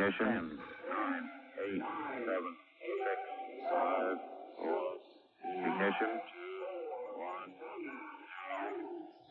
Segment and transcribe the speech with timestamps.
[0.00, 0.24] Ignition.
[0.24, 0.48] Ten,
[0.88, 1.28] nine,
[1.60, 1.84] eight,
[2.24, 2.52] seven,
[3.04, 3.20] six,
[3.68, 4.16] five,
[4.56, 4.96] four.
[5.68, 6.12] Ignition.
[7.36, 7.52] One.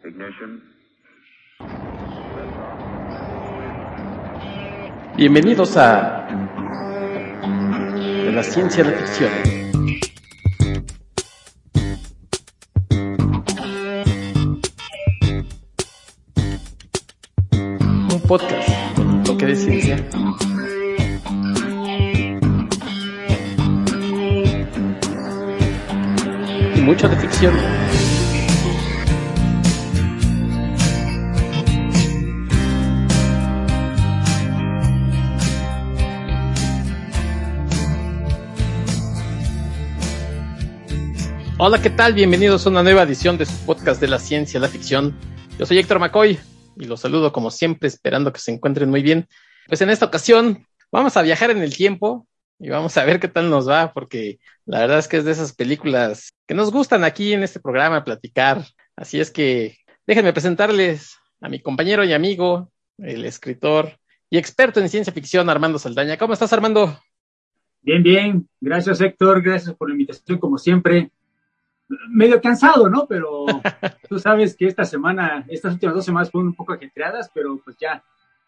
[0.06, 0.52] Ignition.
[5.18, 6.28] Bienvenidos a
[8.26, 9.99] de la ciencia de la ficción.
[26.90, 27.56] Mucho de ficción.
[41.60, 42.14] Hola, ¿qué tal?
[42.16, 45.16] Bienvenidos a una nueva edición de su podcast de la ciencia, la ficción.
[45.60, 46.40] Yo soy Héctor McCoy
[46.76, 49.28] y los saludo como siempre, esperando que se encuentren muy bien.
[49.68, 52.26] Pues en esta ocasión vamos a viajar en el tiempo
[52.60, 55.32] y vamos a ver qué tal nos va, porque la verdad es que es de
[55.32, 58.66] esas películas que nos gustan aquí en este programa platicar.
[58.98, 63.98] Así es que déjenme presentarles a mi compañero y amigo, el escritor
[64.30, 66.18] y experto en ciencia ficción, Armando Saldaña.
[66.18, 67.00] ¿Cómo estás, Armando?
[67.82, 68.50] Bien, bien.
[68.60, 69.42] Gracias, Héctor.
[69.42, 71.12] Gracias por la invitación, como siempre
[72.10, 73.08] medio cansado, ¿no?
[73.08, 73.46] Pero
[74.10, 77.78] tú sabes que esta semana, estas últimas dos semanas fueron un poco ajetreadas, pero pues
[77.80, 78.04] ya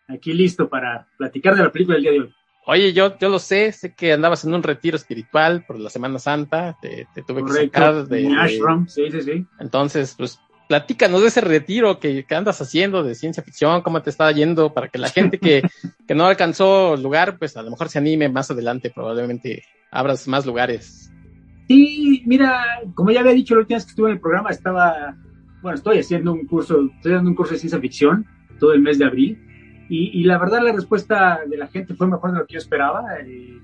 [0.08, 2.36] aquí listo para platicar de la película del día de hoy.
[2.68, 6.20] Oye, yo, yo lo sé, sé que andabas en un retiro espiritual por la Semana
[6.20, 8.28] Santa, te, te tuve que sacar de...
[8.38, 9.46] Ashram, sí, sí, sí.
[9.60, 14.10] Entonces, pues platícanos de ese retiro que, que, andas haciendo de ciencia ficción, cómo te
[14.10, 15.64] está yendo, para que la gente que,
[16.08, 20.46] que no alcanzó lugar, pues a lo mejor se anime más adelante, probablemente abras más
[20.46, 21.12] lugares.
[21.68, 25.18] Sí, mira, como ya había dicho la última vez que estuve en el programa, estaba,
[25.62, 28.26] bueno, estoy haciendo un curso, estoy dando un curso de ciencia ficción
[28.60, 29.40] todo el mes de abril,
[29.92, 32.60] y, y la verdad la respuesta de la gente fue mejor de lo que yo
[32.60, 33.04] esperaba.
[33.26, 33.60] Eh,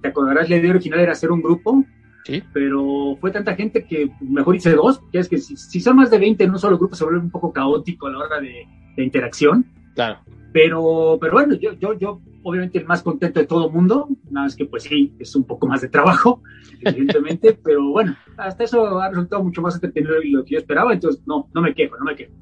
[0.00, 1.84] te acordarás, la idea original era hacer un grupo,
[2.24, 2.42] ¿Sí?
[2.54, 6.10] pero fue tanta gente que mejor hice dos, que es que si, si, son más
[6.10, 8.66] de 20 en un solo grupo se vuelve un poco caótico a la hora de,
[8.96, 9.66] de interacción.
[9.94, 10.20] Claro.
[10.54, 14.46] Pero, pero bueno, yo, yo, yo obviamente el más contento de todo el mundo, nada
[14.46, 16.42] más que pues sí, es un poco más de trabajo,
[16.80, 20.94] evidentemente, pero bueno, hasta eso ha resultado mucho más entretenido de lo que yo esperaba,
[20.94, 22.32] entonces no, no me quejo, no me quejo.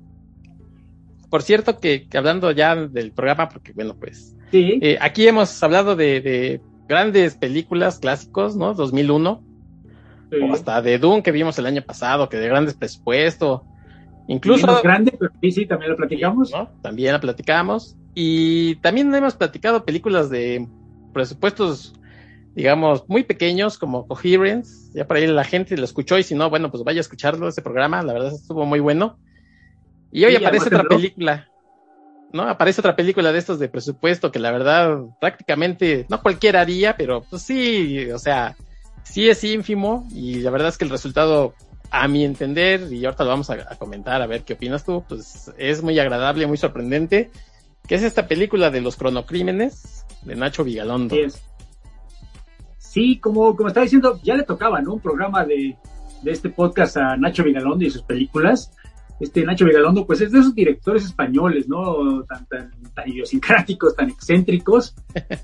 [1.36, 4.78] Por cierto, que, que hablando ya del programa, porque bueno, pues sí.
[4.80, 8.72] eh, aquí hemos hablado de, de, grandes películas clásicos, ¿no?
[8.72, 9.44] 2001,
[10.30, 10.36] sí.
[10.38, 13.66] o hasta de Dune que vimos el año pasado, que de grandes presupuesto,
[14.28, 14.66] incluso...
[14.66, 16.50] Menos grande, pero sí, sí, también lo platicamos.
[16.52, 16.70] ¿no?
[16.80, 17.98] También la platicamos.
[18.14, 20.66] Y también hemos platicado películas de
[21.12, 21.92] presupuestos,
[22.54, 24.90] digamos, muy pequeños, como Coherence.
[24.94, 27.46] Ya por ahí la gente lo escuchó y si no, bueno, pues vaya a escucharlo,
[27.46, 28.02] ese programa.
[28.02, 29.18] La verdad estuvo muy bueno.
[30.10, 31.48] Y hoy sí, aparece otra película,
[32.32, 32.42] ¿no?
[32.42, 37.22] Aparece otra película de estos de presupuesto que la verdad prácticamente, no cualquiera haría, pero
[37.22, 38.56] pues sí, o sea,
[39.04, 41.54] sí es ínfimo y la verdad es que el resultado
[41.90, 45.04] a mi entender, y ahorita lo vamos a, a, comentar a ver qué opinas tú,
[45.08, 47.30] pues es muy agradable, muy sorprendente,
[47.86, 51.14] que es esta película de los cronocrímenes de Nacho Vigalondo.
[51.14, 51.42] Sí, es.
[52.78, 54.94] sí como, como estaba diciendo, ya le tocaba, ¿no?
[54.94, 55.76] Un programa de,
[56.22, 58.72] de este podcast a Nacho Vigalondo y sus películas.
[59.18, 62.22] Este Nacho Vigalondo, pues es de esos directores españoles, ¿no?
[62.24, 64.94] Tan, tan, tan idiosincráticos, tan excéntricos,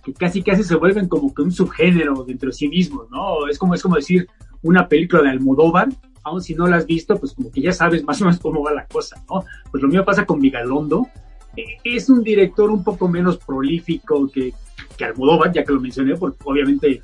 [0.04, 3.48] que casi casi se vuelven como que un subgénero dentro de sí mismos, ¿no?
[3.48, 4.28] Es como, es como decir
[4.62, 5.88] una película de Almodóvar,
[6.24, 8.62] aun si no la has visto, pues como que ya sabes más o menos cómo
[8.62, 9.44] va la cosa, ¿no?
[9.70, 11.08] Pues lo mío pasa con Vigalondo.
[11.56, 14.52] Eh, es un director un poco menos prolífico que,
[14.96, 17.00] que Almodóvar, ya que lo mencioné, porque obviamente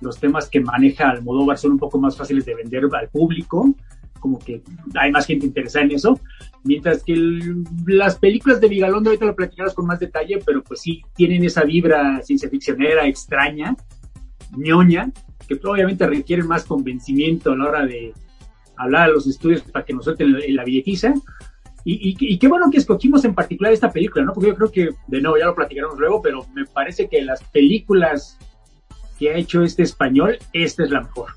[0.00, 3.74] los temas que maneja Almodóvar son un poco más fáciles de vender al público,
[4.22, 4.62] como que
[4.94, 6.18] hay más gente interesada en eso,
[6.64, 10.80] mientras que el, las películas de Vigalondo, ahorita lo platicarás con más detalle, pero pues
[10.80, 13.76] sí, tienen esa vibra ciencia ficcionera extraña,
[14.56, 15.12] ñoña,
[15.46, 18.14] que obviamente requieren más convencimiento a la hora de,
[18.76, 21.14] hablar a los estudios para que nos suelten la billetiza.
[21.84, 24.32] Y, y, y, qué bueno que escogimos en particular esta película, ¿no?
[24.32, 27.42] Porque yo creo que, de nuevo, ya lo platicaremos luego, pero me parece que las
[27.42, 28.38] películas
[29.18, 31.30] que ha hecho este español, esta es la mejor.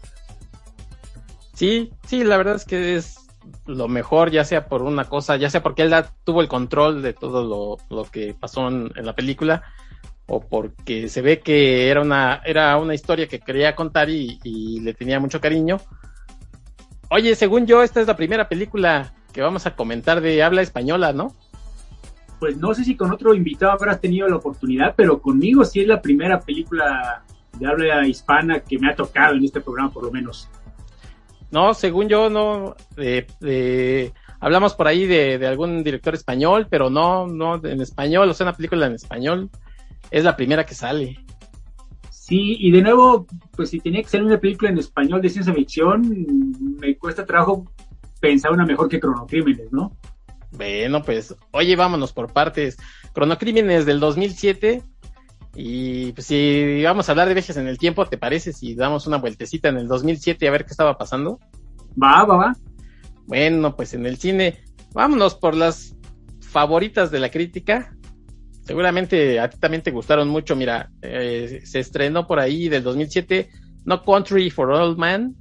[1.55, 3.25] Sí, sí, la verdad es que es
[3.65, 5.93] lo mejor, ya sea por una cosa, ya sea porque él
[6.23, 9.63] tuvo el control de todo lo, lo que pasó en, en, la película,
[10.27, 14.81] o porque se ve que era una, era una historia que quería contar y, y
[14.81, 15.79] le tenía mucho cariño.
[17.09, 21.13] Oye, según yo, esta es la primera película que vamos a comentar de habla española,
[21.13, 21.33] ¿no?
[22.39, 25.87] Pues no sé si con otro invitado habrás tenido la oportunidad, pero conmigo sí es
[25.87, 27.23] la primera película
[27.57, 30.49] de habla hispana que me ha tocado en este programa, por lo menos.
[31.55, 32.75] No, según yo, no.
[32.97, 34.11] Eh, eh,
[34.41, 38.47] hablamos por ahí de, de, algún director español, pero no, no en español, o sea,
[38.47, 39.49] una película en español.
[40.11, 41.17] es la primera que sale.
[42.11, 43.25] Sí, y de nuevo,
[43.55, 46.25] pues si tenía que ser una película en español de ciencia ficción,
[46.77, 47.71] me cuesta trabajo
[48.19, 49.95] pensar una mejor que Cronocrímenes, ¿no?
[50.51, 52.75] Bueno, pues, oye, vámonos por partes.
[53.13, 54.83] Cronocrímenes del 2007.
[55.55, 59.07] Y pues si vamos a hablar de viajes en el tiempo, ¿te parece si damos
[59.07, 61.39] una vueltecita en el 2007 a ver qué estaba pasando?
[62.01, 62.53] Va, va, va.
[63.25, 64.59] Bueno, pues en el cine,
[64.93, 65.95] vámonos por las
[66.41, 67.95] favoritas de la crítica.
[68.63, 70.55] Seguramente a ti también te gustaron mucho.
[70.55, 73.49] Mira, eh, se estrenó por ahí del 2007
[73.85, 75.35] No Country for Old Man.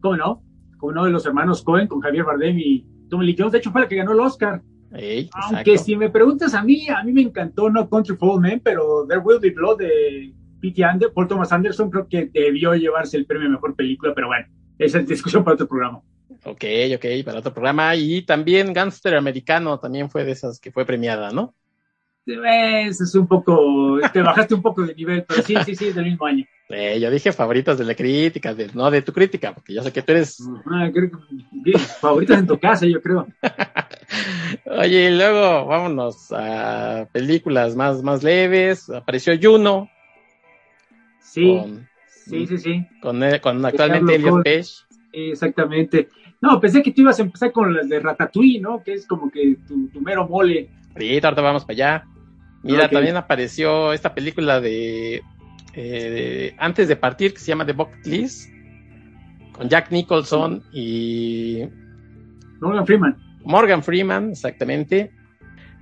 [0.00, 0.42] ¿Cómo no?
[0.78, 3.52] Como uno de los hermanos Cohen con Javier Bardem y Tommy Lee Jones.
[3.52, 4.62] De hecho, fue la que ganó el Oscar.
[4.96, 5.84] Ey, Aunque exacto.
[5.84, 9.20] si me preguntas a mí, a mí me encantó No Country for Men, pero There
[9.20, 10.82] Will Be Blood de P.T.
[10.82, 14.46] Ander, Paul Thomas Anderson creo que debió llevarse el premio a Mejor Película, pero bueno,
[14.78, 16.00] esa es discusión para otro programa.
[16.44, 16.64] Ok,
[16.94, 17.94] ok, para otro programa.
[17.94, 21.54] Y también Gangster Americano también fue de esas que fue premiada, ¿no?
[22.24, 25.94] Ves, es un poco, te bajaste un poco de nivel, pero sí, sí, sí, es
[25.94, 26.44] del mismo año.
[26.68, 29.92] Eh, yo dije favoritas de la crítica, de, no de tu crítica, porque yo sé
[29.92, 30.42] que tú eres.
[30.66, 31.10] Ah, creo
[31.64, 33.26] que, favoritas en tu casa, yo creo.
[34.66, 38.90] Oye, y luego vámonos a películas más, más leves.
[38.90, 39.88] Apareció Juno.
[41.20, 44.42] Sí, Con, sí, sí, sí, con, con actualmente Elliot.
[44.42, 44.70] Page.
[45.12, 46.08] exactamente.
[46.40, 48.82] No, pensé que tú ibas a empezar con las de Ratatouille, ¿no?
[48.82, 50.68] Que es como que tu, tu mero mole.
[50.94, 52.04] Ahorita, ahorita vamos para allá.
[52.62, 55.22] Mira, también apareció esta película de,
[55.76, 58.50] eh, Antes de partir, que se llama The Bucket List,
[59.52, 61.62] con Jack Nicholson y
[62.60, 63.16] Morgan Freeman.
[63.44, 65.12] Morgan Freeman, exactamente.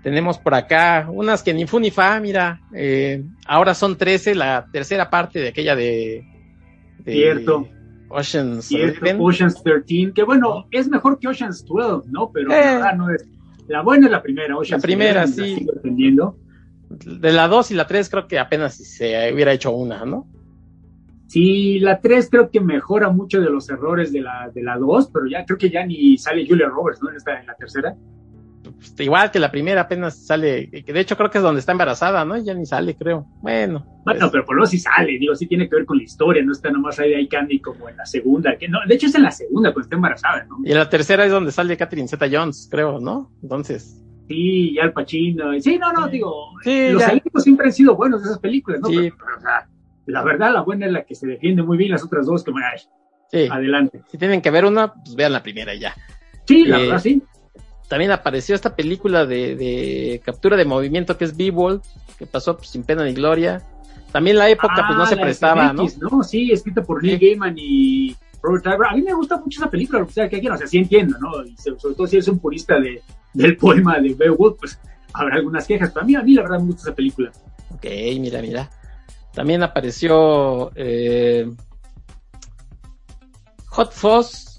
[0.03, 4.67] Tenemos por acá unas que ni fu ni fa, mira, eh, ahora son 13, la
[4.71, 6.23] tercera parte de aquella de,
[6.99, 7.69] de Cierto.
[8.11, 9.07] Ocean's Cierto.
[9.19, 12.31] Ocean's 13, que bueno, es mejor que Ocean's 12, ¿no?
[12.33, 12.55] Pero Eh.
[12.61, 13.27] la verdad no es.
[13.67, 15.67] La buena es la primera, Ocean's La primera, 11, la sí.
[17.05, 20.29] De la 2 y la 3 creo que apenas si se hubiera hecho una, ¿no?
[21.27, 25.11] Sí, la 3 creo que mejora mucho de los errores de la, de la 2,
[25.13, 27.11] pero ya creo que ya ni sale Julia Roberts, ¿no?
[27.11, 27.95] En, esta, en la tercera.
[28.63, 31.73] Pues, igual que la primera apenas sale, que de hecho creo que es donde está
[31.73, 32.37] embarazada, ¿no?
[32.37, 33.27] Ya ni sale, creo.
[33.43, 33.85] Bueno.
[34.05, 36.05] Bueno, pues, pero por lo menos sí sale, digo, sí tiene que ver con la
[36.05, 38.95] historia, no está nomás ahí de ahí Candy como en la segunda, que no, de
[38.95, 40.59] hecho es en la segunda cuando está embarazada, ¿no?
[40.63, 43.33] Y en la tercera es donde sale Catherine Zeta Jones, creo, ¿no?
[43.43, 46.33] Entonces, Sí, y Al Pacino, y- sí, no, no, digo,
[46.63, 48.89] Sí, los elencos siempre han sido buenos de esas películas, ¿no?
[48.89, 48.97] Sí.
[48.97, 49.69] Pero, pero, o sea,
[50.07, 52.51] la verdad, la buena es la que se defiende muy bien, las otras dos, que
[52.51, 52.67] bueno,
[53.31, 54.01] sí, adelante.
[54.11, 55.95] si tienen que ver una, pues vean la primera y ya.
[56.47, 57.23] Sí, la Eh, verdad, sí.
[57.89, 61.83] También apareció esta película de, de captura de movimiento que es B-Ball,
[62.19, 63.63] que pasó pues, sin pena ni gloria.
[64.11, 65.87] También la época pues no Ah, se prestaba, ¿no?
[66.23, 68.87] Sí, escrita por Neil Gaiman y Robert Iver.
[68.89, 71.19] A mí me gusta mucho esa película, o sea, que aquí, o sea, sí entiendo,
[71.19, 71.45] ¿no?
[71.45, 73.03] Y sobre todo si eres un purista de,
[73.35, 74.79] del poema de Beowulf, pues
[75.13, 77.31] habrá algunas quejas, pero a mí, a mí la verdad me gusta esa película.
[77.71, 77.85] Ok,
[78.21, 78.71] mira, mira.
[79.33, 81.47] También apareció eh,
[83.67, 84.59] Hot Fuzz,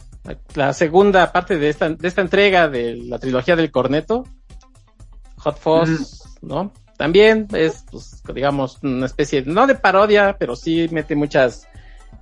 [0.56, 4.24] la, segunda parte de esta, de esta entrega de la trilogía del corneto.
[5.38, 6.74] Hot Fuzz, ¿no?
[6.98, 11.68] También es, pues, digamos, una especie, no de parodia, pero sí mete muchas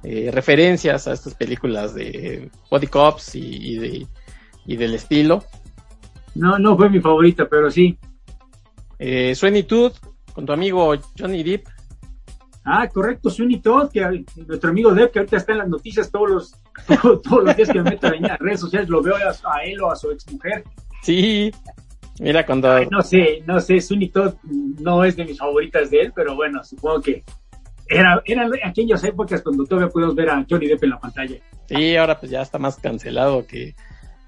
[0.03, 3.39] eh, referencias a estas películas de Body Cops y,
[3.73, 4.07] y, de-
[4.65, 5.43] y del estilo.
[6.35, 7.97] No, no fue mi favorita, pero sí.
[8.99, 9.93] Eh, Sweeney Todd,
[10.33, 11.67] con tu amigo Johnny Depp.
[12.65, 16.29] Ah, correcto, Sweeney Todd, que nuestro amigo Dev, que ahorita está en las noticias todos
[16.29, 16.55] los,
[17.23, 19.81] todos los días que me meto en las redes sociales, lo veo a, a él
[19.81, 20.63] o a su exmujer.
[21.01, 21.51] Sí,
[22.19, 22.71] mira cuando...
[22.71, 26.35] Ay, no sé, no sé, Sweeney Todd no es de mis favoritas de él, pero
[26.35, 27.23] bueno, supongo que
[27.89, 31.35] era, eran aquellas épocas cuando todavía podíamos ver a Johnny Depp en la pantalla.
[31.67, 33.75] Sí, ahora pues ya está más cancelado que,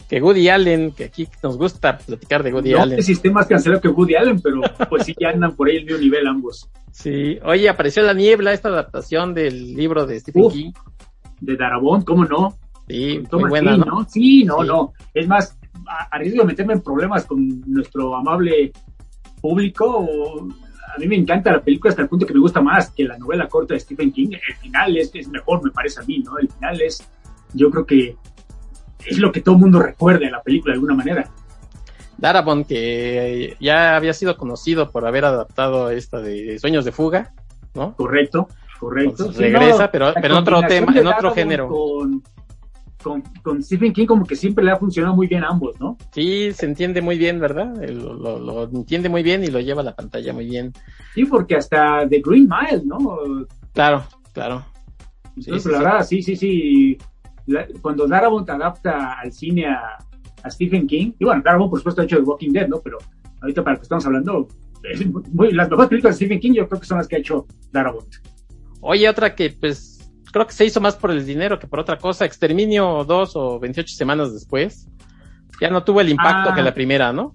[0.10, 2.98] que Woody Allen, que aquí nos gusta platicar de Woody no Allen.
[2.98, 5.78] sé si esté más cancelado que Woody Allen, pero pues sí ya andan por ahí
[5.78, 6.70] el mismo nivel ambos.
[6.92, 10.54] Sí, oye, apareció La Niebla, esta adaptación del libro de Stephen Uf.
[10.54, 10.72] King.
[11.42, 12.58] De Darabont, ¿cómo no?
[12.88, 14.06] Sí, muy buena, King, ¿no?
[14.08, 14.68] Sí, no, Sí.
[14.68, 14.94] no.
[15.14, 15.58] Es más,
[15.88, 18.72] a- arriesgo de meterme en problemas con nuestro amable
[19.42, 20.08] público.
[20.96, 23.18] a mí me encanta la película hasta el punto que me gusta más que la
[23.18, 24.30] novela corta de Stephen King.
[24.32, 26.38] El final es, es mejor, me parece a mí, ¿no?
[26.38, 27.06] El final es,
[27.54, 28.16] yo creo que
[29.08, 31.30] es lo que todo el mundo recuerda de la película de alguna manera.
[32.18, 37.34] Darabont, que ya había sido conocido por haber adaptado esta de Sueños de Fuga,
[37.74, 37.94] ¿no?
[37.96, 38.48] Correcto,
[38.80, 39.32] correcto.
[39.34, 41.68] Sí, regresa, no, pero, pero en otro tema, en otro Darabont género.
[41.68, 42.24] Con,
[43.04, 45.98] con, con Stephen King como que siempre le ha funcionado muy bien a ambos, ¿no?
[46.12, 47.76] Sí, se entiende muy bien, ¿verdad?
[47.92, 50.74] Lo, lo- lo entiende muy bien y lo lleva a la pantalla muy bien.
[51.14, 52.98] Sí, porque hasta The Green Mile, ¿no?
[53.74, 54.66] Claro, claro.
[55.36, 55.84] Entonces, sí, la sí.
[55.84, 56.98] verdad, sí, sí, sí.
[57.48, 59.98] La- cuando Darabont adapta al cine a,
[60.44, 62.80] a Stephen King, y bueno, Darabont por supuesto ha hecho The Walking Dead, ¿no?
[62.82, 62.98] Pero
[63.42, 64.48] ahorita para lo que estamos hablando,
[65.34, 67.46] muy, las mejores películas de Stephen King yo creo que son las que ha hecho
[67.72, 68.16] Darabont.
[68.82, 71.98] Oye, otra que pues creo que se hizo más por el dinero que por otra
[71.98, 74.88] cosa, Exterminio dos o 28 semanas después,
[75.62, 76.56] ya no tuvo el impacto Ah.
[76.56, 77.34] que la primera, ¿no?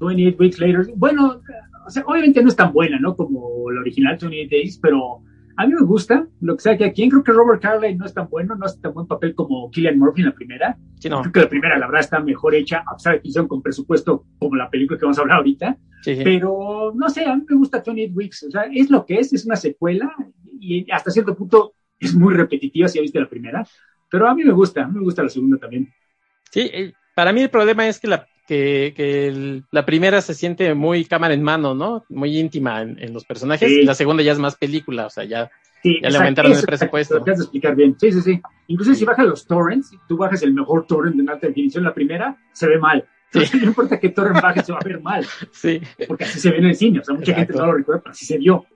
[0.00, 0.86] 28 Weeks Later.
[0.96, 1.40] Bueno,
[1.86, 3.14] o sea, obviamente no es tan buena, ¿no?
[3.16, 5.22] Como la original 28 Days, pero
[5.60, 6.26] a mí me gusta.
[6.40, 8.80] Lo que sea que aquí, creo que Robert Carlyle no es tan bueno, no hace
[8.80, 10.78] tan buen papel como Killian Murphy en la primera.
[10.98, 11.20] Sí, no.
[11.20, 13.60] Creo que la primera, la verdad, está mejor hecha, a pesar de que hicieron con
[13.60, 15.76] presupuesto como la película que vamos a hablar ahorita.
[16.00, 16.22] Sí, sí.
[16.24, 18.44] Pero, no sé, a mí me gusta 28 Weeks.
[18.44, 20.10] O sea, es lo que es, es una secuela
[20.58, 23.66] y hasta cierto punto es muy repetitiva si ya viste la primera.
[24.10, 25.92] Pero a mí me gusta, a mí me gusta la segunda también.
[26.50, 30.34] Sí, eh, para mí el problema es que la, que, que el- la primera se
[30.34, 32.04] siente muy cámara en mano, ¿no?
[32.08, 33.80] Muy íntima en, en los personajes Sí.
[33.80, 35.48] y la segunda ya es más película, o sea, ya
[35.82, 37.18] Sí, Ya le aumentaron el presupuesto.
[37.20, 37.96] Lo de explicar bien.
[37.98, 38.40] Sí, sí, sí.
[38.66, 42.36] Incluso si bajas los torrents, tú bajas el mejor torrent en alta definición, la primera,
[42.52, 43.06] se ve mal.
[43.32, 43.38] Sí.
[43.60, 45.24] No importa qué torrent bajes, se va a ver mal.
[45.52, 45.80] sí.
[46.06, 46.98] Porque así se ve en el cine.
[46.98, 48.66] O sea, mucha gente no lo recuerda, pero así se vio.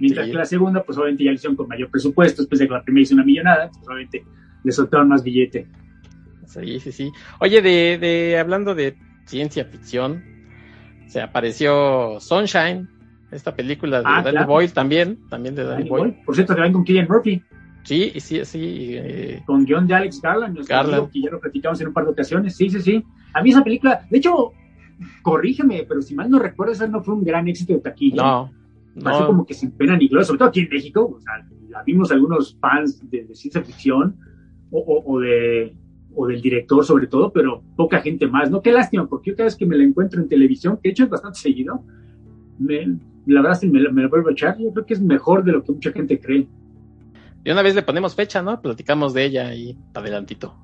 [0.00, 0.32] Mientras Sí.
[0.32, 2.42] que la segunda, pues obviamente ya lo hicieron con mayor presupuesto.
[2.42, 4.24] Después de que la primera hizo una millonada, pues obviamente
[4.64, 5.66] le soltaron más billete.
[6.46, 7.12] Sí, sí, sí.
[7.38, 8.96] Oye, de, de hablando de
[9.30, 10.22] ciencia ficción,
[11.06, 12.88] se apareció Sunshine,
[13.30, 14.46] esta película de Ah, Danny claro.
[14.48, 16.04] Boyle también, también de Danny Danny Boyle.
[16.12, 16.24] Boyle.
[16.26, 17.42] Por cierto, que van con Killian Murphy,
[17.84, 18.90] Sí, sí, sí.
[18.96, 20.94] eh, con guion de Alex Garland, Garland.
[20.94, 22.54] amigo, que ya lo platicamos en un par de ocasiones.
[22.56, 23.02] Sí, sí, sí.
[23.32, 24.52] A mí esa película, de hecho,
[25.22, 28.22] corrígeme, pero si mal no recuerdo, esa no fue un gran éxito de taquilla.
[28.22, 28.52] no,
[29.02, 29.26] pasó no.
[29.28, 31.32] como que sin pena ni gloria, sobre todo aquí en México, o sea,
[31.70, 34.16] la vimos algunos fans de, de ciencia ficción
[34.70, 35.74] o, o- o de
[36.14, 38.62] o del director sobre todo, pero poca gente más, ¿no?
[38.62, 41.04] Qué lástima, porque yo cada vez que me la encuentro en televisión, que de hecho
[41.04, 41.84] es bastante seguido,
[42.58, 45.52] me, la verdad me, me la vuelvo a echar, yo creo que es mejor de
[45.52, 46.46] lo que mucha gente cree.
[47.44, 48.60] Y una vez le ponemos fecha, ¿no?
[48.60, 50.54] Platicamos de ella y adelantito.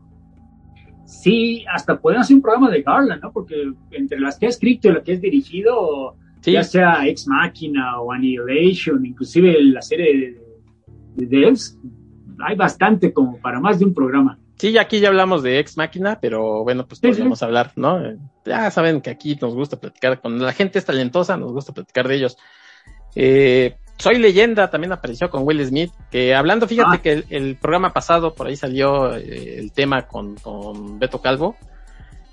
[1.06, 3.32] Sí, hasta podemos hacer un programa de Garland, ¿no?
[3.32, 7.26] Porque entre las que ha escrito y las que es dirigido, Sí, ya sea Ex
[7.26, 10.36] Machina o Annihilation, inclusive la serie
[11.16, 11.78] de, de Devs,
[12.38, 14.38] hay bastante como para más de un programa.
[14.56, 17.12] Sí, aquí ya hablamos de Ex Máquina, pero bueno, pues Sí, sí.
[17.12, 18.00] podríamos hablar, ¿no?
[18.44, 22.06] Ya saben que aquí nos gusta platicar, cuando la gente es talentosa, nos gusta platicar
[22.08, 22.36] de ellos.
[23.14, 27.02] Eh, Soy leyenda también apareció con Will Smith, que hablando, fíjate Ah.
[27.02, 31.56] que el, el programa pasado por ahí salió eh, el tema con, con Beto Calvo.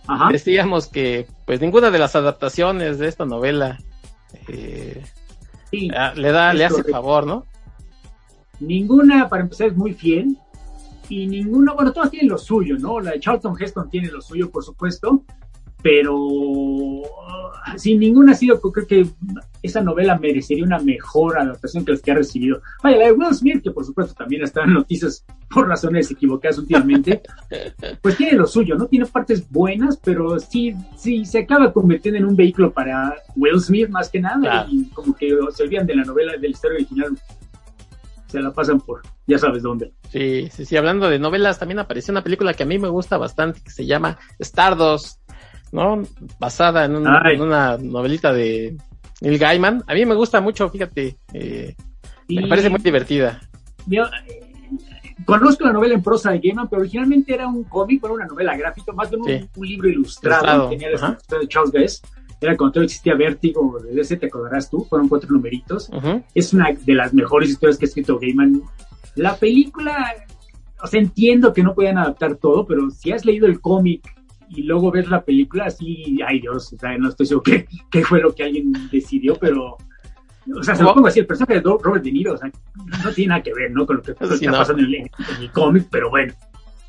[0.05, 0.27] Ajá.
[0.29, 3.77] Decíamos que pues ninguna de las adaptaciones de esta novela
[4.49, 5.01] eh,
[5.71, 5.89] Sí.
[5.95, 6.91] ah, le da, le hace correcto.
[6.91, 7.45] favor, ¿no?
[8.59, 10.37] Ninguna, para empezar, es muy fiel.
[11.09, 12.99] Y ninguna, bueno, todas tienen lo suyo, ¿no?
[12.99, 15.23] La de Charlton Heston tiene lo suyo, por supuesto.
[15.83, 16.15] Pero
[17.65, 19.05] ah, sin ninguna ha sido, creo que
[19.61, 22.61] esa novela merecería una mejor adaptación que las que ha recibido.
[22.81, 26.57] Vaya, la de Will Smith, que por supuesto también está en noticias por razones equivocadas
[26.57, 27.21] últimamente,
[28.01, 28.87] pues tiene lo suyo, ¿no?
[28.87, 33.89] Tiene partes buenas, pero sí, sí, se acaba convirtiendo en un vehículo para Will Smith
[33.89, 34.39] más que nada.
[34.39, 34.69] Claro.
[34.71, 37.17] Y como que se olvidan de la novela, de la historia original.
[38.27, 39.93] Se la pasan por, ya sabes dónde.
[40.09, 43.17] Sí, sí, sí, hablando de novelas, también apareció una película que a mí me gusta
[43.17, 45.19] bastante, que se llama Stardust,
[45.71, 46.01] ¿no?
[46.39, 47.35] Basada en, un- Ay.
[47.35, 48.77] en una novelita de
[49.21, 49.83] Neil Gaiman.
[49.87, 51.75] A mí me gusta mucho, fíjate, eh,
[52.29, 53.41] me parece muy divertida.
[53.87, 54.41] Yo, eh,
[55.25, 58.55] conozco la novela en prosa de Gaiman, pero originalmente era un cómic, era una novela
[58.57, 59.49] gráfica, más bien un, Sí.
[59.55, 60.43] un libro ilustrado.
[60.43, 62.05] Ilustrado, Tenía la de Charles Best.
[62.41, 65.89] Era cuando existía Vértigo, de ese te acordarás tú, fueron cuatro numeritos.
[66.35, 68.61] Es una de las mejores historias que ha escrito Gaiman.
[69.15, 70.13] La película,
[70.81, 74.15] o sea, entiendo que no podían adaptar todo, pero si has leído el cómic
[74.49, 78.03] y luego ves la película, sí, ay Dios, o sea, no estoy seguro qué, qué
[78.03, 79.77] fue lo que alguien decidió, pero,
[80.55, 82.51] o sea, se lo pongo así, el personaje de Robert De Niro, o sea,
[83.03, 83.85] no tiene nada que ver, ¿no?
[83.85, 84.57] Con lo que, Sí, está no.
[84.57, 86.33] pasando en el, cómic, pero bueno.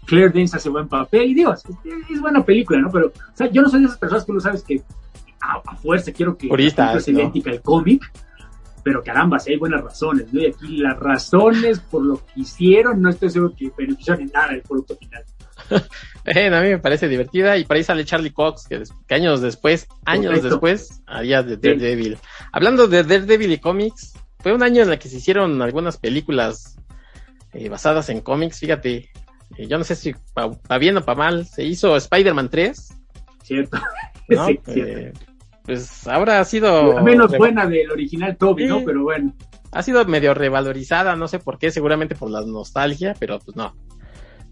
[0.07, 2.91] Claire Danes hace buen papel, y digo, es, buena película, ¿no?
[2.91, 4.83] Pero, o sea, yo no soy de esas personas que tú sabes que
[5.41, 7.21] a, a fuerza quiero que Purista, la película sea ¿no?
[7.21, 8.03] idéntica al cómic,
[8.85, 10.41] pero caramba, si hay buenas razones, ¿no?
[10.41, 14.53] Y aquí las razones por lo que hicieron, no estoy seguro que beneficiaron en nada
[14.53, 15.25] el producto final.
[16.25, 18.83] Bueno, a mí me parece divertida y por ahí sale Charlie Cox, que,
[19.15, 20.49] años después, años Correcto.
[20.51, 22.19] después, haría de Daredevil.
[22.53, 26.77] Hablando de Daredevil y cómics, fue un año en el que se hicieron algunas películas
[27.55, 29.09] eh, basadas en cómics, fíjate,
[29.57, 32.95] eh, yo no sé si para bien o para mal, se hizo Spider-Man 3,
[33.43, 33.79] ¿Cierto?
[34.29, 34.47] ¿no?
[34.47, 35.34] Sí, cierto.
[35.65, 36.95] Pues ahora ha sido...
[36.95, 38.85] La menos buena del original Toby, ¿no?
[38.85, 39.35] Pero bueno.
[39.73, 43.75] Ha sido medio revalorizada, no sé por qué, seguramente por la nostalgia, pero pues no.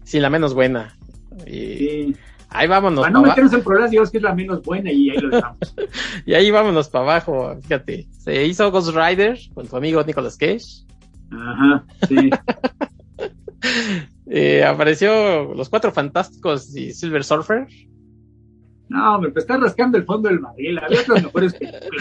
[0.03, 0.97] Sí, la menos buena.
[1.45, 2.15] Y Sí.
[2.49, 3.01] ahí vámonos.
[3.01, 5.59] Para no meternos en problemas, digamos que es la menos buena y ahí lo dejamos.
[6.25, 8.07] Y ahí vámonos para abajo, fíjate.
[8.17, 10.85] Se hizo Ghost Rider con tu amigo Nicolas Cage.
[11.31, 12.29] Ajá, sí.
[14.25, 17.67] Eh, apareció Los Cuatro Fantásticos y Silver Surfer.
[18.93, 20.79] No, me está rascando el fondo del barril.
[20.79, 21.93] Había otras mejores películas.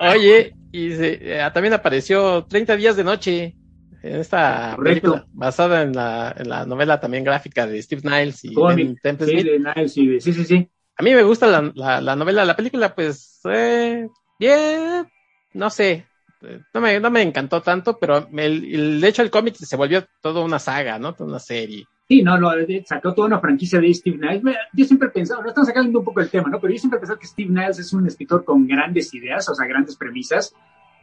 [0.00, 3.56] Oye, y se- eh, también apareció 30 días de noche
[4.02, 5.12] en esta Correcto.
[5.12, 8.96] película basada en la, en la novela también gráfica de Steve Niles y Cómic, Ben
[9.02, 10.70] Temple Sí, de Niles y de- sí, sí, sí.
[10.96, 14.06] A mí me gusta la, la, la novela, la película, pues, eh,
[14.38, 15.06] bien,
[15.52, 16.06] no sé,
[16.42, 19.76] eh, no me, no me encantó tanto, pero el, el- de hecho el cómic se
[19.76, 21.12] volvió toda una saga, ¿no?
[21.14, 21.84] Toda una serie.
[22.08, 24.42] Sí, no, no, de- sacó toda una franquicia de Steve Niles.
[24.74, 26.60] Yo siempre he pensado, no estamos sacando un poco el tema, ¿no?
[26.60, 29.54] Pero yo siempre he pensado que Steve Niles es un escritor con grandes ideas, o
[29.54, 30.54] sea, grandes premisas,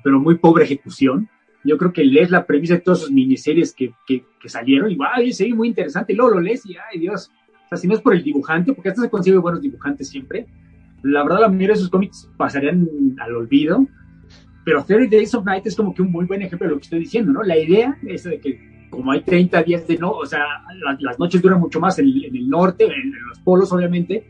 [0.03, 1.27] pero muy pobre ejecución.
[1.63, 4.95] Yo creo que lees la premisa de todas sus miniseries que, que, que salieron y,
[4.95, 6.13] wow, sí, muy interesante.
[6.13, 7.31] Y luego lo lees y, ay, Dios.
[7.65, 10.45] O sea, si no es por el dibujante, porque hasta se consigue buenos dibujantes siempre,
[11.03, 12.87] la verdad, la mayoría de sus cómics pasarían
[13.19, 13.87] al olvido.
[14.63, 16.83] Pero 30 Days of Night es como que un muy buen ejemplo de lo que
[16.83, 17.41] estoy diciendo, ¿no?
[17.41, 20.39] La idea es de que como hay 30 días de no, o sea,
[20.83, 24.23] la- las noches duran mucho más en, en el norte, en, en los polos, obviamente,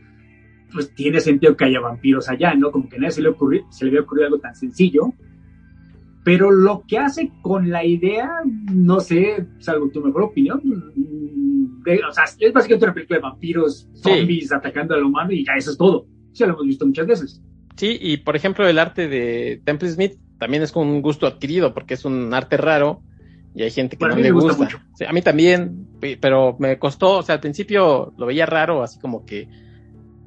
[0.72, 2.70] pues tiene sentido que haya vampiros allá, ¿no?
[2.70, 5.12] Como que a nadie se le, ocurrió, se le había ocurrido algo tan sencillo.
[6.24, 8.30] Pero lo que hace con la idea,
[8.72, 13.22] no sé, salvo tu mejor opinión, mm, de- o sea, es básicamente una película de
[13.22, 16.06] vampiros, zombies atacando al humano y ya eso es todo.
[16.32, 17.42] Ya lo hemos visto muchas veces.
[17.76, 21.74] Sí, y por ejemplo el arte de Temple Smith también es con un gusto adquirido,
[21.74, 23.02] porque es un arte raro
[23.54, 24.64] y hay gente que Bueno, no le me gusta gusta.
[24.64, 24.80] mucho.
[24.94, 28.82] Sí, a mí también, pe- pero me costó, o sea, al principio lo veía raro,
[28.82, 29.48] así como que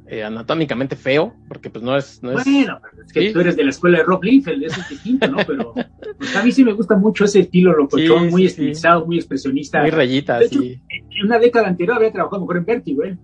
[0.07, 3.33] eh, anatómicamente feo, porque pues no es, no es, Bueno, pero es que Sí.
[3.33, 5.37] tú eres de la escuela de Rob Liefeld, eso es distinto, ¿no?
[5.47, 9.05] Pero pues, a mí sí me gusta mucho ese estilo locochón, Sí, muy sí, estilizado,
[9.05, 9.81] muy expresionista.
[9.81, 10.79] muy rayita, De hecho, así.
[10.89, 13.17] En una década anterior había trabajado mejor en Vertigo, ¿eh?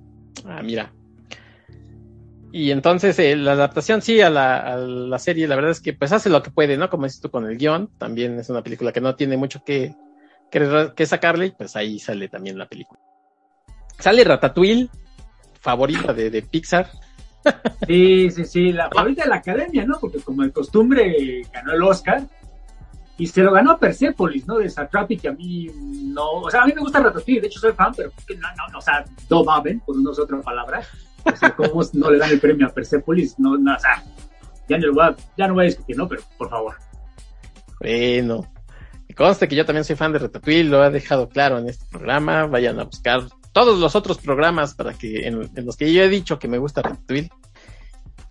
[0.46, 0.92] Ah, mira.
[2.52, 5.94] Y entonces eh, la adaptación sí a la, a la serie, la verdad es que
[5.94, 6.90] pues hace lo que puede, ¿no?
[6.90, 9.96] Como dices tú con el guion, también es una película que no tiene mucho que,
[10.52, 13.00] que, que sacarle, y pues ahí sale también la película.
[14.00, 14.90] Sale Ratatouille,
[15.62, 16.90] favorita de, de Pixar.
[17.88, 19.98] Sí, sí, sí, la favorita de la academia, ¿no?
[20.00, 22.22] Porque como de costumbre ganó el Oscar
[23.18, 24.60] y se lo ganó Persepolis, ¿no?
[24.60, 27.60] De Satrapi, que a mí no, o sea, a mí me gusta Ratatouille, de hecho
[27.60, 30.84] soy fan, pero que no, no, no, o sea, no mamen, por usar otra palabra.
[31.26, 33.38] O sea, ¿cómo no le dan el premio a Persepolis?
[33.40, 34.04] No, no, o sea,
[34.68, 36.08] ya no, lo voy a, ya no voy a discutir, ¿no?
[36.08, 36.76] Pero por favor.
[37.80, 38.46] Bueno,
[39.08, 41.86] me consta que yo también soy fan de Ratatouille, lo he dejado claro en este
[41.90, 42.46] programa.
[42.48, 46.10] Vayan a buscar todos los otros programas para que en, en los que yo he
[46.10, 47.30] dicho que me gusta Ratatouille.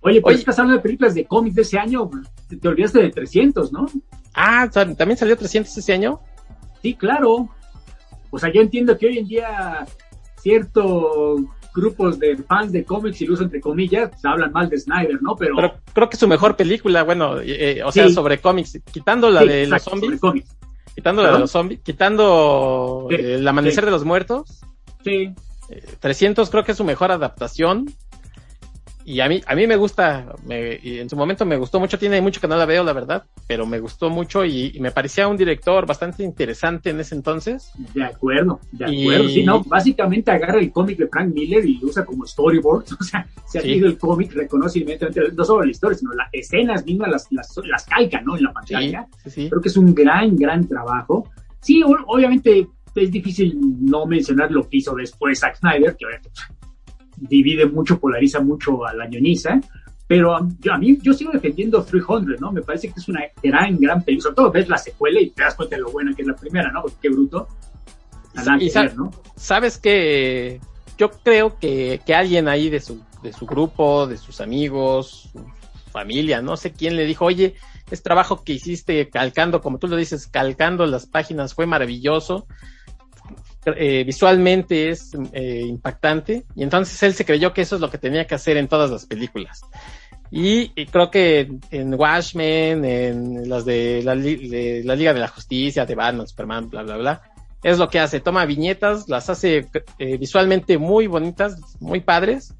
[0.02, 2.08] Oye, pues estás hablando de películas de cómics de ese año,
[2.48, 3.86] te, te olvidaste de 300, ¿no?
[4.32, 6.20] Ah, ¿sal- ¿también salió 300 ese año?
[6.80, 7.50] Sí, claro.
[8.30, 9.84] O sea, yo entiendo que hoy en día
[10.40, 11.42] ciertos
[11.74, 15.22] grupos de fans de cómics, y lo uso entre comillas, pues, hablan mal de Snyder,
[15.22, 15.36] ¿no?
[15.36, 18.14] Pero, Pero creo que su mejor película, bueno, eh, eh, o sea, Sí.
[18.14, 20.46] sobre cómics, quitando la sí, de exacto, los zombies,
[20.94, 24.60] quitando la de los zombies, quitando Sí, eh, el amanecer de los muertos,
[25.04, 25.32] Sí,
[25.70, 27.86] eh, 300 creo que es su mejor adaptación.
[29.10, 31.98] Y a mí, a mí me gusta, me- y en su momento me gustó mucho,
[31.98, 34.92] tiene mucho que no la veo, la verdad, pero me gustó mucho y, y me
[34.92, 37.72] parecía un director bastante interesante en ese entonces.
[37.94, 39.28] de acuerdo, de Y- acuerdo.
[39.28, 42.84] Sí, no, básicamente agarra el cómic de Frank Miller y lo usa como storyboard.
[43.00, 43.72] O sea, si ha Sí.
[43.72, 47.84] el cómic, reconoce inmediatamente no solo la historia, sino las escenas mismas, las, las, las
[47.86, 48.36] calca, ¿no?
[48.36, 49.06] En la pantalla.
[49.26, 49.48] sí.
[49.48, 51.28] Creo que es un gran, gran trabajo.
[51.60, 56.30] Sí, obviamente es difícil no mencionar lo que hizo después Zack Snyder, que obviamente
[57.20, 59.60] divide mucho, polariza mucho a la ñoniza,
[60.06, 62.50] pero um, yo, a mí yo sigo defendiendo 300, ¿no?
[62.50, 64.24] Me parece que es una gran, gran película.
[64.24, 66.34] Sobre todo ves la secuela y te das cuenta de lo buena que es la
[66.34, 66.82] primera, ¿no?
[66.82, 67.46] Porque qué bruto.
[68.34, 69.10] Nada Y que sa- ver, ¿no?
[69.36, 70.60] sabes que
[70.98, 75.90] yo creo que, que alguien ahí de su, de su grupo, de sus amigos, su
[75.90, 77.54] familia, no sé quién le dijo, oye,
[77.90, 82.46] este trabajo que hiciste calcando, como tú lo dices, calcando las páginas fue maravilloso,
[83.66, 87.98] eh, visualmente es eh, impactante, y entonces él se creyó que eso es lo que
[87.98, 89.60] tenía que hacer en todas las películas.
[90.30, 95.20] Y, y creo que en, en Watchmen, en las de la, de la Liga de
[95.20, 97.22] la Justicia, de Batman, Superman, bla, bla, bla,
[97.62, 99.66] es lo que hace, toma viñetas, las hace
[99.98, 102.54] eh, visualmente muy bonitas, muy padres,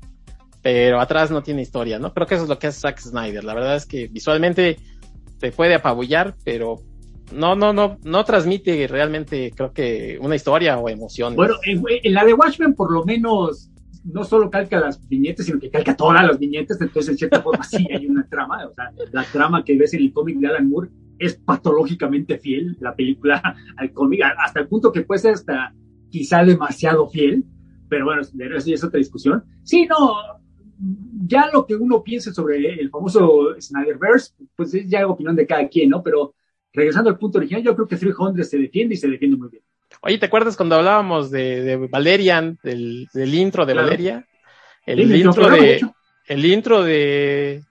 [0.63, 2.13] pero atrás no tiene historia, ¿no?
[2.13, 3.45] Creo que eso es lo que hace Zack Snyder.
[3.45, 4.79] La verdad es que visualmente
[5.39, 6.83] te puede apabullar, pero
[7.33, 11.37] no, no, no, no transmite realmente, creo que una historia o emociones.
[11.37, 13.71] Bueno, en, en la de Watchmen por lo menos
[14.05, 17.63] no solo calca las viñetas, sino que calca todas las viñetas, entonces en cierta forma
[17.65, 20.69] sí hay una trama, o sea, la trama que ves en el cómic de Alan
[20.69, 23.43] Moore es patológicamente fiel, la película
[23.77, 25.75] al cómic, hasta el punto que puede ser hasta
[26.09, 27.45] quizá demasiado fiel,
[27.89, 29.45] pero bueno, eso es otra discusión.
[29.63, 30.15] Sí, no,
[31.27, 35.69] ya lo que uno piense sobre el famoso Snyderverse, pues es ya opinión de cada
[35.69, 36.03] quien, ¿no?
[36.03, 36.35] Pero
[36.73, 39.63] regresando al punto original, yo creo que 300 se defiende y se defiende muy bien.
[40.03, 43.89] Oye, ¿te acuerdas cuando hablábamos de, de Valerian, del, del intro de Claro.
[43.89, 44.27] Valeria?
[44.87, 45.81] El Sí, intro de
[46.27, 47.63] el intro de,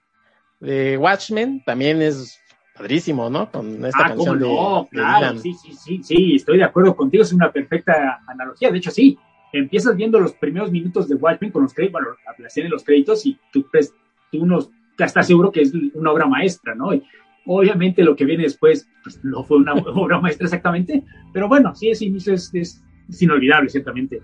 [0.60, 2.38] de Watchmen también es
[2.74, 3.50] padrísimo, ¿no?
[3.50, 6.94] Con esta Ah, canción cómo no, de claro, sí, sí, sí, sí, estoy de acuerdo
[6.94, 8.70] contigo, es una perfecta analogía.
[8.70, 9.18] De hecho, sí,
[9.52, 13.38] empiezas viendo los primeros minutos de Watchmen con los créditos, bueno, la los créditos y
[13.52, 13.94] tú, pues,
[14.30, 16.94] tú nos, estás seguro que es una obra maestra, ¿no?
[16.94, 17.02] Y
[17.46, 21.90] obviamente lo que viene después, pues no fue una obra maestra exactamente, pero bueno, sí,
[22.00, 24.20] inicio es, es, es inolvidable, ciertamente.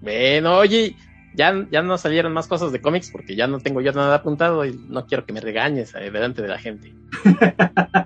[0.00, 0.94] Bueno, oye,
[1.34, 4.64] ya, ya no salieron más cosas de cómics porque ya no tengo yo nada apuntado
[4.64, 6.94] y no quiero que me regañes eh, delante de la gente.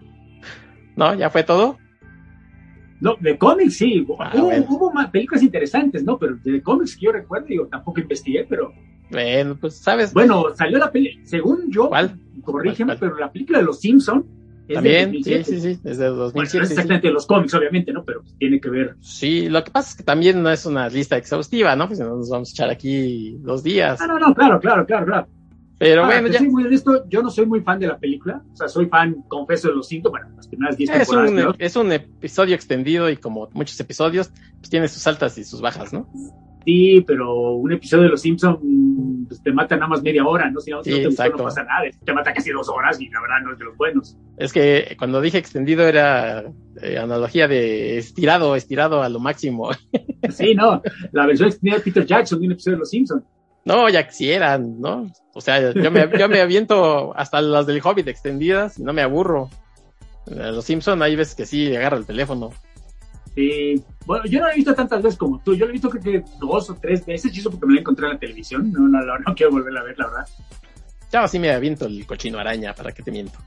[0.96, 1.14] ¿No?
[1.14, 1.78] ¿Ya fue todo?
[3.00, 4.66] No, de cómics sí, Ah, hubo, bueno.
[4.68, 6.18] hubo más películas interesantes, ¿no?
[6.18, 8.72] Pero de cómics que yo recuerdo, digo, tampoco investigué, pero
[9.10, 10.12] Bueno, pues sabes.
[10.12, 12.18] bueno, salió la película, según yo, ¿Cuál?
[12.42, 14.24] corrígeme, pero la película de los Simpson
[14.68, 15.44] es También, de sí, 2007.
[15.44, 16.62] sí, sí, Bueno, no 2007.
[16.62, 16.72] es sí.
[16.74, 18.04] exactamente de los cómics, obviamente, ¿no?
[18.04, 18.96] Pero tiene que ver.
[19.00, 21.86] Sí, lo que pasa es que también no es una lista exhaustiva, ¿no?
[21.88, 23.98] Pues nos vamos a echar aquí dos días.
[24.00, 25.26] Ah, no, no, claro, claro, claro, claro.
[25.78, 28.42] Pero Ahora, bueno, ya soy muy honesto, yo no soy muy fan de la película.
[28.52, 31.30] O sea, soy fan, confeso, de los cinco, bueno, las primeras diez es temporadas.
[31.30, 31.54] un, ¿no?
[31.56, 35.92] es un episodio extendido y como muchos episodios, pues tiene sus altas y sus bajas,
[35.92, 36.08] ¿no?
[36.68, 38.58] Sí, pero un episodio de los Simpsons
[39.26, 40.60] pues, te mata nada más media hora, ¿no?
[40.60, 41.84] Si no, Sí, no te gustó, no pasa nada.
[42.04, 44.18] Te mata casi dos horas y la verdad no es de los buenos.
[44.36, 46.44] Es que cuando dije extendido era
[46.82, 49.70] eh, analogía de estirado, estirado a lo máximo.
[50.30, 53.22] Sí, no, la versión extendida de Peter Jackson de un episodio de los Simpsons.
[53.64, 55.10] No, ya quisieran, ¿no?
[55.32, 59.00] O sea, yo me, yo me aviento hasta las del Hobbit extendidas y no me
[59.00, 59.48] aburro.
[60.26, 62.50] Los Simpson hay veces que sí agarra el teléfono.
[63.34, 65.54] Sí, bueno, yo no la he visto tantas veces como tú.
[65.54, 67.80] Yo la he visto creo que dos o tres veces, y eso porque me la
[67.80, 68.72] encontré en la televisión.
[68.72, 70.26] No, no, no, no quiero volverla a ver, la verdad.
[71.12, 73.38] Ya así me aviento el cochino araña, ¿para qué te miento?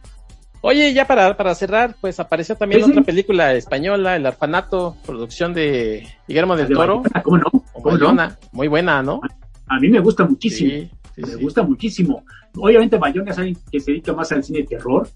[0.61, 2.91] Oye, ya para, para cerrar, pues apareció también Sí, sí.
[2.91, 7.43] otra película española, El Arfanato, producción de Guillermo del De Toro, Bayona, ¿Cómo no?
[7.73, 8.05] ¿Cómo no?
[8.05, 9.21] Bayona, muy buena, ¿no?
[9.67, 10.69] A mí me gusta muchísimo.
[10.69, 10.91] Sí,
[11.25, 11.43] sí, me sí.
[11.43, 12.23] gusta muchísimo.
[12.57, 15.07] Obviamente Bayona es alguien que se dedica más al cine de terror,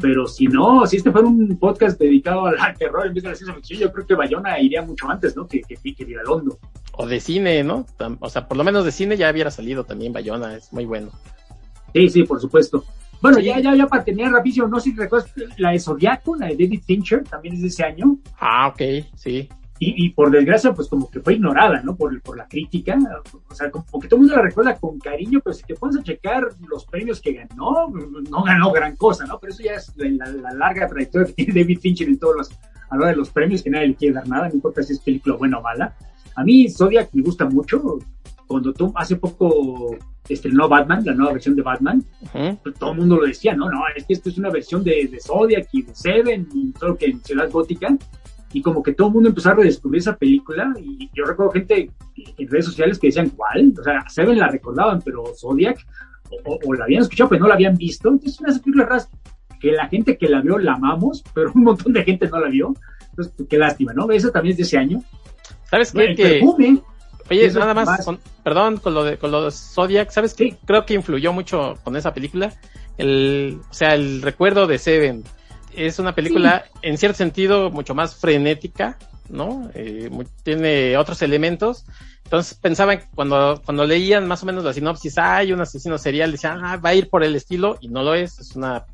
[0.00, 3.28] pero si no, si este fuera un podcast dedicado al, al terror en vez de
[3.30, 5.46] la ciencia ficción, yo creo que Bayona iría mucho antes, ¿no?
[5.46, 6.16] Que, que, que.
[6.94, 7.86] O de cine, ¿no?
[8.20, 11.10] O sea, por lo menos de cine ya hubiera salido también Bayona, es muy bueno.
[11.94, 12.84] Sí, sí, por supuesto.
[13.20, 13.44] Bueno, Sí.
[13.44, 16.54] ya, ya, ya para terminar rapidísimo, no sé si recuerdas la de Zodiaco, la de
[16.54, 18.18] David Fincher, también es de ese año.
[18.40, 18.82] Ah, ok,
[19.14, 19.48] sí.
[19.84, 21.96] Y, y por desgracia, pues como que fue ignorada, ¿no?
[21.96, 22.96] Por, por la crítica.
[23.48, 25.96] O sea, como que todo el mundo la recuerda con cariño, pero si te pones
[25.96, 27.88] a checar los premios que ganó,
[28.30, 29.38] no ganó gran cosa, ¿no?
[29.40, 32.36] Pero eso ya es la, la- la larga trayectoria que tiene David Fincher en todos
[32.36, 32.50] los,
[32.90, 34.92] a la hora de los premios, que nadie le quiere dar nada, no importa si
[34.92, 35.96] es película buena o mala.
[36.36, 37.98] A mí Zodiac me gusta mucho.
[38.46, 39.96] Cuando tú hace poco
[40.28, 42.58] estrenó Batman, la nueva versión de Batman, Ujú.
[42.62, 45.08] pues, todo el mundo lo decía, no, no, es que esto es una versión de,
[45.10, 47.96] de Zodiac y de Seven y todo lo que en Ciudad Gótica.
[48.52, 50.72] Y como que todo el mundo empezó a redescubrir esa película.
[50.78, 51.90] Y yo recuerdo gente
[52.38, 53.72] en redes sociales que decían, ¿cuál?
[53.78, 55.78] O sea, Seven la recordaban, pero Zodiac,
[56.44, 58.08] o, o la habían escuchado, pero no la habían visto.
[58.08, 59.10] Entonces, una películas raras
[59.60, 62.48] que la gente que la vio la amamos, pero un montón de gente no la
[62.48, 62.74] vio.
[63.10, 64.10] Entonces, pues, qué lástima, ¿no?
[64.10, 65.02] Esa también es de ese año.
[65.70, 66.22] ¿Sabes Bueno, qué?
[66.24, 66.82] el perfume,
[67.30, 70.34] oye, eso nada más, más- con- perdón, con lo de, con lo de Zodiac, ¿sabes
[70.34, 70.50] qué?
[70.50, 70.56] Sí.
[70.66, 72.52] Creo que influyó mucho con esa película.
[72.98, 75.24] El, o sea, el recuerdo de Seven.
[75.74, 79.70] Es una película, en cierto sentido, mucho más frenética, ¿no?
[79.74, 80.10] Eh,
[80.42, 81.84] tiene otros elementos.
[82.24, 85.98] Entonces pensaban que cuando, cuando leían más o menos la sinopsis, "Ah, hay un asesino
[85.98, 88.86] serial, decían, ah, va a ir por el estilo, y no lo es, es una,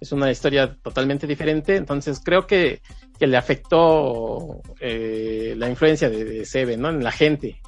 [0.00, 1.76] es una historia totalmente diferente.
[1.76, 2.80] Entonces creo que,
[3.18, 6.90] que le afectó eh, la influencia de, de Seven, ¿no?
[6.90, 7.60] En la gente.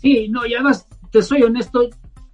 [0.00, 1.88] Sí, no, y además, te soy honesto,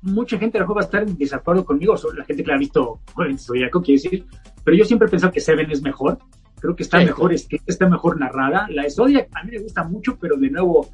[0.05, 2.57] mucha gente a lo mejor va a estar en desacuerdo conmigo, la gente que la
[2.57, 4.25] ha visto en Zodíaco, quiere decir,
[4.63, 6.19] pero yo siempre he pensado que Seven es mejor,
[6.61, 9.63] creo que está Sí, mejor escrita, está mejor narrada, la de Zodiac a mí me
[9.63, 10.89] gusta mucho, pero de nuevo,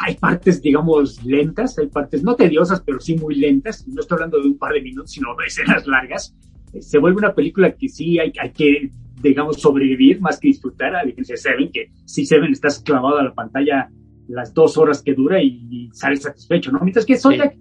[0.00, 4.40] hay partes, digamos, lentas, hay partes no tediosas, pero sí muy lentas, no estoy hablando
[4.40, 6.34] de un par de minutos, sino de escenas largas,
[6.74, 8.90] Eh, se vuelve una película que sí hay, hay que,
[9.22, 13.22] digamos, sobrevivir más que disfrutar, a diferencia de Seven, que si Seven estás clavado a
[13.22, 13.88] la pantalla
[14.26, 16.80] las dos horas que dura y, y sales satisfecho, ¿no?
[16.80, 17.56] Mientras que Zodiac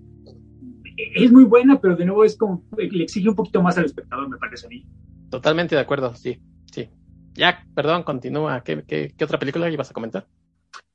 [1.16, 4.30] es muy buena, pero de nuevo es como, le exige un poquito más al espectador,
[4.30, 4.86] me parece a mí.
[5.30, 6.40] Totalmente de acuerdo, sí,
[6.72, 6.90] sí.
[7.34, 8.64] Ya, perdón, continúa.
[8.64, 10.28] ¿Qué, qué, qué otra película ibas a comentar?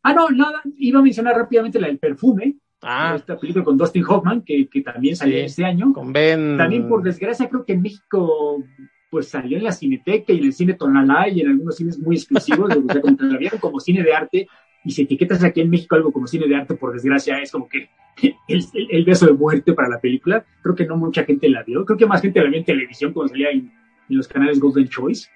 [0.02, 4.04] Ah, no, nada, iba a mencionar rápidamente la del perfume, Ah, esta película con Dustin
[4.06, 5.44] Hoffman, que, que también salió Sí.
[5.46, 5.92] este año.
[5.92, 6.56] con Ben.
[6.56, 8.62] También, por desgracia, creo que en México
[9.10, 12.14] pues salió en la Cineteca y en el cine Tonalá y en algunos cines muy
[12.16, 14.46] exclusivos, o sea, como que vieron como cine de arte,
[14.88, 17.68] y si etiquetas aquí en México algo como cine de arte, por desgracia, es como
[17.68, 17.90] que
[18.48, 20.44] el, el- el beso de muerte para la película.
[20.62, 23.12] Creo que no mucha gente la vio, creo que más gente la vio en televisión
[23.12, 23.70] cuando salía en,
[24.08, 25.28] en los canales Golden Choice,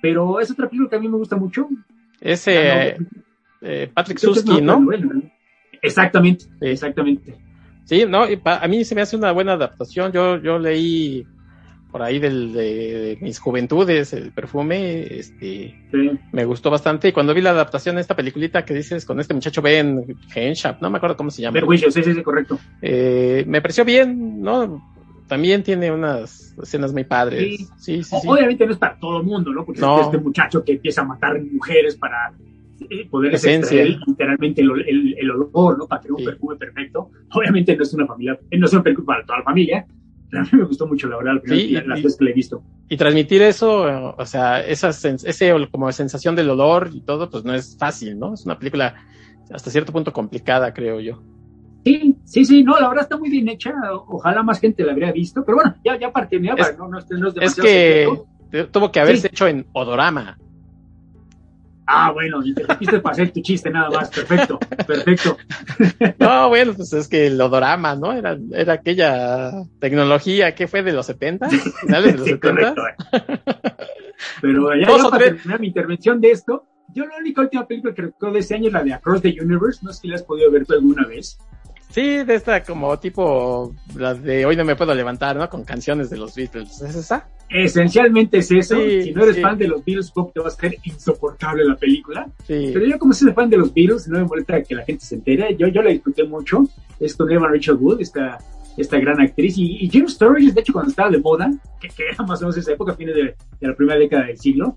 [0.00, 1.68] pero es otra película que a mí me gusta mucho.
[2.20, 2.96] Ese
[3.62, 4.90] eh, Patrick es Susky, una ¿no?
[5.82, 6.50] Exactamente, Sí.
[6.60, 7.34] exactamente.
[7.84, 10.12] Sí, no, y pa- a mí se me hace una buena adaptación.
[10.12, 11.26] Yo, yo leí
[11.90, 16.10] por ahí del, de, mis juventudes, el perfume, este, Sí.
[16.32, 17.08] me gustó bastante.
[17.08, 20.80] Y cuando vi la adaptación de esta peliculita que dices con este muchacho Ben Henshap,
[20.80, 22.58] no me acuerdo cómo se llama, Ben Whishaw, sí, sí, correcto.
[22.82, 24.86] eh, me pareció bien, ¿no?
[25.26, 27.56] También tiene unas escenas muy padres.
[27.76, 28.02] Sí.
[28.02, 28.32] Sí, sí, O-.
[28.32, 29.64] Obviamente no es para todo el mundo, ¿no?
[29.64, 30.00] Porque No.
[30.00, 32.32] es este muchacho que empieza a matar mujeres para
[32.88, 35.86] eh, poder extraer literalmente el, el- el olor, ¿no?
[35.86, 36.24] Para tener un Sí.
[36.24, 37.10] perfume perfecto.
[37.32, 39.86] Obviamente no es una familia, no es una película para toda la familia.
[40.38, 42.34] A mí me gustó mucho, la verdad, Sí, la- las y- veces que la he
[42.34, 42.62] visto.
[42.88, 47.54] Y transmitir eso, o sea, esa ese como sensación del olor y todo, pues no
[47.54, 48.34] es fácil, ¿no?
[48.34, 48.96] Es una película
[49.50, 51.22] hasta cierto punto complicada, creo yo.
[51.84, 53.72] Sí, sí, sí, no, la verdad está muy bien hecha.
[54.08, 55.44] Ojalá más gente la habría visto.
[55.44, 58.06] Pero bueno, ya, ya para terminar, Es- no, no, no es que
[58.50, 58.70] secreto.
[58.72, 59.28] tuvo que haberse Sí.
[59.28, 60.36] hecho en odorama.
[61.92, 64.10] Ah, bueno, y te metiste para hacer tu chiste nada más.
[64.10, 65.36] Perfecto, perfecto.
[66.20, 68.12] No, bueno, pues es que el odorama, ¿no?
[68.12, 69.50] Era, era aquella
[69.80, 72.74] tecnología que fue de los 70, finales de los Sí, 70.
[72.74, 72.82] correcto.
[74.40, 77.66] Pero ya, Dos ya o para terminar mi intervención de esto, yo la única última
[77.66, 79.80] película que recuerdo de ese año es la de Across the Universe.
[79.82, 81.38] No sé si la has podido ver tú alguna vez.
[81.90, 85.48] Sí, de esta como tipo, la de hoy no me puedo levantar, ¿no?
[85.48, 86.80] Con canciones de los Beatles.
[86.82, 87.28] ¿Es esa?
[87.48, 88.76] Esencialmente es eso.
[88.76, 89.42] Sí, si no eres sí.
[89.42, 92.28] fan de los Beatles, Pop, te va a ser insoportable la película.
[92.46, 92.70] Sí.
[92.72, 95.16] Pero yo como soy fan de los Beatles, no me molesta que la gente se
[95.16, 95.56] entere.
[95.56, 96.62] Yo, yo la disfruté mucho.
[97.00, 98.38] Es con Eva Rachel Wood, esta,
[98.76, 99.58] esta gran actriz.
[99.58, 101.50] Y, y Jim Sturridge, de hecho, cuando estaba de moda,
[101.80, 103.22] que, que era más o menos esa época, fines de,
[103.60, 104.76] de la primera década del siglo,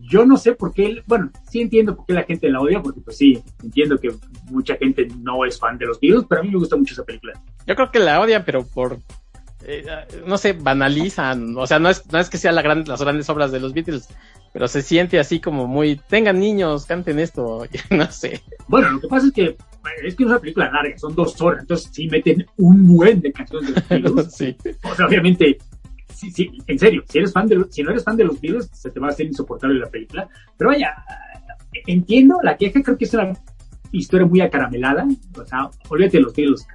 [0.00, 2.82] yo no sé por qué, él- bueno, sí entiendo por qué la gente la odia,
[2.82, 4.10] porque pues sí, entiendo que
[4.50, 7.04] mucha gente no es fan de los Beatles, pero a mí me gusta mucho esa
[7.04, 7.32] película.
[7.66, 8.98] Yo creo que la odian, pero por,
[9.66, 9.84] eh,
[10.26, 11.56] no sé, banalizan.
[11.56, 13.72] O sea, no es, no es que sea la gran, las grandes obras de los
[13.74, 14.08] Beatles,
[14.52, 18.42] pero se siente así como muy, tengan niños, canten esto, no sé.
[18.68, 19.56] Bueno, lo que pasa es que
[20.04, 23.20] es que no es una película larga, son dos horas, entonces sí meten un buen
[23.20, 24.34] de canciones de los Beatles.
[24.36, 24.56] sí.
[24.82, 25.58] O sea, obviamente,
[26.20, 28.68] sí, sí, en serio, si eres fan de si no eres fan de los Beatles,
[28.72, 30.28] se te va a hacer insoportable la película.
[30.56, 30.94] Pero vaya,
[31.86, 33.32] entiendo la queja, creo que es una
[33.92, 35.06] historia muy acaramelada.
[35.38, 36.66] O sea, olvídate de los Beatles.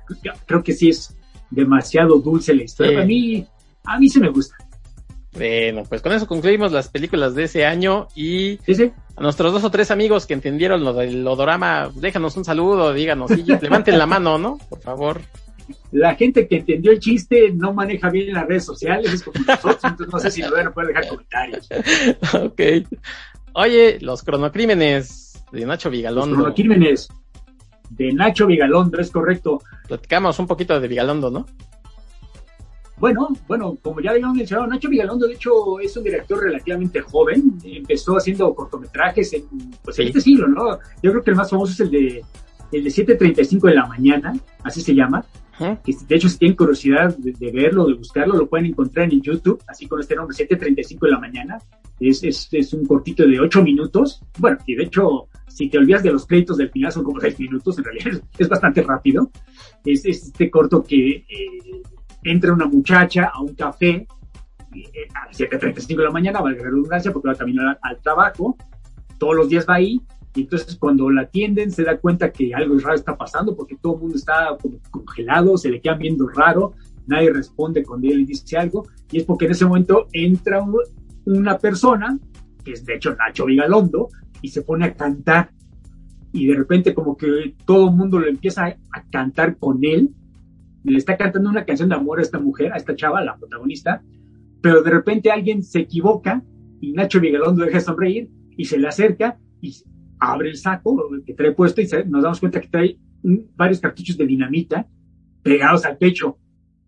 [0.45, 1.15] Creo- que sí es
[1.51, 2.97] demasiado dulce la historia.
[2.99, 3.03] Sí.
[3.03, 3.47] A mí,
[3.85, 4.55] a mí sí me gusta.
[5.33, 8.91] Bueno, pues con eso concluimos las películas de ese año y Sí, sí.
[9.17, 13.29] a nuestros dos o tres amigos que entendieron lo del odorama, déjanos un saludo, díganos,
[13.61, 14.57] levanten la mano, ¿no?
[14.69, 15.19] Por favor.
[15.91, 19.79] La gente que entendió el chiste no maneja bien las redes sociales, es como nosotros,
[19.83, 21.69] entonces no sé si lo van a poder dejar comentarios.
[22.33, 22.61] ok.
[23.53, 26.35] Oye, los cronocrímenes de Nacho Los Vigalondo.
[26.35, 27.07] cronocrímenes
[27.89, 29.61] de Nacho Vigalondo, es correcto.
[29.87, 31.45] Platicamos un poquito de Vigalondo, ¿no?
[32.97, 37.57] Bueno, bueno, como ya habíamos mencionado, Nacho Vigalondo, de hecho, es un director relativamente joven.
[37.63, 39.45] Empezó haciendo cortometrajes en,
[39.83, 40.79] pues, en este siglo, ¿no?
[41.03, 42.23] Yo creo que el más famoso es el de,
[42.71, 45.25] el de 7.35 de la mañana, así se llama.
[45.57, 49.21] Que, de hecho, si tienen curiosidad de, de verlo, de buscarlo, lo pueden encontrar en
[49.21, 51.57] YouTube, así con este nombre, 7.35 de la mañana.
[51.99, 54.21] Es, es, es un cortito de 8 minutos.
[54.37, 57.39] Bueno, y de hecho, si te olvidas de los créditos del final, son como 6
[57.39, 59.31] minutos, en realidad es, bastante rápido.
[59.85, 61.81] Es, es este corto que eh,
[62.23, 64.05] entra una muchacha a un café
[64.75, 68.01] eh, a las 7.35 de la mañana, valga la redundancia, porque va camino al, al
[68.01, 68.57] trabajo,
[69.17, 70.01] todos los días va ahí,
[70.35, 73.95] y entonces cuando la atienden se da cuenta que algo raro está pasando, porque todo
[73.95, 76.73] el mundo está como congelado, se le quedan viendo raro,
[77.07, 80.75] nadie responde cuando él le dice algo, y es porque en ese momento entra un-
[81.25, 82.19] una persona,
[82.63, 84.09] que es de hecho Nacho Vigalondo,
[84.41, 85.51] y se pone a cantar,
[86.33, 90.11] y de repente como que todo el mundo lo empieza a, a cantar con él,
[90.83, 94.03] le está cantando una canción de amor a esta mujer, a esta chava, la protagonista,
[94.61, 96.43] pero de repente alguien se equivoca
[96.81, 99.73] y Nacho Vigalondo deja de sonreír y se le acerca y
[100.19, 102.97] abre el saco que trae puesto y nos damos cuenta que trae
[103.55, 104.87] varios cartuchos de dinamita
[105.43, 106.37] pegados al pecho.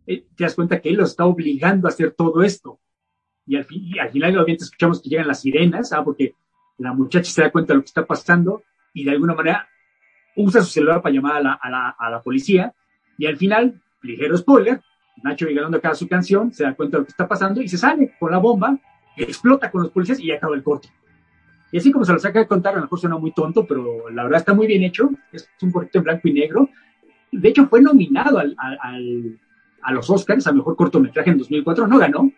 [0.06, 2.80] Eh, te das cuenta que él lo está obligando a hacer todo esto.
[3.46, 6.04] Y al, fin- y al final escuchamos que llegan las sirenas, ¿ah?
[6.04, 6.34] porque
[6.78, 8.64] la muchacha se da cuenta de lo que está pasando
[8.94, 9.68] y de alguna manera
[10.36, 12.74] usa su celular para llamar a la, policía
[13.18, 14.82] y al final, ligero spoiler,
[15.24, 17.78] Nacho Vigalondo acaba su canción, se da cuenta de lo que está pasando y se
[17.78, 18.78] sale con la bomba,
[19.16, 20.90] explota con los policías y acaba el corte.
[21.72, 24.10] Y así como se lo saca de contar, a lo mejor suena muy tonto, pero
[24.10, 25.10] la verdad está muy bien hecho.
[25.34, 26.70] Es un corte en blanco y negro.
[27.32, 29.40] De hecho, fue nominado al, al-
[29.82, 31.88] a los Oscars a mejor cortometraje en 2004.
[31.88, 32.32] No ganó,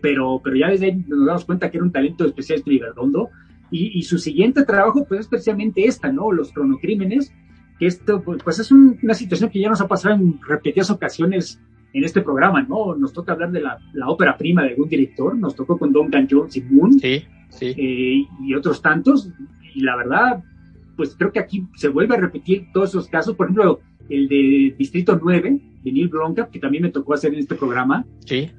[0.00, 3.30] pero, pero ya desde ahí nos damos cuenta que era un talento especial este Vigalondo.
[3.70, 6.30] Y, y su siguiente trabajo, pues es precisamente esta, ¿no?
[6.32, 7.32] Los cronocrímenes,
[7.78, 11.60] que esto, pues, es un- una situación que ya nos ha pasado en repetidas ocasiones
[11.92, 12.94] en este programa, ¿no?
[12.96, 16.28] Nos toca hablar de la, la ópera prima de algún director, nos tocó con Duncan
[16.30, 17.24] Jones y Moon, Sí,
[17.58, 17.74] sí.
[17.76, 19.30] eh, y otros tantos,
[19.74, 20.42] y la verdad,
[20.96, 24.74] pues creo que aquí se vuelve a repetir todos esos casos, por ejemplo, el de
[24.78, 28.50] Distrito 9, de Neil Blomkamp, que también me tocó hacer en este programa, Sí.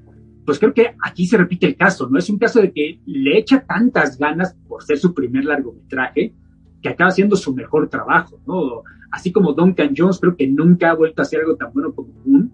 [0.46, 2.18] pues creo que aquí se repite el caso, ¿no?
[2.20, 6.34] Es un caso de que le echa tantas ganas por ser su primer largometraje
[6.82, 8.84] que acaba siendo su mejor trabajo, ¿no?
[9.12, 12.10] Así como Duncan Jones, creo que nunca ha vuelto a hacer algo tan bueno como
[12.26, 12.52] Moon.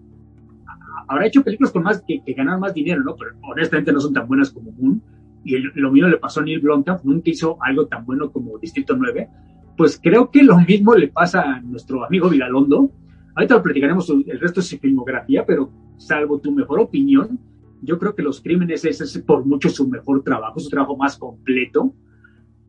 [1.08, 3.14] Habrá hecho películas con más que, que ganan más dinero, ¿no?
[3.16, 5.02] Pero honestamente no son tan buenas como Moon.
[5.44, 8.96] Y lo mismo le pasó a Neil Blomkamp, nunca hizo algo tan bueno como Distrito
[8.96, 9.28] 9.
[9.76, 12.90] Pues creo que lo mismo le pasa a nuestro amigo Vigalondo.
[13.34, 17.38] Ahorita lo platicaremos el resto de su filmografía, pero salvo tu mejor opinión,
[17.82, 21.92] yo creo que Los Crímenes es, por mucho su mejor trabajo, su trabajo más completo.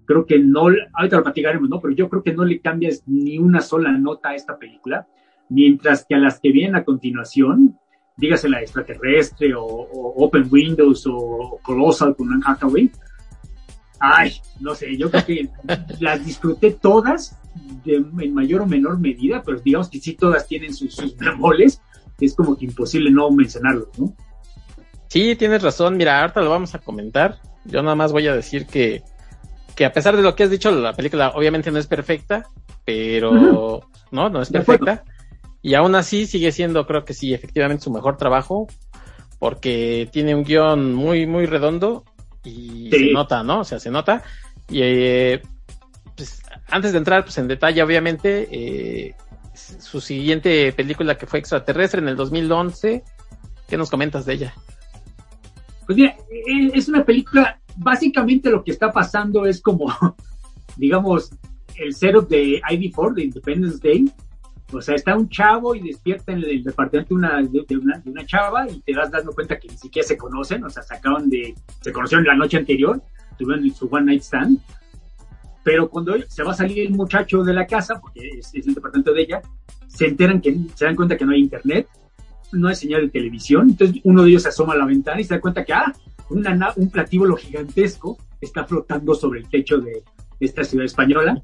[0.05, 1.79] Creo que no, ahorita lo platicaremos, ¿no?
[1.79, 5.07] Pero yo creo que no le cambias ni una sola nota a esta película,
[5.49, 7.77] mientras que a las que vienen a continuación,
[8.17, 12.91] dígase la extraterrestre o, Open Windows o Colossal con Anne Hathaway,
[13.99, 15.49] ay, no sé, yo creo que
[15.99, 17.37] las disfruté todas
[17.85, 21.81] en mayor o menor medida, pero digamos que sí todas tienen sus, sus bemoles,
[22.19, 24.15] es como que imposible no mencionarlos, ¿no?
[25.13, 25.95] Sí, tienes razón.
[25.95, 27.39] Mira, ahorita lo vamos a comentar.
[27.65, 29.03] Yo nada más voy a decir que,
[29.75, 32.47] que a pesar de lo que has dicho, la película obviamente no es perfecta,
[32.83, 35.03] pero no, no es perfecta.
[35.63, 38.67] Y aún así sigue siendo, creo que sí, efectivamente su mejor trabajo,
[39.39, 42.03] porque tiene un guion muy, muy redondo
[42.43, 43.61] y se nota, ¿no?
[43.61, 44.23] O sea, se nota.
[44.69, 45.41] Y eh,
[46.17, 49.15] pues, antes de entrar pues, en detalle, obviamente, eh,
[49.53, 53.01] su siguiente película que fue Extraterrestre en el 2011,
[53.67, 54.53] ¿qué nos comentas de ella?
[55.85, 59.87] Pues mira, e, es una película, básicamente lo que está pasando es como,
[60.75, 61.31] digamos,
[61.75, 64.11] el cero de ID4, de Independence Day.
[64.73, 68.09] O sea, está un chavo y despierta en el departamento de una, de, una, de
[68.09, 70.95] una chava y te das dando cuenta que ni siquiera se conocen, o sea, se
[70.95, 73.01] acaban de, se conocieron la noche anterior,
[73.37, 74.59] tuvieron su one night stand.
[75.63, 78.73] Pero cuando se va a salir el muchacho de la casa, porque es, es el
[78.73, 79.41] departamento de ella,
[79.87, 81.87] se enteran que, se dan cuenta que no hay internet,
[82.51, 83.69] no hay señal de televisión.
[83.69, 85.93] Entonces uno de ellos se asoma a la ventana y se da cuenta que, ah,
[86.29, 90.03] una, un platíbulo gigantesco está flotando sobre el techo de,
[90.45, 91.41] esta ciudad española.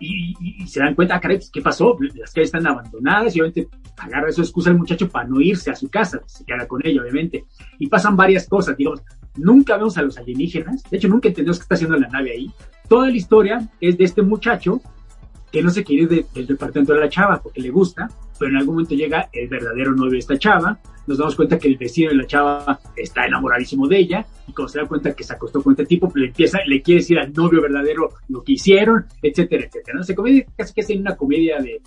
[0.00, 1.96] Y, se dan cuenta, ah, caray, pues, ¿qué pasó?
[2.16, 5.76] Las calles están abandonadas y obviamente agarra su excusa el muchacho para no irse a
[5.76, 7.44] su casa, se queda con ella, obviamente.
[7.78, 9.02] Y pasan varias cosas, digamos,
[9.36, 12.50] nunca vemos a los alienígenas, de hecho nunca entendemos qué está haciendo la nave ahí.
[12.88, 14.80] Toda la historia es de este muchacho
[15.50, 18.56] que no se quiere ir del departamento de la chava porque le gusta, pero en
[18.56, 22.10] algún momento llega el verdadero novio de esta chava, nos damos cuenta que el vecino
[22.10, 25.62] de la chava está enamoradísimo de ella, y cuando se da cuenta que se acostó
[25.62, 29.64] con este tipo, le empieza, le quiere decir al novio verdadero lo que hicieron, etcétera,
[29.64, 29.98] etcétera.
[29.98, 30.02] ¿no?
[30.02, 31.82] Se comedia, casi que es una comedia de,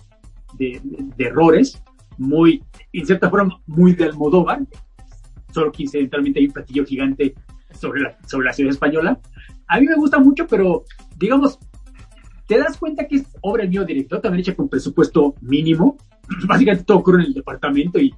[0.54, 1.82] de, de, errores,
[2.16, 4.60] muy, en cierta forma, muy de Almodóvar,
[5.52, 7.34] solo que incidentalmente hay un platillo gigante
[7.78, 9.18] sobre la, sobre la ciudad española.
[9.66, 10.84] A mí me gusta mucho, pero
[11.16, 11.58] digamos,
[12.46, 15.96] te das cuenta que es obra del mío director, también hecha con presupuesto mínimo.
[16.46, 18.14] Básicamente todo ocurre en el departamento y,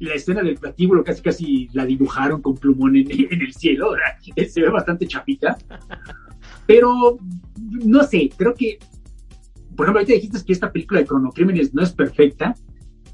[0.00, 3.92] la escena del platíbulo casi casi la dibujaron con plumón en, el cielo.
[4.48, 5.56] Se ve bastante chapita.
[6.66, 7.18] Pero,
[7.58, 8.78] no sé, creo que,
[9.76, 12.54] por ejemplo, ahorita dijiste que esta película de cronocrímenes no es perfecta.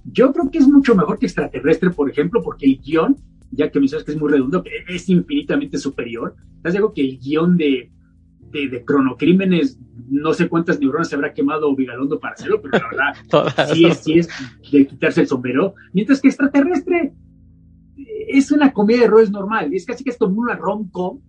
[0.04, 3.16] Yo creo que es mucho mejor que extraterrestre, por ejemplo, porque el guion,
[3.50, 6.36] ya que me sabes que es muy redondo, es infinitamente superior.
[6.62, 7.90] ¿Sabes algo que el guion de,
[8.56, 13.14] de, de, cronocrímenes, no sé cuántas neuronas se habrá quemado Vigalondo para hacerlo, pero la
[13.30, 14.28] verdad, sí, es, sí es
[14.70, 15.74] de quitarse el sombrero.
[15.92, 17.12] Mientras que extraterrestre
[18.28, 21.20] es una comedia de errores normal, es casi que es como una rom-com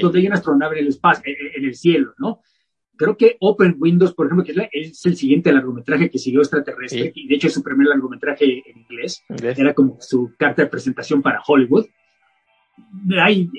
[0.00, 2.40] donde hay una astronave en el espacio, en el cielo, ¿no?
[2.96, 7.28] Creo que Open Windows, por ejemplo, que es, el siguiente largometraje que siguió extraterrestre, y
[7.28, 11.42] de hecho es su primer largometraje en inglés, era como su carta de presentación para
[11.46, 11.86] Hollywood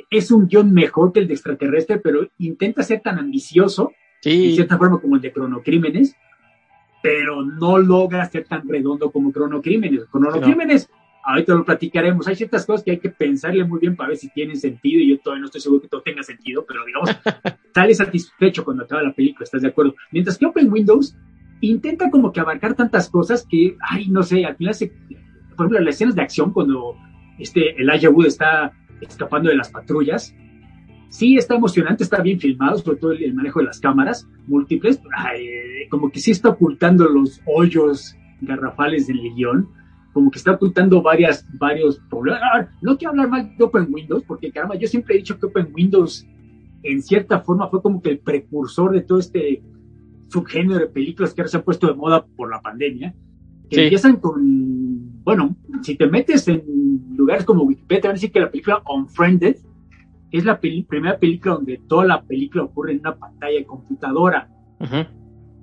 [0.10, 3.91] es un guion mejor que el de extraterrestre, pero intenta ser tan ambicioso,
[4.23, 6.15] de cierta forma como el de Cronocrímenes,
[7.01, 10.06] pero no logra ser tan redondo como Cronocrímenes.
[10.06, 10.89] Cronocrímenes,
[11.23, 14.30] ahorita lo platicaremos, hay ciertas cosas que hay que pensarle muy bien para ver si
[14.30, 17.10] tienen sentido, y yo todavía no estoy seguro que todo tenga sentido, pero digamos,
[17.73, 19.95] sale satisfecho cuando acaba la película, ¿estás de acuerdo?
[20.12, 21.15] Mientras que Open Windows
[21.62, 24.88] intenta como que abarcar tantas cosas que, ay, no sé, al final se,
[25.56, 26.95] por ejemplo, las escenas de acción cuando
[27.39, 30.35] este, el Wood está escapando de las patrullas.
[31.10, 35.00] Sí, está emocionante, está bien filmado, sobre todo el, manejo de las cámaras múltiples,
[35.89, 39.69] como que sí está ocultando los hoyos garrafales del guion,
[40.13, 42.67] como que está ocultando varias, varios problemas.
[42.81, 45.69] no quiero hablar mal de Open Windows, porque caramba, yo siempre he dicho que Open
[45.73, 46.27] Windows,
[46.83, 49.62] en cierta forma, fue como que el precursor de todo este
[50.27, 53.15] subgénero de películas que ahora se han puesto de moda por la pandemia,
[53.70, 56.63] que empiezan con, bueno, si te metes en
[57.15, 59.58] lugares como Wikipedia, van a decir que la película Unfriended
[60.32, 64.50] es la primera película donde toda la película ocurre en una pantalla de computadora.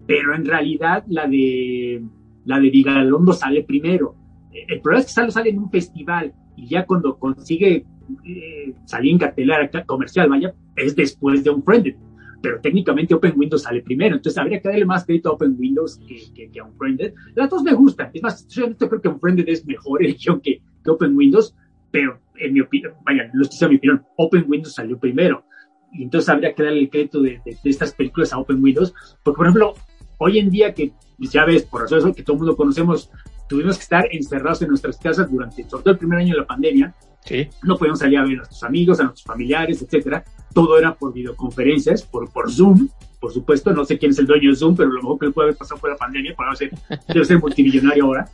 [0.07, 2.03] Pero en realidad la de
[2.45, 4.17] la de Vigalondo sale primero.
[4.53, 7.87] El problema es que sale, sale en un festival y ya cuando consigue
[8.25, 11.97] eh, salía en cartelera comercial, vaya, es después de Unfriended.
[12.45, 15.99] Pero técnicamente Open Windows sale primero, entonces habría que darle más crédito a Open Windows
[16.07, 17.15] que, que, a Unfriended.
[17.35, 20.61] Las dos me gustan, es más, yo creo que Unfriended es mejor el guion que,
[20.85, 21.57] que Open Windows,
[21.91, 25.43] pero en mi opinión, vaya, no estoy mi opinión, Open Windows salió primero.
[25.91, 28.93] Y entonces habría que darle el crédito de, de, estas películas a Open Windows,
[29.23, 29.75] porque por ejemplo,
[30.19, 33.11] hoy en día que ya ves, por eso que todo el mundo conocemos,
[33.49, 36.47] tuvimos que estar encerrados en nuestras casas durante, sobre todo el primer año de la
[36.47, 36.95] pandemia,
[37.25, 37.49] Sí.
[37.63, 40.25] No podíamos salir a ver a nuestros amigos, a nuestros familiares, etcétera.
[40.53, 43.73] Todo era por videoconferencias, por, por Zoom, por supuesto.
[43.73, 45.81] No sé quién es el dueño de Zoom, pero lo mejor que puede haber pasado
[45.81, 46.71] fue la pandemia, para ser,
[47.09, 48.29] debe ser multimillonario ahora.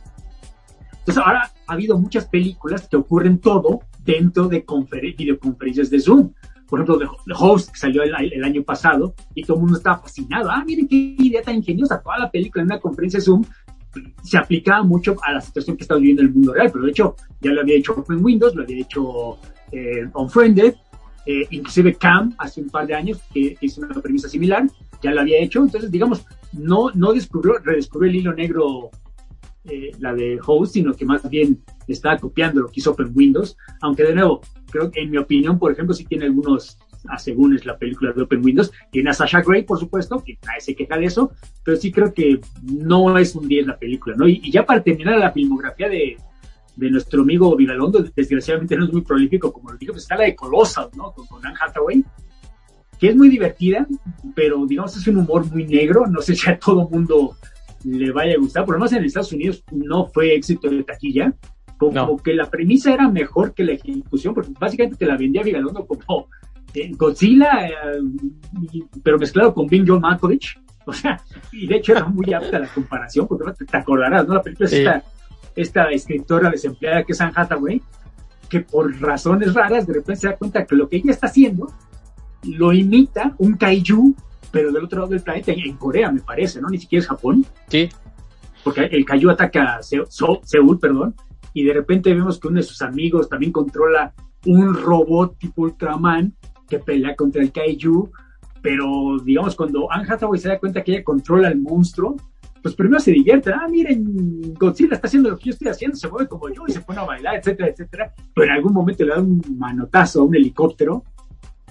[0.99, 4.63] Entonces, ahora ha habido muchas películas que ocurren todo dentro de
[5.17, 6.31] videoconferencias de Zoom.
[6.67, 9.99] Por ejemplo, The, Host, que salió el, el, año pasado, y todo el mundo estaba
[9.99, 10.49] fascinado.
[10.49, 12.01] Ah, miren qué idea tan ingeniosa.
[12.01, 13.43] Toda la película en una conferencia de Zoom
[14.23, 16.91] se aplicaba mucho a la situación que está viviendo en el mundo real, pero de
[16.91, 19.37] hecho ya lo había hecho Open Windows, lo había hecho
[19.71, 20.07] eh,
[21.25, 24.67] eh, inclusive Cam hace un par de años que, hizo una premisa similar,
[25.01, 28.89] ya lo había hecho, entonces digamos, no, no descubrió, redescubrió el hilo negro
[29.65, 33.55] eh, la de Host, sino que más bien estaba copiando lo que hizo Open Windows,
[33.81, 37.55] aunque de nuevo, creo que en mi opinión, por ejemplo, sí tiene algunos a según
[37.55, 38.71] es la película de Open Windows.
[38.91, 41.31] Tiene a Sasha Grey, por supuesto, que nadie se queja de eso,
[41.63, 44.27] pero sí creo que no es un 10 la película, ¿no?
[44.27, 46.17] Y, ya para terminar la filmografía de,
[46.75, 50.25] de nuestro amigo Vigalondo, desgraciadamente no es muy prolífico, como lo dije, pues está la
[50.25, 51.11] de Colossal, ¿no?
[51.11, 52.03] Con, con Anne Hathaway,
[52.99, 53.87] que es muy divertida,
[54.35, 57.35] pero digamos es un humor muy negro, no sé si a todo mundo
[57.83, 61.33] le vaya a gustar, por lo menos en Estados Unidos no fue éxito de taquilla,
[61.89, 65.87] como, que la premisa era mejor que la ejecución, porque básicamente te la vendía Vigalondo
[65.87, 66.27] como
[66.97, 67.73] Godzilla, eh,
[69.03, 70.59] pero mezclado con Bing John Malkovich.
[70.83, 74.33] O sea, y de hecho era muy apta la comparación, porque te acordarás, ¿no?
[74.33, 75.03] La película es esta,
[75.55, 77.79] esta escritora desempleada que es Anne Hathaway,
[78.49, 81.71] que por razones raras de repente se da cuenta que lo que ella está haciendo
[82.43, 84.15] lo imita un kaiju,
[84.51, 86.67] pero del otro lado del planeta, en Corea me parece, ¿no?
[86.67, 87.45] Ni siquiera es Japón.
[87.67, 87.87] Sí.
[88.63, 91.15] Porque el kaiju ataca a Seúl, perdón,
[91.53, 94.13] y de repente vemos que uno de sus amigos también controla
[94.45, 96.33] un robot tipo Ultraman
[96.71, 98.09] que pelea contra el Kaiju,
[98.61, 102.15] pero digamos, cuando Anne Hathaway se da cuenta que ella controla el monstruo,
[102.63, 106.07] pues primero se divierte, ah, miren, Godzilla está haciendo lo que yo estoy haciendo, se
[106.07, 109.13] mueve como yo y se pone a bailar, etcétera, etcétera, pero en algún momento le
[109.13, 111.03] da un manotazo a un helicóptero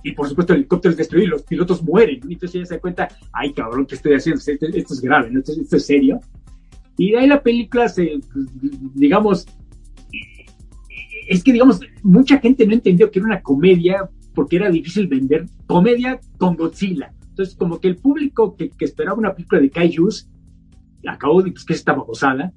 [0.03, 2.75] y por supuesto el helicóptero es destruido y los pilotos mueren, y entonces ella se
[2.75, 4.43] da cuenta, ay cabrón, ¿qué estoy haciendo?
[4.45, 6.21] Esto, es grave, esto, es serio.
[6.99, 8.21] Y de ahí la película se,
[8.95, 9.47] digamos,
[11.29, 15.45] es que digamos, mucha gente no entendió que era una comedia porque era difícil vender
[15.67, 17.13] comedia con Godzilla.
[17.29, 20.31] Entonces, como que el público que, esperaba una película de Kaijus
[21.07, 22.51] acabó de pues, que estaba gozada.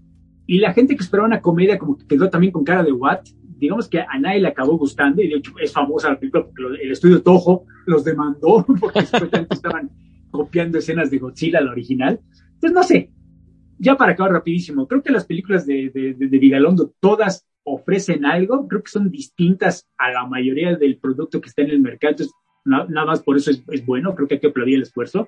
[0.48, 3.20] Y la gente que esperaba una comedia como que quedó también con cara de what,
[3.58, 6.64] digamos que a nadie le acabó gustando y de hecho es famosa la película porque
[6.82, 9.92] el estudio Toho los demandó porque estaban
[10.32, 12.22] copiando escenas de Godzilla, la original.
[12.54, 13.12] Entonces, no sé,
[13.78, 18.26] ya para acabar rapidísimo, creo que las películas de, de, de, de Vigalondo todas ofrecen
[18.26, 22.12] algo, creo que son distintas a la mayoría del producto que está en el mercado,
[22.12, 22.34] entonces
[22.66, 25.28] nada más por eso es, bueno, creo que hay que aplaudir el esfuerzo,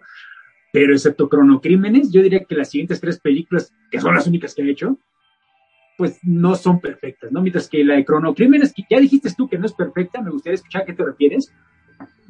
[0.72, 4.64] pero excepto Cronocrímenes, yo diría que las siguientes tres películas, que son las únicas que
[4.64, 4.98] ha hecho,
[5.98, 7.42] pues no son perfectas, ¿no?
[7.42, 10.56] Mientras que la de Cronocrímenes, que ya dijiste tú que no es perfecta, me gustaría
[10.56, 11.54] escuchar a qué te refieres,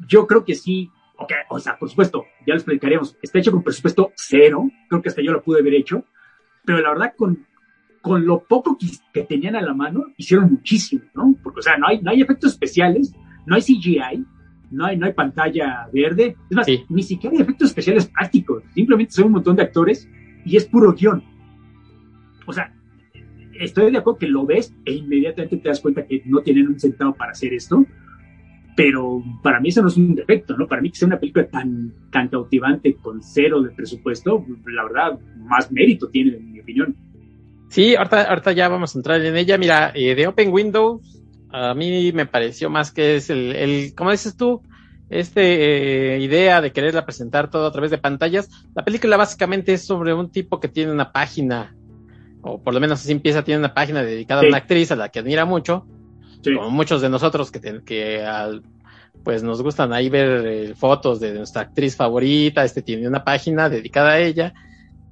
[0.06, 0.88] yo creo que sí,
[1.18, 5.08] okay, o sea, por supuesto, ya lo explicaremos, está hecho con presupuesto cero, creo que
[5.08, 6.04] hasta yo lo pude haber hecho,
[6.64, 7.46] pero la verdad con
[8.06, 8.78] con lo poco
[9.12, 11.34] que, tenían a la mano, hicieron muchísimo, ¿no?
[11.42, 13.12] Porque, o sea, no hay, no hay efectos especiales,
[13.46, 14.24] no hay CGI,
[14.70, 19.12] no hay, no hay pantalla verde, es más, ni siquiera hay efectos especiales prácticos, simplemente
[19.12, 20.08] son un montón de actores
[20.44, 21.20] y es puro guion.
[22.46, 22.72] O sea,
[23.58, 26.78] estoy de acuerdo que lo ves e inmediatamente te das cuenta que no tienen un
[26.78, 27.84] centavo para hacer esto,
[28.76, 30.68] pero para mí eso no es un defecto, ¿no?
[30.68, 35.18] Para mí que sea una película tan, tan cautivante con cero de presupuesto, la verdad,
[35.38, 36.94] más mérito tiene, en mi opinión.
[37.76, 39.58] Sí, ahorita, ahorita ya vamos a entrar en ella.
[39.58, 41.20] Mira, eh, de Open Windows,
[41.50, 44.62] a mí me pareció más que es el, el como dices tú,
[45.10, 48.48] este idea de quererla presentar todo a través de pantallas.
[48.74, 51.76] La película básicamente es sobre un tipo que tiene una página,
[52.40, 55.10] o por lo menos así empieza, tiene una página dedicada a una actriz a la
[55.10, 55.86] que admira mucho,
[56.42, 58.62] como muchos de nosotros que, que al,
[59.22, 63.68] pues nos gustan ahí ver eh, fotos de nuestra actriz favorita, este tiene una página
[63.68, 64.54] dedicada a ella,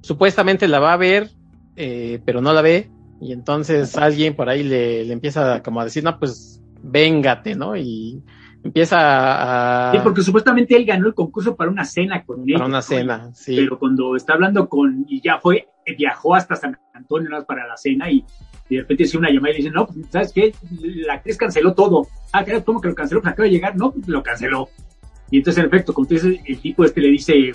[0.01, 1.29] supuestamente la va a ver
[1.75, 2.89] eh, pero no la ve,
[3.21, 7.75] y entonces alguien por ahí le, empieza como a decir, no, pues véngate, ¿no?
[7.75, 8.21] Y
[8.63, 9.91] empieza a...
[9.91, 12.53] Sí, porque supuestamente él ganó el concurso para una cena con él.
[12.53, 13.55] Para una cena, sí.
[13.55, 15.67] Pero cuando está hablando con, y ya fue,
[15.97, 18.23] viajó hasta San Antonio para la cena y
[18.69, 20.53] y de repente hace una llamada y le dicen, no, pues, ¿sabes qué?
[21.05, 22.07] La actriz canceló todo.
[22.31, 23.21] Ah, claro, ¿cómo que lo canceló?
[23.21, 24.69] Pues acaba de llegar, no, pues lo canceló.
[25.29, 27.51] Y entonces, en efecto, como tú dices, el tipo este le dice,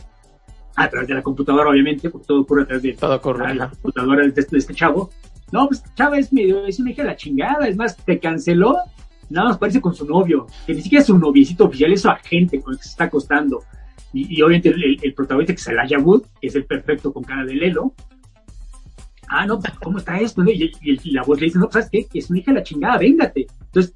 [0.84, 3.68] a través de la computadora, obviamente, porque todo ocurre a través de todo la, la,
[3.68, 5.10] computadora de este, de este, chavo.
[5.52, 8.76] No, pues chava es medio, es una hija de la chingada, es más, te canceló,
[9.28, 12.08] nada más parece con su novio, que ni siquiera es su noviecito oficial, es su
[12.08, 13.62] agente con el que se está acostando.
[14.12, 17.24] Y, y obviamente el, el, protagonista, que es Elijah Wood, que es el perfecto con
[17.24, 17.92] cara de Lelo.
[19.28, 20.42] Ah, no, ¿cómo está esto?
[20.44, 22.06] Y, y, y, la voz le dice, no, ¿sabes qué?
[22.14, 23.46] Es una hija de la chingada, véngate.
[23.66, 23.94] Entonces,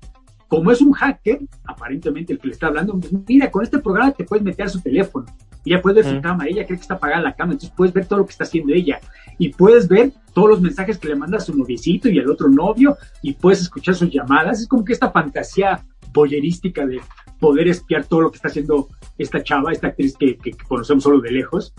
[0.49, 4.25] como es un hacker, aparentemente el que le está hablando, mira, con este programa te
[4.25, 5.27] puedes meter a su teléfono.
[5.65, 6.17] Y ya puedes ver mm.
[6.17, 8.33] su cama, ella cree que está apagada la cama, entonces puedes ver todo lo que
[8.33, 9.01] está haciendo ella.
[9.39, 12.49] Y puedes ver todos los mensajes que le manda a su noviecito y al otro
[12.49, 14.61] novio, y puedes escuchar sus llamadas.
[14.61, 17.01] Es como que esta fantasía boyerística de
[17.41, 18.89] poder espiar todo lo que está haciendo
[19.19, 21.75] esta chava, esta actriz que, que, que conocemos solo de lejos.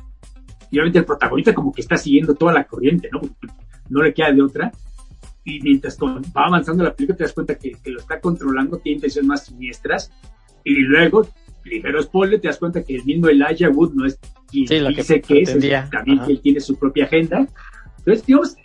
[0.72, 3.22] Y obviamente el protagonista como que está siguiendo toda la corriente, ¿no?
[3.90, 4.72] No le queda de otra
[5.46, 8.96] y mientras va avanzando la película te das cuenta que, que, lo está controlando, tiene
[8.96, 10.12] intenciones más siniestras,
[10.64, 11.28] y luego,
[11.66, 15.22] ligero spoiler, te das cuenta que el mismo Elijah Wood no es quien sí, dice
[15.22, 16.28] que, que es, es, también Ajá.
[16.28, 17.48] que él tiene su propia agenda.
[17.98, 18.56] Entonces, digamos,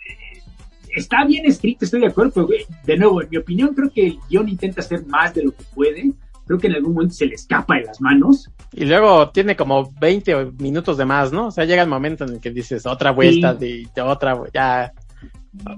[0.95, 4.19] está bien escrito, estoy de acuerdo, pero de nuevo, en mi opinión, creo que el
[4.29, 6.11] guion intenta hacer más de lo que puede.
[6.45, 8.49] Creo que en algún momento se le escapa de las manos.
[8.73, 11.47] Y luego tiene como 20 minutos de más, ¿no?
[11.47, 13.65] O sea, llega el momento en el que dices otra vuelta sí.
[13.65, 14.91] de, de otra, ya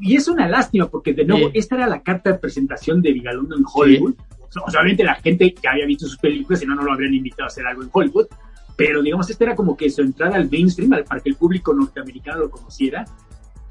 [0.02, 1.58] y es una lástima porque de nuevo, sí.
[1.58, 4.14] esta era la carta de presentación de Vigalondo en Hollywood.
[4.14, 4.43] Sí.
[4.56, 7.14] O sea, obviamente la gente ya había visto sus películas, si no, no lo habrían
[7.14, 8.28] invitado a hacer algo en Hollywood.
[8.76, 12.40] Pero digamos, esta era como que su entrada al mainstream, para que el público norteamericano
[12.40, 13.06] lo conociera.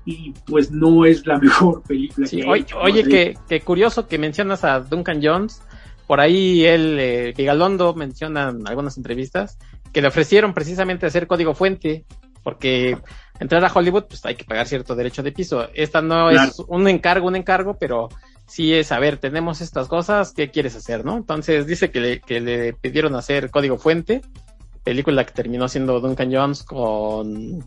[0.05, 4.09] Y pues no es la mejor película sí, que oye, hecho, Oye, que, que, curioso
[4.09, 5.63] que mencionas a Duncan Jones.
[6.07, 9.59] Por ahí él, eh, Vigalondo menciona en algunas entrevistas
[9.93, 12.05] que le ofrecieron precisamente hacer código fuente
[12.43, 12.99] porque
[13.43, 15.69] entrar a Hollywood, pues hay que pagar cierto derecho de piso.
[15.75, 16.51] Esta no claro.
[16.51, 18.09] es un encargo, un encargo, pero
[18.47, 21.17] sí es, a ver, tenemos estas cosas, ¿qué quieres hacer, no?
[21.17, 24.23] Entonces dice que le, que le pidieron hacer Código Fuente,
[24.85, 27.65] película que terminó siendo Duncan Jones con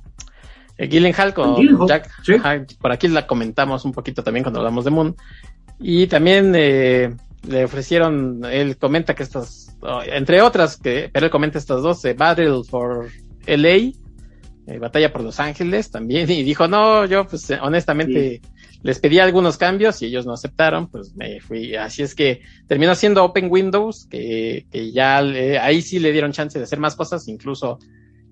[0.78, 2.12] eh, Gyllenhaal, con Gyllenhaal, Jack.
[2.24, 2.36] Sí.
[2.36, 5.16] Ajá, por aquí la comentamos un poquito también cuando hablamos de Moon.
[5.80, 7.14] Y también eh,
[7.48, 12.04] le ofrecieron, él comenta que estas, oh, entre otras, que, pero él comenta estas dos,
[12.06, 13.10] eh, Battle for
[13.46, 13.92] LA,
[14.68, 18.80] eh, Batalla por Los Ángeles también, y dijo, no, yo pues honestamente sí.
[18.84, 22.96] les pedí algunos cambios y ellos no aceptaron, pues me fui, así es que terminó
[22.96, 26.96] siendo Open Windows, que, que ya le, ahí sí le dieron chance de hacer más
[26.96, 27.80] cosas, incluso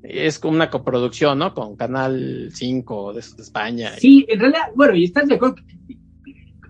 [0.04, 1.54] es como una coproducción, ¿no?
[1.54, 3.92] Con Canal 5 de, de España.
[3.98, 5.56] Sí, en realidad, bueno, y estás de acuerdo,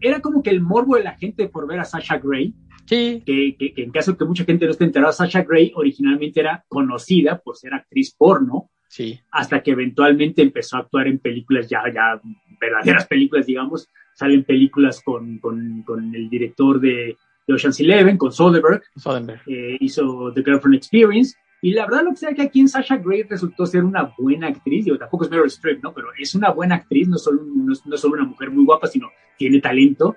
[0.01, 2.53] era como que el morbo de la gente por ver a Sasha Grey,
[2.85, 3.23] Sí.
[3.25, 6.65] Que, que, que, en caso que mucha gente no esté enterada, Sasha Grey originalmente era
[6.67, 8.69] conocida por ser actriz porno.
[8.93, 9.19] Sí.
[9.31, 12.21] Hasta que eventualmente empezó a actuar en películas ya, ya
[12.61, 13.89] verdaderas películas, digamos.
[14.13, 17.17] Salen películas con, con, con el director de,
[17.47, 18.83] de Ocean's Eleven, con Soderbergh.
[18.95, 19.41] Soderbergh.
[19.47, 21.35] Eh, hizo The Girlfriend Experience.
[21.63, 24.49] Y la verdad, lo que sea que aquí en Sasha Grey resultó ser una buena
[24.49, 24.85] actriz.
[24.85, 25.91] Digo, tampoco es Meryl Streep, ¿no?
[25.91, 29.09] Pero es una buena actriz, no solo, no, no solo una mujer muy guapa, sino
[29.37, 30.15] tiene talento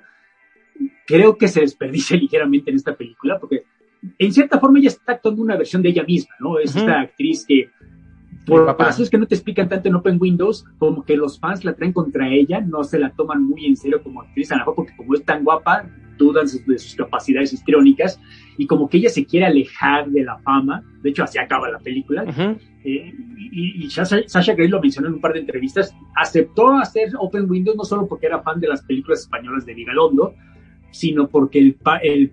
[1.06, 3.64] creo que se desperdicia ligeramente en esta película, porque
[4.18, 6.58] en cierta forma ella está actuando una versión de ella misma, ¿no?
[6.58, 6.80] Es uh -huh.
[6.80, 7.70] esta actriz que,
[8.46, 11.74] por razones que no te explican tanto en Open Windows, como que los fans la
[11.74, 14.74] traen contra ella, no se la toman muy en serio como actriz, a lo mejor
[14.76, 18.20] porque como es tan guapa, dudan de sus capacidades histriónicas,
[18.56, 21.78] y como que ella se quiere alejar de la fama, de hecho así acaba la
[21.78, 22.58] película, uh -huh.
[22.84, 27.10] eh, y, y Sasha, Sasha Grey lo mencionó en un par de entrevistas, aceptó hacer
[27.18, 30.34] Open Windows no solo porque era fan de las películas españolas de Vigalondo,
[30.90, 32.32] sino porque el, el,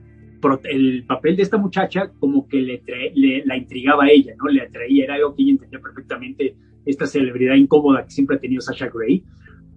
[0.64, 2.84] el, papel de esta muchacha como que le,
[3.16, 4.50] le, la intrigaba a ella, ¿no?
[4.50, 8.62] Le atraía, era algo que ella entendía perfectamente esta celebridad incómoda que siempre ha tenido
[8.62, 9.24] Sasha Grey.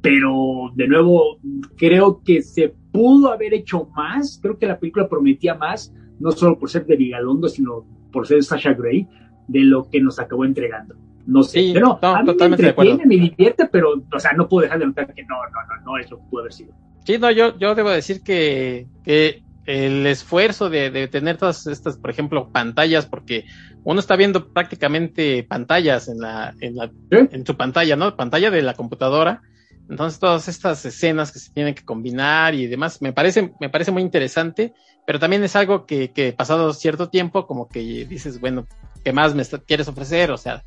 [0.02, 1.40] Pero, de nuevo,
[1.76, 4.38] creo que se pudo haber hecho más.
[4.40, 8.42] Creo que la película prometía más, no solo por ser de Vigalondo, sino por ser
[8.42, 9.08] Sasha Grey,
[9.48, 10.94] de lo que nos acabó entregando.
[11.26, 14.48] No sé, sí, pero no, a mí me entretiene, me divierte, pero, o sea, no
[14.48, 16.72] puedo dejar de notar que no, no, no, no es lo que pudo haber sido.
[17.04, 21.98] Sí, no, yo, yo debo decir que, que el esfuerzo de, de, tener todas estas,
[21.98, 23.44] por ejemplo, pantallas, porque
[23.84, 27.28] uno está viendo prácticamente pantallas en la, en la, ¿Sí?
[27.32, 28.16] en su pantalla, ¿no?
[28.16, 29.42] Pantalla de la computadora.
[29.88, 33.92] Entonces todas estas escenas que se tienen que combinar y demás, me parece, me parece
[33.92, 34.72] muy interesante,
[35.06, 38.66] pero también es algo que, que pasado cierto tiempo, como que dices, bueno,
[39.04, 40.30] ¿qué más me quieres ofrecer?
[40.30, 40.64] O sea,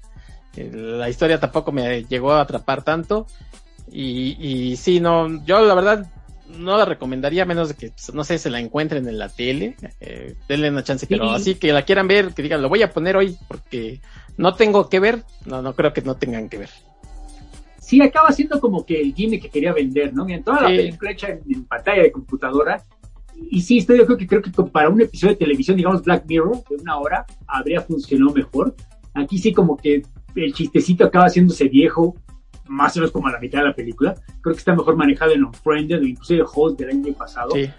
[0.55, 3.27] la historia tampoco me llegó a atrapar tanto.
[3.91, 6.07] Y, y sí, no, yo la verdad
[6.57, 9.75] no la recomendaría a menos de que, no sé, se la encuentren en la tele,
[9.99, 11.35] eh, denle una chance, pero sí.
[11.35, 14.01] así que la quieran ver, que digan, lo voy a poner hoy porque
[14.37, 16.69] no tengo que ver, no, no creo que no tengan que ver.
[17.79, 20.27] sí acaba siendo como que el gimmick que quería vender, ¿no?
[20.27, 22.83] En toda la película hecha en, pantalla de computadora.
[23.51, 26.25] Y sí, estoy yo creo que creo que para un episodio de televisión, digamos Black
[26.27, 28.75] Mirror, de una hora, habría funcionado mejor.
[29.13, 30.03] Aquí sí como que
[30.35, 32.15] el chistecito acaba haciéndose viejo,
[32.69, 34.15] más o menos como a la mitad de la película.
[34.41, 37.51] Creo que está mejor manejado en Unfriended o inclusive Host del año pasado.
[37.51, 37.69] Sí.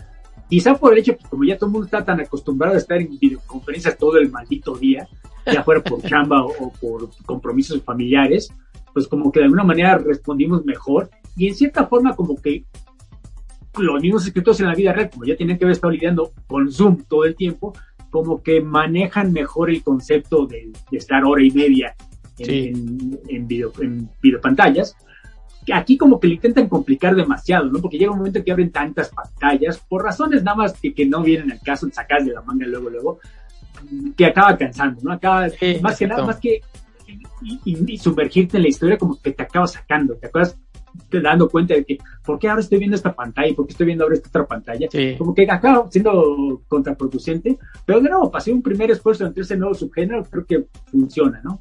[0.49, 3.17] Quizá por el hecho como ya todo el mundo está tan acostumbrado a estar en
[3.19, 5.09] videoconferencias todo el maldito día,
[5.47, 8.53] ya fuera por chamba o, por compromisos familiares,
[8.93, 12.65] pues como que de alguna manera respondimos mejor y en cierta forma como que
[13.79, 16.71] los mismos escritores en la vida real, como ya tienen que haber estado lidiando con
[16.73, 17.73] Zoom todo el tiempo,
[18.11, 21.95] como que manejan mejor el concepto de, estar hora y media
[22.41, 24.97] en, en, video, en videopantallas
[25.73, 27.81] aquí como que le intentan complicar demasiado, ¿no?
[27.81, 31.23] Porque llega un momento que abren tantas pantallas, por razones nada más que, que no
[31.23, 33.19] vienen al caso, sacas de la manga luego, luego,
[34.17, 35.13] que acaba cansando, ¿no?
[35.13, 35.49] Acaba,
[35.83, 36.61] más que nada, más que
[37.65, 40.57] y, sumergirte en la historia, como que te acaba sacando, te acabas
[41.09, 43.49] te dando cuenta de que, ¿por qué ahora estoy viendo esta pantalla?
[43.49, 44.89] y ¿Por qué estoy viendo ahora esta otra pantalla?
[45.19, 49.73] Como que acaba siendo contraproducente, pero de nuevo, pasé un primer esfuerzo entre ese nuevo
[49.75, 51.61] subgénero, creo que funciona, ¿no?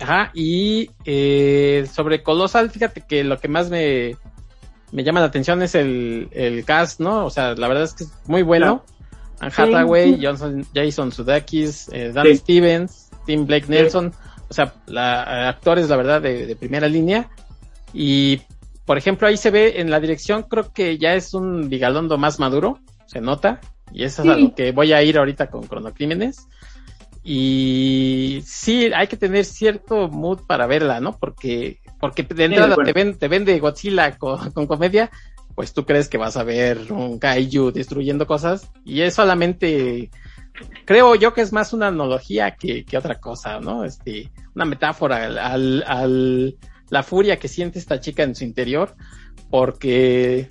[0.00, 4.16] Ajá, y eh, sobre Colossal, fíjate que lo que más me,
[4.92, 7.26] me llama la atención es el, el cast, ¿no?
[7.26, 8.84] O sea, la verdad es que es muy bueno.
[9.40, 14.12] Anne Hathaway, Johnson, Jason Sudeikis, eh, Dan Stevens, Tim Blake Nelson,
[14.48, 17.30] o sea, la, actores, la verdad, de, de, primera línea.
[17.92, 18.40] Y,
[18.84, 22.40] por ejemplo, ahí se ve en la dirección, creo que ya es un Vigalondo más
[22.40, 23.60] maduro, se nota,
[23.92, 26.48] y eso es a lo que voy a ir ahorita con Cronocrímenes.
[27.22, 31.18] Y sí, hay que tener cierto mood para verla, ¿no?
[31.18, 35.10] Porque, porque de entrada te, ven, te vende Godzilla con, comedia,
[35.54, 40.10] pues tú crees que vas a ver un kaiju destruyendo cosas y es solamente,
[40.84, 43.84] creo yo que es más una analogía que, que otra cosa, ¿no?
[43.84, 46.56] Este, una metáfora al, al,
[46.88, 48.94] la furia que siente esta chica en su interior
[49.50, 50.48] porque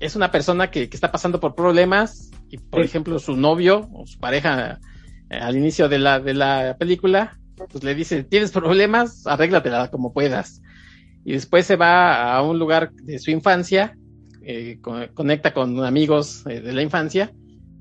[0.00, 4.06] es una persona que, que está pasando por problemas y, por ejemplo, su novio o
[4.06, 4.78] su pareja
[5.30, 7.38] al inicio de la, de la película,
[7.70, 10.62] pues le dice, tienes problemas, arréglatela como puedas.
[11.24, 13.96] Y después se va a un lugar de su infancia,
[14.42, 14.78] eh,
[15.14, 17.32] conecta con amigos eh, de la infancia,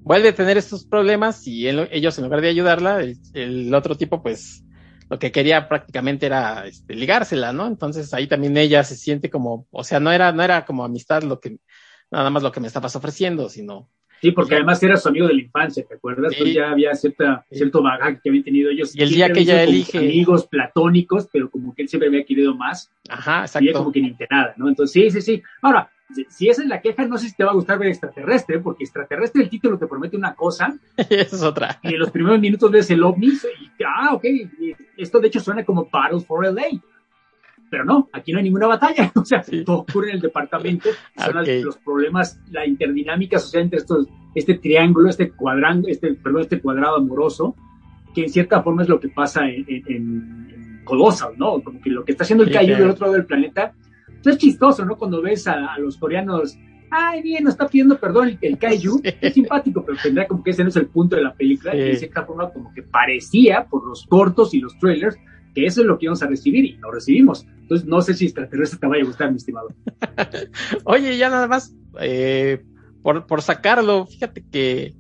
[0.02, 3.02] vuelve a tener estos problemas y ellos en lugar de ayudarla,
[3.34, 4.64] el, otro tipo pues
[5.10, 7.68] lo que quería prácticamente era este, ligársela, ¿no?
[7.68, 11.24] Entonces ahí también ella se siente como, o sea, no era, no era como amistad
[11.24, 11.58] lo que,
[12.12, 13.90] nada más lo que me estabas ofreciendo, sino
[14.22, 16.34] Sí, porque además era su amigo de la infancia, ¿te acuerdas?
[16.38, 18.96] Pues ya había cierta, cierto bagaje que habían tenido ellos.
[18.96, 19.98] Y el día que ella elige.
[20.00, 22.92] Amigos platónicos, pero como que él siempre había querido más.
[23.10, 23.70] Ajá, exacto.
[23.70, 24.68] Y como que ni nada, ¿no?
[24.68, 25.44] Entonces, sí, sí, sí.
[25.62, 25.92] Ahora,
[26.30, 28.84] si esa es la queja, no sé si te va a gustar ver extraterrestre, porque
[28.84, 30.78] extraterrestre el título te promete una cosa.
[30.98, 31.80] Esa es otra.
[31.84, 34.26] Y en los primeros minutos ves el ovni y, ah, ok,
[34.96, 36.82] esto de hecho suena como Battles for LA
[37.70, 41.64] pero no, aquí no hay ninguna batalla, o sea, todo ocurre en el departamento, son
[41.64, 46.98] los problemas, la interdinámica social entre estos, este triángulo, este cuadrángulo, este, perdón, este cuadrado
[46.98, 47.56] amoroso,
[48.14, 51.62] que en cierta forma es lo que pasa en, en, Colossal, ¿no?
[51.62, 53.74] Como que lo que está haciendo el sí, del otro lado del planeta,
[54.24, 54.96] pues, es chistoso, ¿no?
[54.96, 56.58] Cuando ves a, los coreanos,
[56.90, 60.52] ay, bien, nos está pidiendo perdón el, el kaiju, es simpático, pero tendrá como que
[60.52, 63.66] ese no es el punto de la película, y de cierta forma como que parecía,
[63.66, 65.18] por los cortos y los trailers,
[65.58, 67.48] que eso es lo que íbamos a recibir y lo recibimos.
[67.62, 69.70] Entonces, no sé si extraterrestre te vaya a gustar, mi estimado.
[70.84, 72.64] Oye, ya nada más, eh,
[73.02, 74.94] por, por, sacarlo, fíjate que,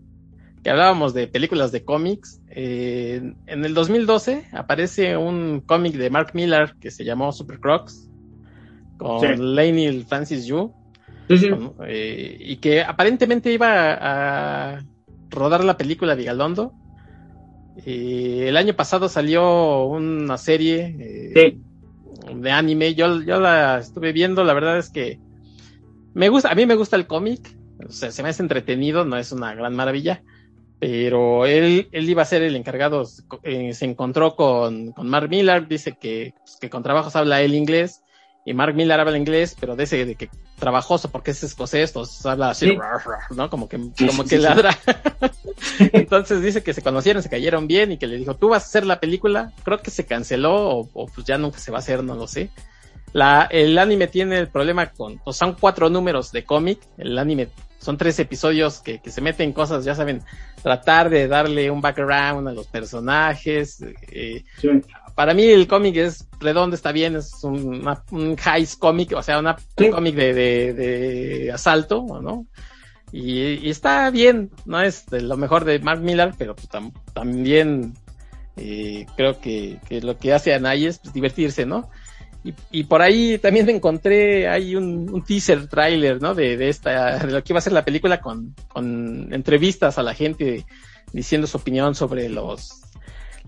[0.63, 2.41] que, hablábamos de películas de cómics.
[2.49, 8.09] Eh, en el 2012 aparece un cómic de Mark Millar que se llamó Super Crocs
[8.97, 10.05] con sí.
[10.09, 10.73] Francis Yu.
[11.27, 11.49] Sí, sí.
[11.85, 14.83] eh, y que aparentemente iba a, a
[15.29, 16.73] rodar la película de Galondo
[17.85, 21.57] eh, el año pasado salió una serie eh,
[22.35, 22.95] de anime.
[22.95, 25.19] Yo, yo la estuve viendo, la verdad es que
[26.13, 27.55] me gusta, a mí me gusta el cómic,
[27.87, 30.23] o sea, se me hace entretenido, no es una gran maravilla,
[30.79, 33.03] pero él, él iba a ser el encargado,
[33.43, 37.53] eh, se encontró con, con Mark Miller, dice que, pues, que con trabajos habla el
[37.53, 38.01] inglés,
[38.47, 42.25] y Mark Miller habla inglés, pero de ese de que trabajoso porque es escocés, entonces
[42.25, 42.77] habla así,
[43.35, 43.49] ¿no?
[43.49, 43.77] Como que,
[44.07, 44.69] como que ladra.
[45.91, 48.67] entonces dice que se conocieron, se cayeron bien y que le dijo, tú vas a
[48.67, 51.81] hacer la película, creo que se canceló o, o pues ya nunca se va a
[51.81, 52.49] hacer, no lo sé.
[53.11, 57.49] La, el anime tiene el problema con, pues son cuatro números de cómic, el anime
[57.79, 60.21] son tres episodios que, que se meten cosas, ya saben,
[60.63, 64.69] tratar de darle un background a los personajes, eh, sí
[65.17, 69.39] para mí el cómic es redondo, está bien, es un, un heist cómic, o sea,
[69.39, 72.45] una, un cómic de, de, de, asalto, ¿no?
[73.11, 76.91] Y, y, está bien, no es de lo mejor de Mark Millar, pero pues, tam,
[77.15, 77.95] también
[78.57, 81.89] eh, creo que, que, lo que hace Anay es pues, divertirse, ¿no?
[82.69, 86.35] Y, por ahí también encontré, hay un, teaser trailer, ¿no?
[86.35, 90.03] De, de, esta, de lo que iba a ser la película con, con entrevistas a
[90.03, 90.63] la gente
[91.11, 92.81] diciendo su opinión sobre los,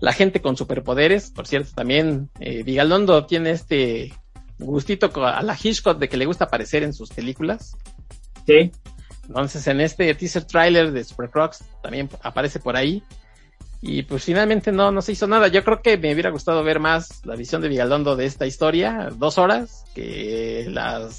[0.00, 1.30] la gente con superpoderes.
[1.30, 4.12] Por cierto, también eh, Vigalondo tiene este
[4.58, 7.76] gustito a la Hitchcock de que le gusta aparecer en sus películas.
[8.46, 8.72] Sí.
[9.28, 13.02] Entonces en este teaser trailer de Super Crocs también aparece por ahí.
[13.82, 15.48] Y pues finalmente no, no se hizo nada.
[15.48, 19.08] Yo creo que me hubiera gustado ver más la visión de Vigalondo de esta historia,
[19.16, 21.18] dos horas, que las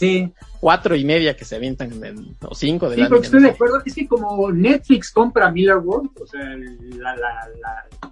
[0.59, 3.82] cuatro y media que se avientan, en, o cinco de Sí, porque estoy de acuerdo.
[3.84, 8.11] Es que como Netflix compra Miller World, o sea, la, la, la,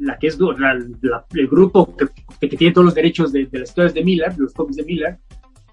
[0.00, 3.94] la que es el grupo que, que, tiene todos los derechos de, de las historias
[3.94, 5.18] de Miller, de los cómics de Miller,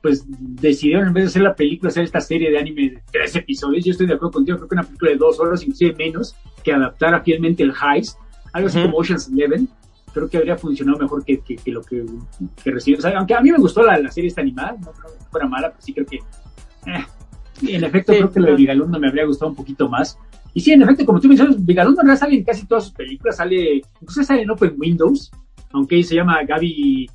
[0.02, 3.36] pues decidieron en vez de hacer la película, hacer esta serie de anime de tres
[3.36, 3.84] episodios.
[3.84, 6.74] Yo estoy de acuerdo contigo, creo que una película de dos horas, inclusive menos, que
[6.74, 8.18] adaptara fielmente el Heist,
[8.54, 9.68] algo así como Ocean's Eleven,
[10.14, 12.06] creo que habría funcionado mejor que, que, lo que,
[12.64, 13.00] que recibió.
[13.18, 15.70] aunque a mí me gustó la, la serie esta animada, no creo que fuera mala,
[15.70, 16.18] pero sí creo que...
[16.18, 17.06] Eh,
[17.76, 20.18] en efecto, creo que lo de Vigalondo me habría gustado un poquito más.
[20.58, 23.38] Y sí, en efecto, como tú mencionas, Vigalondo no sale en casi todas sus películas,
[23.38, 25.30] sale, incluso sale en Open Windows,
[25.72, 27.08] aunque se llama Gaby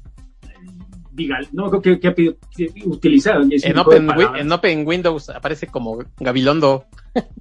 [1.11, 2.15] Vigal, no creo que, ha
[2.87, 3.43] utilizado.
[3.51, 6.85] En open, en open, Windows aparece como Gabilondo.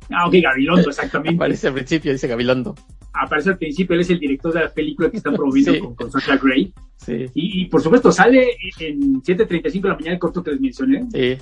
[0.10, 1.36] Ah, ok, Gabilondo, exactamente.
[1.36, 2.74] aparece al principio, dice Gabilondo.
[3.14, 6.12] Aparece al principio, él es el director de la película que están promoviendo con, con
[6.12, 6.74] Sasha Gray.
[6.98, 7.28] Sí.
[7.36, 11.06] Y, por supuesto, sale en 7.35 de la mañana el corto que les mencioné.
[11.14, 11.38] Sí.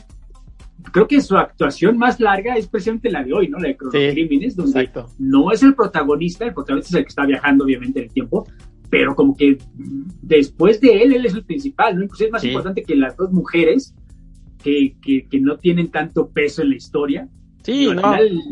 [0.92, 3.60] Creo que su actuación más larga es precisamente la de hoy, ¿no?
[3.60, 7.66] La de Cronocrímenes, donde no es el protagonista, el protagonista es el que está viajando,
[7.66, 8.48] obviamente, en el tiempo,
[8.90, 9.58] pero como que
[10.22, 12.04] después de él, él es el principal, ¿no?
[12.04, 13.94] Incluso es más importante que las dos mujeres
[14.64, 17.28] que, que, que, no tienen tanto peso en la historia.
[17.64, 18.02] Sí, no,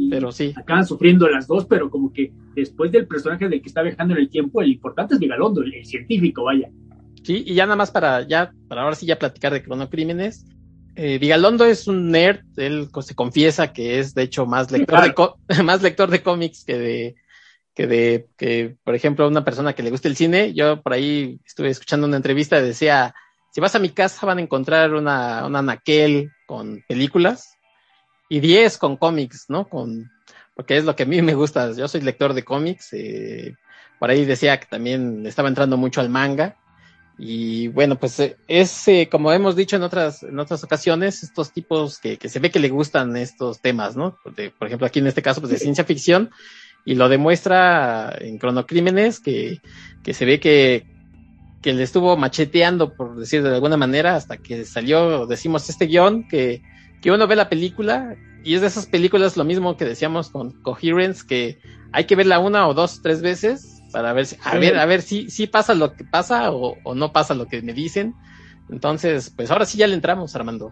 [0.09, 0.53] pero sí.
[0.55, 4.21] Acaban sufriendo las dos, pero como que después del personaje del que está viajando en
[4.21, 6.69] el tiempo, el importante es Vigalondo, el, científico, vaya.
[7.23, 10.45] Sí, y ya nada más para ya, para ahora sí ya platicar de cronocrímenes.
[10.99, 15.63] Eh, Vigalondo es un nerd, él se confiesa que es de hecho más lector, de,
[15.63, 17.15] más lector de cómics que de,
[17.75, 21.39] que de que, por ejemplo, una persona que le guste el cine, yo por ahí
[21.45, 23.13] estuve escuchando una entrevista y decía,
[23.51, 27.53] si vas a mi casa van a encontrar una, una naquel con películas
[28.27, 29.69] y 10 con cómics, ¿no?
[29.69, 30.09] Con,
[30.55, 33.53] porque es lo que a mí me gusta, yo soy lector de cómics, eh,
[33.99, 36.57] por ahí decía que también estaba entrando mucho al manga.
[37.19, 41.51] Y bueno, pues eh, es, eh, como hemos dicho en otras, en otras ocasiones, estos
[41.51, 44.17] tipos que, que se ve que le gustan estos temas, ¿no?
[44.23, 46.29] por ejemplo, aquí en este caso, pues de ciencia ficción,
[46.85, 49.61] y lo demuestra en Cronocrímenes, que,
[50.03, 50.85] que se ve que,
[51.61, 56.27] que le estuvo macheteando, por decir de alguna manera, hasta que salió, decimos, este guion,
[56.27, 56.61] que,
[57.01, 60.51] que uno ve la película, y es de esas películas lo mismo que decíamos con
[60.61, 61.57] Coherence, que
[61.91, 65.01] hay que verla una o dos, tres veces, para ver si, a ver, a ver
[65.01, 68.13] si, si pasa lo que pasa o, o no pasa lo que me dicen.
[68.69, 70.71] Entonces, pues ahora sí ya le entramos, Armando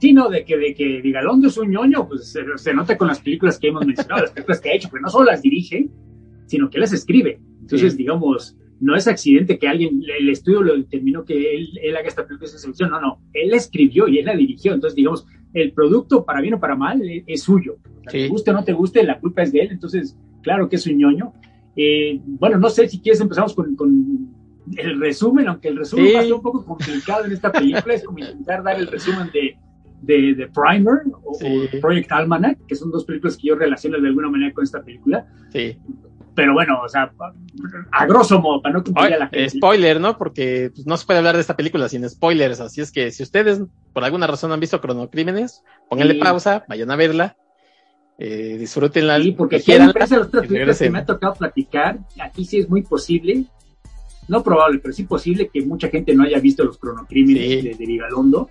[0.00, 3.58] sino de que, de que Vigalondo es un ñoño, pues se, nota con las películas
[3.58, 5.88] que hemos mencionado, las películas que ha hecho, pero no solo las dirige,
[6.46, 7.40] sino que las escribe.
[7.60, 12.06] Entonces, digamos, no es accidente que alguien, el estudio lo determinó que él, él haga
[12.06, 14.72] esta película esa selección, no, no, él la escribió y él la dirigió.
[14.72, 17.78] Entonces, digamos, el producto, para bien o para mal, e, es, suyo.
[18.08, 19.68] Te guste o no te guste, la culpa es de él.
[19.72, 21.32] Entonces, claro que es un ñoño.
[21.80, 24.34] Eh, bueno, no sé si quieres empezamos con, con
[24.76, 28.18] el resumen, aunque el resumen a ser un poco complicado en esta película, es como
[28.18, 29.56] intentar dar el resumen de
[30.02, 31.38] de, Primer o,
[31.80, 35.26] Project Almanac, que son dos películas que yo relaciono de alguna manera con esta película.
[35.50, 35.78] Sí.
[36.34, 37.12] Pero bueno, o sea,
[37.90, 39.50] a grosso modo, para no cumplir la gente.
[39.50, 40.16] Spoiler, ¿no?
[40.16, 42.60] Porque pues, no se puede hablar de esta película sin spoilers.
[42.60, 43.60] Así es que si ustedes
[43.92, 47.36] por alguna razón han visto Cronocrímenes, pónganle pausa, vayan a verla.
[48.18, 49.20] Eh, disfrútenla.
[49.20, 52.82] Sí, porque aquí las otras películas que me ha tocado platicar, aquí sí es muy
[52.82, 53.44] posible,
[54.26, 57.86] no probable, pero sí posible que mucha gente no haya visto los cronocrímenes de, de
[57.86, 58.50] Vigalondo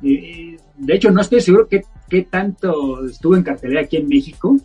[0.00, 4.56] de hecho, no estoy seguro qué, qué tanto estuvo en cartelera aquí en México,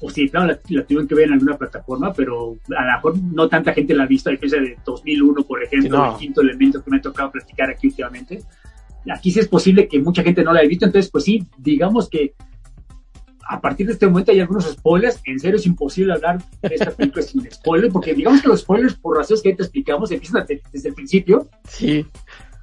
[0.00, 3.18] o si claro, la, la, tuvieron que ver en alguna plataforma, pero a lo mejor
[3.18, 6.82] no tanta gente la ha visto, a diferencia de 2001, por ejemplo, el quinto elemento
[6.82, 8.42] que me ha tocado platicar aquí últimamente.
[9.12, 12.08] Aquí sí es posible que mucha gente no la haya visto, entonces, pues sí, digamos
[12.08, 12.34] que
[13.48, 15.20] a partir de este momento hay algunos spoilers.
[15.24, 18.94] En serio, es imposible hablar de esta película sin spoilers, porque digamos que los spoilers,
[18.94, 21.48] por razones que te explicamos, empiezan desde el principio.
[21.66, 22.06] Sí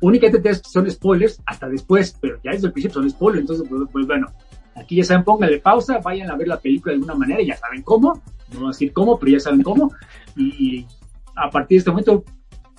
[0.02, 4.08] únicamente son spoilers hasta después, pero ya desde el principio son spoilers, entonces pues, pues,
[4.08, 4.28] bueno,
[4.76, 7.82] aquí ya saben, pónganle pausa, vayan a ver la película de alguna manera, ya saben
[7.82, 8.22] cómo,
[8.54, 9.92] no voy a decir cómo, pero ya saben cómo,
[10.36, 10.86] y
[11.36, 12.24] a partir de este momento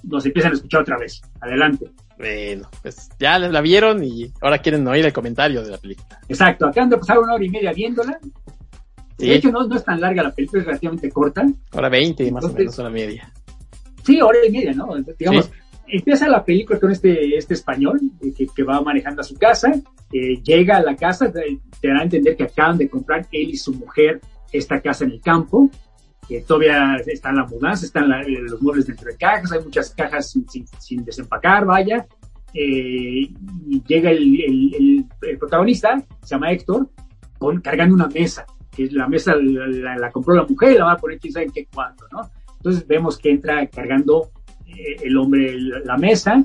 [0.02, 1.20] nos empiezan a escuchar otra vez.
[1.40, 1.90] Adelante.
[2.18, 6.18] Bueno, pues ya la vieron y ahora quieren oír el comentario de la película.
[6.28, 8.18] Exacto, acaban de pasar una hora y media viéndola.
[9.18, 11.46] De hecho, no, no es tan larga la película, es relativamente corta.
[11.72, 13.32] Hora 20 más o menos, hora media.
[14.02, 14.88] Sí, hora y media, ¿no?
[15.18, 15.50] Digamos,
[15.86, 19.72] empieza la película con este, este español eh, que, que va manejando a su casa,
[20.12, 23.50] eh, llega a la casa, te, te dan a entender que acaban de comprar él
[23.50, 24.20] y su mujer
[24.52, 25.70] esta casa en el campo,
[26.28, 29.90] que todavía está en la mudanza, están la, los muebles dentro de cajas, hay muchas
[29.90, 30.34] cajas
[30.78, 32.06] sin, desempacar, vaya,
[32.52, 33.28] eh,
[33.68, 36.88] y llega el, el, protagonista, se llama Héctor,
[37.38, 41.18] con, cargando una mesa, que la mesa la, compró la mujer, la va a poner
[41.18, 42.30] quién sabe en qué cuánto, ¿no?
[42.56, 44.30] Entonces vemos que entra cargando
[44.66, 45.54] eh, el hombre
[45.84, 46.44] la mesa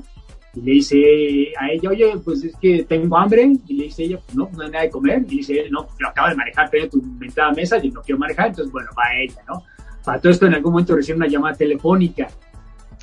[0.54, 4.18] y le dice a ella, oye, pues es que tengo hambre, y le dice ella,
[4.24, 6.68] pues no, no hay nada de comer, y dice él, no, lo acaba de manejar,
[6.70, 9.62] pero tu inventada mesa, y no quiero manejar, entonces bueno, va ella, ¿no?
[10.04, 12.28] Para todo esto en algún momento recibe una llamada telefónica,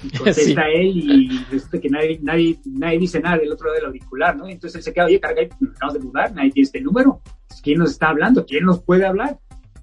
[0.04, 0.72] y contesta sí.
[0.74, 4.48] él, y resulta que nadie, nadie, nadie dice nada del otro lado del auricular, ¿no?
[4.48, 7.22] Entonces él se queda, oye, carga, nos acabamos de mudar, nadie tiene este número,
[7.64, 8.46] ¿quién nos está hablando?
[8.46, 9.38] ¿Quién nos puede hablar?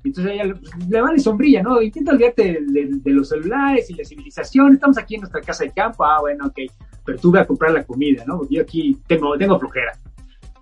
[0.05, 0.55] Entonces ella
[0.89, 1.83] le vale sombrilla, ¿no?
[1.83, 4.75] Intenta olvidarte de, de, de, los celulares y la civilización.
[4.75, 6.05] Estamos aquí en nuestra casa de campo.
[6.05, 6.59] Ah, bueno, ok.
[7.05, 8.49] Pero tú ve a comprar la comida, ¿no?
[8.49, 9.99] Yo aquí tengo, tengo flojera.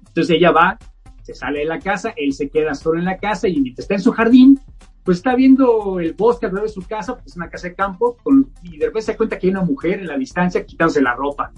[0.06, 0.78] Entonces ella va,
[1.22, 3.94] se sale de la casa, él se queda solo en la casa y mientras está
[3.94, 4.58] en su jardín,
[5.04, 8.16] pues está viendo el bosque alrededor de su casa, pues es una casa de campo,
[8.22, 11.02] con, y de repente se da cuenta que hay una mujer en la distancia quitándose
[11.02, 11.52] la ropa.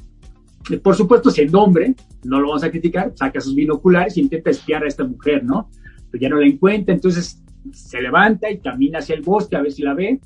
[0.69, 1.95] Y por supuesto, siendo hombre,
[2.25, 5.71] no lo vamos a criticar, saca sus binoculares y intenta espiar a esta mujer, ¿no?
[6.11, 7.41] Pero ya no la encuentra, entonces
[7.73, 10.21] se levanta y camina hacia el bosque a ver si la ve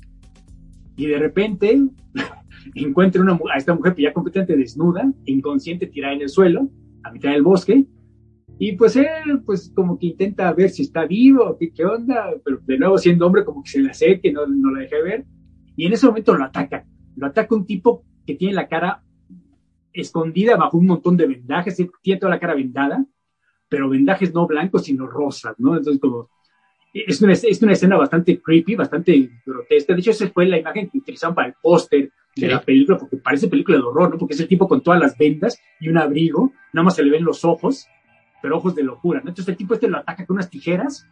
[0.95, 1.79] y de repente
[2.75, 6.69] encuentra una, a esta mujer ya completamente desnuda, inconsciente, tirada en el suelo,
[7.03, 7.85] a mitad del bosque,
[8.63, 12.59] y pues él, pues como que intenta ver si está vivo, qué, qué onda, pero
[12.61, 15.25] de nuevo siendo hombre como que se le acerque, no, no la deja ver,
[15.75, 16.85] y en ese momento lo ataca,
[17.15, 19.01] lo ataca un tipo que tiene la cara
[19.91, 23.03] escondida bajo un montón de vendajes, tiene toda la cara vendada,
[23.67, 25.75] pero vendajes no blancos, sino rosas, ¿no?
[25.75, 26.29] Entonces como
[26.93, 29.93] es una, es una escena bastante creepy, bastante grotesca.
[29.93, 32.45] De hecho, esa fue la imagen que utilizaron para el póster de sí.
[32.45, 34.19] la película, porque parece película de horror, ¿no?
[34.19, 37.09] Porque es el tipo con todas las vendas y un abrigo, nada más se le
[37.09, 37.87] ven los ojos,
[38.41, 39.29] pero ojos de locura, ¿no?
[39.29, 41.07] Entonces el tipo este lo ataca con unas tijeras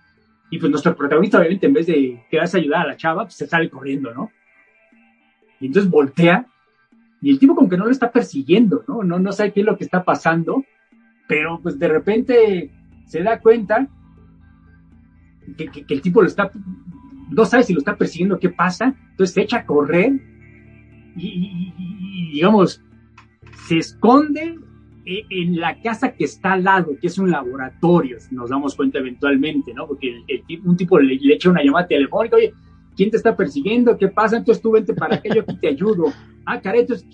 [0.49, 3.35] y pues nuestro protagonista, obviamente, en vez de quedarse a ayudar a la chava, pues
[3.35, 4.31] se sale corriendo, ¿no?
[5.59, 6.47] Y entonces voltea
[7.21, 9.03] y el tipo como que no lo está persiguiendo, ¿no?
[9.03, 10.63] No, no sabe qué es lo que está pasando,
[11.27, 12.71] pero pues de repente
[13.05, 13.87] se da cuenta
[15.57, 16.49] que, el tipo lo está,
[17.29, 20.13] no sabe si lo está persiguiendo, qué pasa, entonces se echa a correr
[21.15, 22.81] y digamos,
[23.67, 24.57] se esconde
[25.29, 29.73] en la casa que está al lado, que es un laboratorio, nos damos cuenta eventualmente,
[29.73, 29.87] ¿no?
[29.87, 30.23] Porque
[30.63, 32.53] un tipo le, echa una llamada telefónica, oye,
[32.95, 33.97] ¿quién te está persiguiendo?
[33.97, 34.37] ¿Qué pasa?
[34.37, 36.05] Entonces tú vente para acá, yo aquí te ayudo.
[36.45, 37.07] Ah, entonces,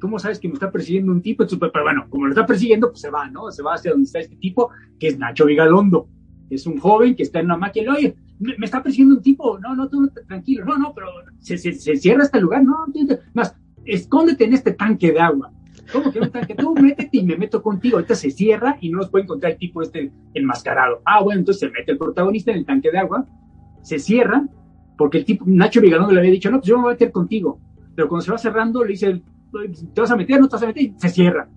[0.00, 1.42] ¿cómo sabes que me está persiguiendo un tipo?
[1.42, 3.50] Entonces, pero bueno, como lo está persiguiendo, pues se va, ¿no?
[3.50, 6.08] Se va hacia donde está este tipo, que es Nacho Vigalondo
[6.50, 9.74] es un joven que está en una máquina, oye, me, está persiguiendo un tipo, no,
[9.74, 11.08] no, tú no, tranquilo, no, no, pero
[11.40, 12.86] se, se, cierra este lugar, no,
[13.32, 15.52] más, escóndete en este tanque de agua.
[15.94, 16.56] ¿Cómo que un tanque?
[16.56, 17.96] Tú métete y me meto contigo.
[17.96, 21.00] Ahorita se cierra y no nos puede encontrar el tipo este enmascarado.
[21.04, 23.24] Ah, bueno, entonces se mete el protagonista en el tanque de agua,
[23.82, 24.44] se cierra,
[24.98, 27.12] porque el tipo, Nacho Vigalón le había dicho, no, pues yo me voy a meter
[27.12, 27.60] contigo.
[27.94, 29.22] Pero cuando se va cerrando, le dice,
[29.94, 30.40] ¿te vas a meter?
[30.40, 30.82] ¿No te vas a meter?
[30.82, 31.48] Y se cierra.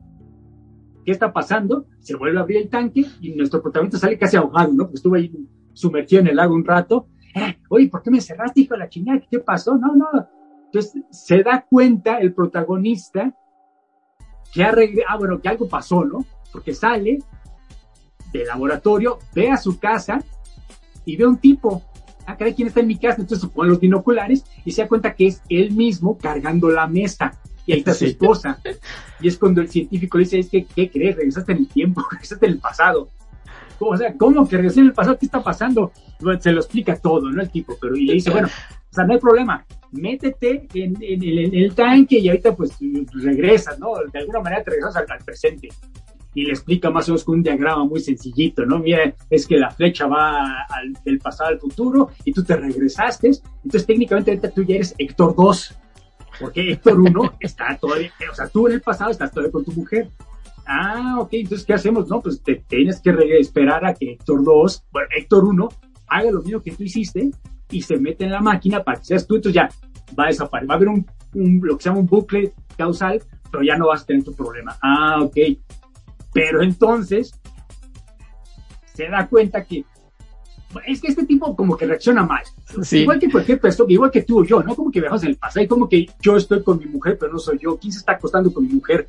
[1.03, 1.87] ¿Qué está pasando?
[1.99, 4.83] Se vuelve a abrir el tanque y nuestro protagonista sale casi ahogado, ¿no?
[4.83, 5.31] Porque estuvo ahí
[5.73, 7.07] sumergido en el lago un rato.
[7.33, 9.21] Eh, Oye, ¿por qué me cerraste, hijo de la chingada?
[9.31, 9.77] ¿Qué pasó?
[9.77, 10.07] No, no.
[10.65, 13.33] Entonces se da cuenta el protagonista
[14.57, 14.73] que, ha
[15.07, 16.25] ah, bueno, que algo pasó, ¿no?
[16.51, 17.19] Porque sale
[18.31, 20.19] del laboratorio, ve a su casa
[21.05, 21.83] y ve a un tipo.
[22.25, 23.21] Ah, caray, ¿quién está en mi casa?
[23.21, 26.87] Entonces se pone los binoculares y se da cuenta que es él mismo cargando la
[26.87, 28.59] mesa y ahí está su esposa.
[29.19, 31.15] Y es cuando el científico le dice, es que, ¿qué crees?
[31.15, 33.09] Regresaste en el tiempo, regresaste en el pasado.
[33.79, 35.17] O sea, ¿cómo que regresé en el pasado?
[35.19, 35.91] ¿Qué está pasando?
[36.19, 37.41] Bueno, se lo explica todo, ¿no?
[37.41, 41.23] El tipo, pero y le dice, bueno, o sea, no hay problema, métete en, en,
[41.23, 42.77] en, en el tanque y ahorita pues
[43.13, 43.93] regresas, ¿no?
[44.11, 45.69] De alguna manera te regresas al, al, presente.
[46.33, 48.79] Y le explica más o menos con un diagrama muy sencillito, ¿no?
[48.79, 53.31] Mira, es que la flecha va al, del pasado al futuro y tú te regresaste.
[53.63, 55.75] Entonces técnicamente ahorita tú ya eres Héctor 2
[56.39, 59.71] porque Héctor 1 está todavía, o sea, tú en el pasado estás todavía con tu
[59.71, 60.09] mujer.
[60.65, 62.09] Ah, ok, entonces, ¿qué hacemos?
[62.09, 65.69] No, pues te tienes que esperar a que Héctor 2, bueno, Héctor 1,
[66.07, 67.31] haga lo mismo que tú hiciste
[67.69, 69.69] y se mete en la máquina para que seas tú, entonces ya
[70.17, 70.69] va a desaparecer.
[70.69, 73.87] Va a haber un, un, lo que se llama un bucle causal, pero ya no
[73.87, 74.77] vas a tener tu problema.
[74.81, 75.37] Ah, ok.
[76.33, 77.33] Pero entonces
[78.93, 79.85] se da cuenta que
[80.85, 82.43] es que este tipo como que reacciona mal.
[82.83, 82.99] Sí.
[82.99, 84.75] Igual que cualquier persona, igual que tú o yo, ¿no?
[84.75, 87.31] Como que viajamos en el pasado y como que yo estoy con mi mujer, pero
[87.31, 87.77] no soy yo.
[87.77, 89.07] ¿Quién se está acostando con mi mujer?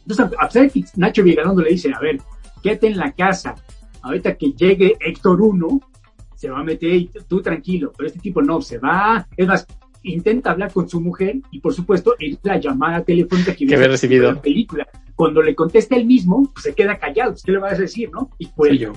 [0.00, 2.20] Entonces, a pesar de que Nacho Vigalondo le dice, a ver,
[2.62, 3.54] quédate en la casa.
[4.02, 5.80] Ahorita que llegue Héctor 1,
[6.46, 7.92] se va a meter y tú tranquilo.
[7.96, 9.26] Pero este tipo no, se va.
[9.36, 9.66] Es más,
[10.04, 13.88] intenta hablar con su mujer y por supuesto es la llamada telefónica que, que había
[13.88, 14.86] recibido la película.
[15.16, 18.10] Cuando le contesta él mismo, pues se queda callado, pues, ¿qué le vas a decir,
[18.12, 18.30] no?
[18.38, 18.92] Y pues yo.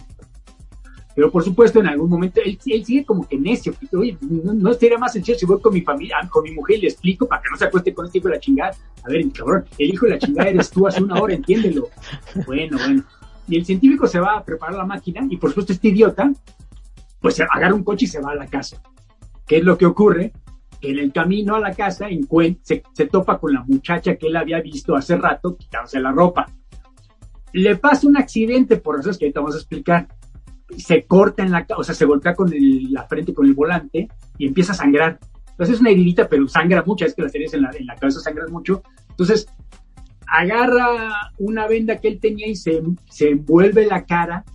[1.16, 3.74] Pero por supuesto, en algún momento, él, él sigue como que necio.
[3.94, 6.82] Oye, no, no sería más sencillo si voy con mi familia, con mi mujer y
[6.82, 8.76] le explico para que no se acueste con este hijo de la chingada.
[9.04, 11.90] A ver, cabrón, el hijo de la chingada eres tú hace una hora, entiéndelo.
[12.46, 13.04] Bueno, bueno.
[13.48, 16.32] Y el científico se va a preparar la máquina y por supuesto este idiota,
[17.20, 18.82] pues se agarra un coche y se va a la casa.
[19.46, 20.32] ¿Qué es lo que ocurre?
[20.80, 22.08] Que en el camino a la casa
[22.64, 26.46] se, se topa con la muchacha que él había visto hace rato quitándose la ropa.
[27.54, 30.08] Le pasa un accidente, por eso es que ahorita vamos a explicar
[30.78, 32.52] se corta en la, o sea, se golpea con
[32.92, 34.08] la frente con el volante
[34.38, 35.20] y empieza a sangrar.
[35.50, 38.52] Entonces es una heridita, pero sangra mucho, es que las heridas en la, cabeza sangran
[38.52, 38.84] mucho.
[39.10, 39.48] Entonces
[40.28, 42.82] agarra una venda que él tenía y se
[43.20, 44.46] envuelve la cara,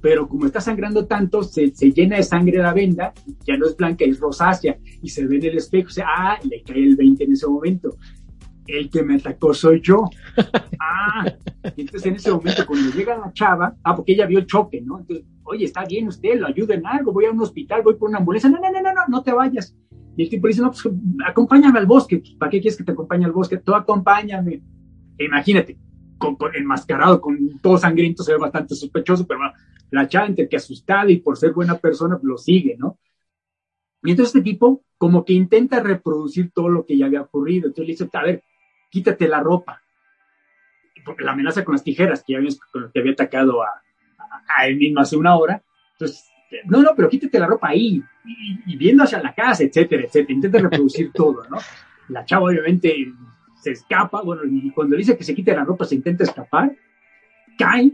[0.00, 3.12] pero como está sangrando tanto, se, se, llena de sangre la venda,
[3.44, 6.38] ya no es blanca, es rosácea, y se ve en el espejo, o sea, ah,
[6.48, 7.96] le cae el 20 en ese momento
[8.68, 10.04] el que me atacó soy yo.
[10.80, 11.24] Ah,
[11.76, 15.00] entonces en ese momento cuando llega la chava, ah, porque ella vio el choque, ¿no?
[15.00, 18.08] Entonces, oye, está bien usted, lo ayuda en algo, voy a un hospital, voy por
[18.08, 19.76] una ambulancia, no, no, no, no, no, no te vayas.
[20.16, 20.88] Y el tipo dice, no, pues
[21.26, 23.58] acompáñame al bosque, ¿para qué quieres que te acompañe al bosque?
[23.58, 24.62] Tú acompáñame.
[25.18, 25.76] E imagínate,
[26.16, 29.54] con, con, enmascarado, con todo sangriento, se ve bastante sospechoso, pero bueno,
[29.90, 32.98] la chava entre que asustada y por ser buena persona, lo sigue, ¿no?
[34.02, 37.68] Y entonces este tipo como que intenta reproducir todo lo que ya había ocurrido.
[37.68, 38.42] Entonces le dice, a ver,
[38.90, 39.80] quítate la ropa.
[41.04, 42.50] Porque la amenaza con las tijeras que, había,
[42.92, 45.62] que había atacado a, él mismo hace una hora.
[45.92, 46.28] Entonces,
[46.64, 48.02] no, no, pero quítate la ropa ahí,
[48.66, 50.34] y, viendo hacia la casa, etcétera, etcétera.
[50.34, 51.58] Intenta reproducir todo, ¿no?
[52.08, 53.12] La chava obviamente
[53.54, 56.74] se escapa, bueno, y cuando dice que se quite la ropa, se intenta escapar,
[57.56, 57.92] cae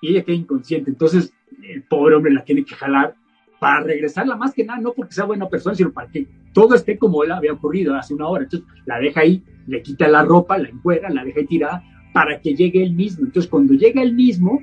[0.00, 0.90] y ella queda inconsciente.
[0.90, 1.32] Entonces,
[1.62, 3.14] el pobre hombre la tiene que jalar
[3.58, 6.96] para regresarla más que nada, no porque sea buena persona, sino para que todo esté
[6.96, 8.44] como él había ocurrido hace una hora.
[8.44, 11.82] Entonces, la deja ahí, le quita la ropa, la encuera, la deja ahí tirada
[12.12, 13.26] para que llegue él mismo.
[13.26, 14.60] Entonces, cuando llega él mismo,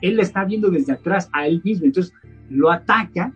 [0.00, 1.86] él la está viendo desde atrás a él mismo.
[1.86, 2.12] Entonces,
[2.50, 3.32] lo ataca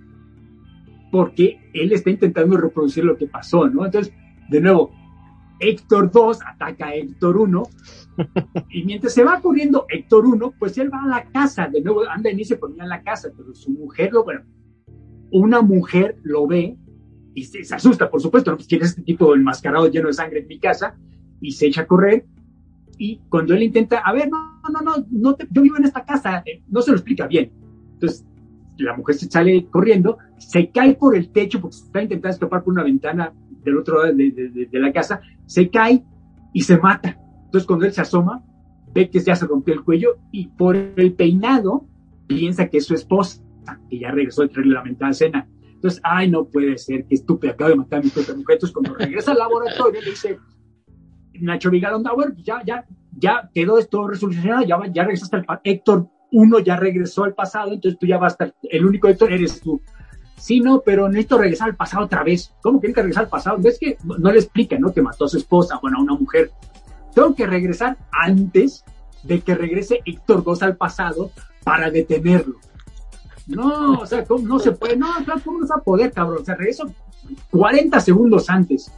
[1.11, 3.87] porque él está intentando reproducir lo que pasó, ¿no?
[3.87, 4.13] Entonces,
[4.49, 4.93] de nuevo,
[5.61, 7.63] Héctor 2 ataca a Héctor 1
[8.71, 12.03] y mientras se va corriendo Héctor 1, pues él va a la casa, de nuevo
[12.09, 14.43] anda y se ponía en la casa, pero su mujer lo, bueno,
[15.31, 16.77] una mujer lo ve
[17.35, 18.57] y se, asusta, por supuesto, ¿no?
[18.57, 20.97] Pues quiere este tipo enmascarado lleno de sangre en mi casa
[21.41, 22.27] y se echa a correr.
[22.97, 26.43] Y cuando él intenta, a ver, no, no, no, no yo vivo en esta casa,
[26.45, 27.53] eh, no se lo explica bien.
[27.93, 28.27] Entonces,
[28.77, 32.73] la mujer se sale corriendo, se cae por el techo porque está intentando escapar por
[32.73, 33.33] una ventana
[33.69, 36.05] del otro lado de, la casa, se cae
[36.53, 37.19] y se mata.
[37.45, 38.43] Entonces, cuando él se asoma,
[38.93, 41.87] ve que ya se rompió el cuello y por el peinado
[42.27, 43.43] piensa que es su esposa
[43.91, 45.49] que ya regresó de traerle la mentada cena.
[45.75, 48.55] Entonces, ay, no puede ser, qué estúpido, acabo de matar a mi propia mujer.
[48.55, 50.39] Entonces, cuando regresa al laboratorio, dice,
[51.35, 52.85] Nacho Vigalón, bueno, ya, ya,
[53.17, 57.99] ya quedó esto resolucionado, ya, ya regresaste al Héctor uno ya regresó al pasado, entonces
[57.99, 59.81] tú ya vas a estar, el único Héctor eres tú.
[60.39, 62.53] Sí, no, pero necesito regresar al pasado otra vez.
[62.63, 63.59] ¿Cómo que regresar al pasado?
[63.59, 64.93] ¿Ves que no, le explica, ¿no?
[64.93, 66.53] Que mató a su esposa, bueno, a una mujer.
[67.15, 68.85] Tengo que regresar antes
[69.23, 71.31] de que regrese Héctor 2 al pasado
[71.65, 72.57] para detenerlo.
[73.47, 74.47] No, o sea, ¿cómo?
[74.47, 75.09] no se puede, no,
[75.45, 76.43] ¿cómo no se va a poder, cabrón?
[76.43, 76.85] O sea, regreso
[77.51, 78.93] 40 segundos antes.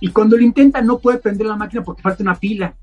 [0.00, 2.74] Y cuando lo intenta, no puede prender la máquina porque falta una pila.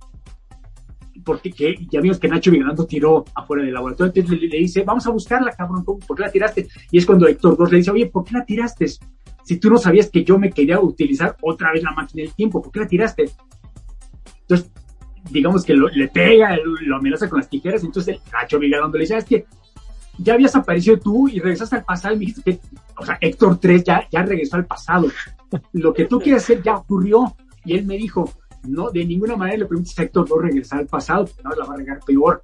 [1.27, 4.13] Porque que, ya vimos que Nacho Vigilando tiró afuera del laboratorio.
[4.15, 6.69] Entonces le, le, dice, vamos a buscarla, cabrón, ¿por qué la tiraste?
[6.89, 8.87] Y es cuando Héctor 2 le dice, oye, ¿por qué la tiraste?
[9.43, 12.61] Si tú no sabías que yo me quería utilizar otra vez la máquina del tiempo,
[12.61, 13.29] ¿por qué la tiraste?
[14.39, 14.71] Entonces,
[15.29, 17.83] digamos que lo, le pega, lo amenaza con las tijeras.
[17.83, 19.45] Entonces Nacho Vigilando le dice, es que
[20.17, 22.59] ya habías aparecido tú y regresaste al pasado y me dijiste que,
[22.97, 25.07] o sea, Héctor 3 ya, ya regresó al pasado.
[25.73, 27.35] Lo que tú quieres hacer ya ocurrió.
[27.65, 28.31] Y él me dijo,
[28.63, 31.65] no, de ninguna manera le permites a Héctor 2 regresar al pasado, porque no la
[31.65, 32.43] va a regar peor.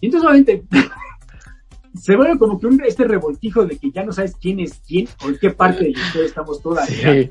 [0.00, 0.64] Y entonces, obviamente,
[1.94, 5.08] se vuelve como que un, este revoltijo de que ya no sabes quién es quién
[5.24, 7.30] o en qué parte de la historia estamos todavía.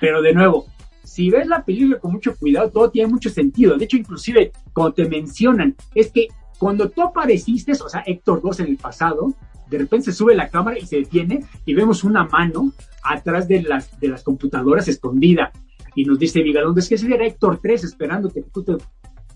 [0.00, 0.66] Pero de nuevo,
[1.04, 3.76] si ves la película con mucho cuidado, todo tiene mucho sentido.
[3.76, 8.60] De hecho, inclusive, cuando te mencionan, es que cuando tú apareciste, o sea, Héctor 2
[8.60, 9.34] en el pasado,
[9.68, 13.62] de repente se sube la cámara y se detiene y vemos una mano atrás de
[13.62, 15.52] las, de las computadoras escondida.
[15.94, 18.76] Y nos dice Vigalón, es que ese era Héctor 3 esperándote que tú te,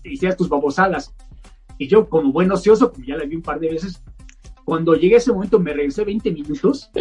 [0.03, 1.13] hicieras tus babosadas.
[1.77, 4.01] Y yo, como buen ocioso, como ya la vi un par de veces,
[4.63, 6.89] cuando llegué a ese momento me regresé 20 minutos.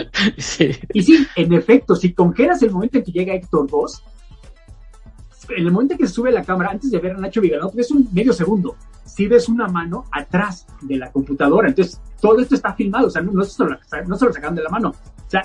[0.92, 4.04] Y sí, en efecto, si congelas el momento en que llega Héctor 2,
[5.50, 7.70] en el momento en que se sube la cámara, antes de ver a Nacho Vigalón,
[7.76, 11.68] es un medio segundo si ves una mano atrás de la computadora.
[11.68, 13.70] Entonces, todo esto está filmado, o sea, no, no, se, lo,
[14.06, 14.88] no se lo sacaron de la mano.
[14.90, 15.42] O sea,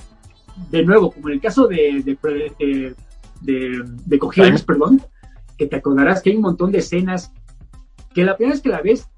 [0.71, 2.17] de nuevo, como en el caso de, de,
[2.59, 2.95] de,
[3.41, 4.19] de, de
[4.65, 5.01] perdón,
[5.57, 7.33] que te acordarás que hay un montón de escenas
[8.13, 9.09] que la primera vez que la ves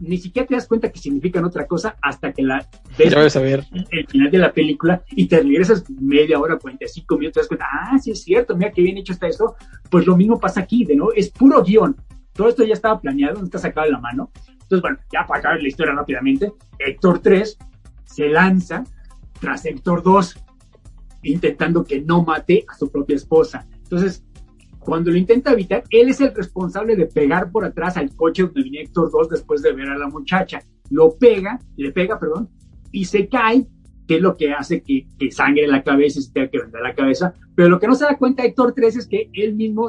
[0.00, 2.68] ni siquiera te das cuenta que significan otra cosa hasta que la
[2.98, 3.64] ves ya vas a ver.
[3.90, 7.66] el final de la película y te regresas media hora, 45 minutos, te das cuenta,
[7.70, 9.56] ah, sí es cierto, mira qué bien hecho está esto.
[9.90, 11.96] Pues lo mismo pasa aquí, de nuevo, es puro guion.
[12.32, 14.30] Todo esto ya estaba planeado, no está sacado de la mano.
[14.50, 17.56] Entonces, bueno, ya para acabar la historia rápidamente, Héctor 3
[18.04, 18.84] se lanza
[19.40, 20.45] tras Héctor 2,
[21.22, 23.66] intentando que no mate a su propia esposa.
[23.82, 24.24] Entonces,
[24.86, 28.62] cuando lo intenta evitar, él es el responsable de pegar por atrás al coche donde
[28.62, 30.60] viene Héctor 2 después de ver a la muchacha.
[30.90, 32.48] Lo pega, le pega, perdón,
[32.92, 33.66] y se cae,
[34.06, 36.60] que es lo que hace que, que sangre en la cabeza y se tenga que
[36.60, 37.34] vender la cabeza.
[37.56, 39.88] Pero lo que no se da cuenta Héctor 3 es que él mismo,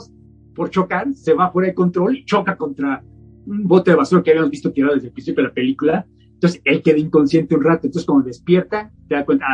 [0.56, 3.04] por chocar, se va fuera de control y choca contra
[3.46, 6.08] un bote de basura que habíamos visto tirado desde el principio de la película.
[6.34, 7.86] Entonces él queda inconsciente un rato.
[7.86, 9.46] Entonces cuando despierta, te da cuenta,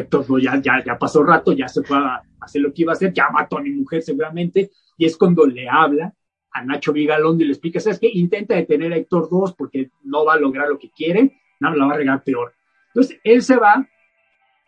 [0.00, 2.82] ah, pues Héctor ya, ya, ya pasó rato, ya se fue a hacer lo que
[2.82, 6.14] iba a hacer, ya mató a mi mujer seguramente, y es cuando le habla
[6.50, 8.10] a Nacho Vigalón y le explica, ¿sabes qué?
[8.12, 11.86] Intenta detener a Héctor 2 porque no va a lograr lo que quiere, no, la
[11.86, 12.54] va a regar peor.
[12.88, 13.86] Entonces, él se va,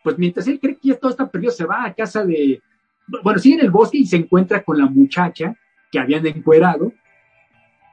[0.03, 2.61] pues mientras él cree que ya todo está perdido, se va a casa de,
[3.23, 5.55] bueno, sigue en el bosque y se encuentra con la muchacha
[5.91, 6.91] que habían encuerado,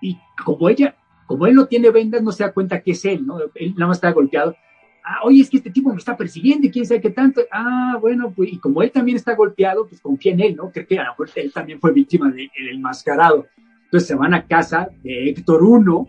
[0.01, 3.27] y como ella, como él no tiene vendas, no se da cuenta que es él,
[3.27, 3.39] ¿no?
[3.55, 4.57] Él nada más está golpeado,
[5.05, 7.41] ah, oye, es que este tipo me está persiguiendo y quién sabe qué tanto.
[7.51, 10.71] Ah, bueno, pues, y como él también está golpeado, pues confía en él, ¿no?
[10.71, 13.47] Creo que a lo mejor él también fue víctima del de, enmascarado.
[13.85, 16.09] Entonces se van a casa de Héctor 1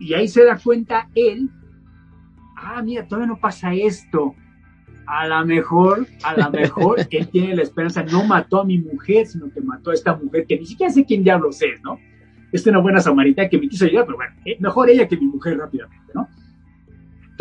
[0.00, 1.50] y ahí se da cuenta él,
[2.56, 4.34] ah, mira, todavía no pasa esto.
[5.04, 9.26] A lo mejor, a lo mejor él tiene la esperanza, no mató a mi mujer,
[9.26, 11.98] sino que mató a esta mujer que ni siquiera sé quién diablos es, ¿no?
[12.52, 15.26] Es una buena samaritana que me quiso ayudar, pero bueno, eh, mejor ella que mi
[15.26, 16.01] mujer rápidamente.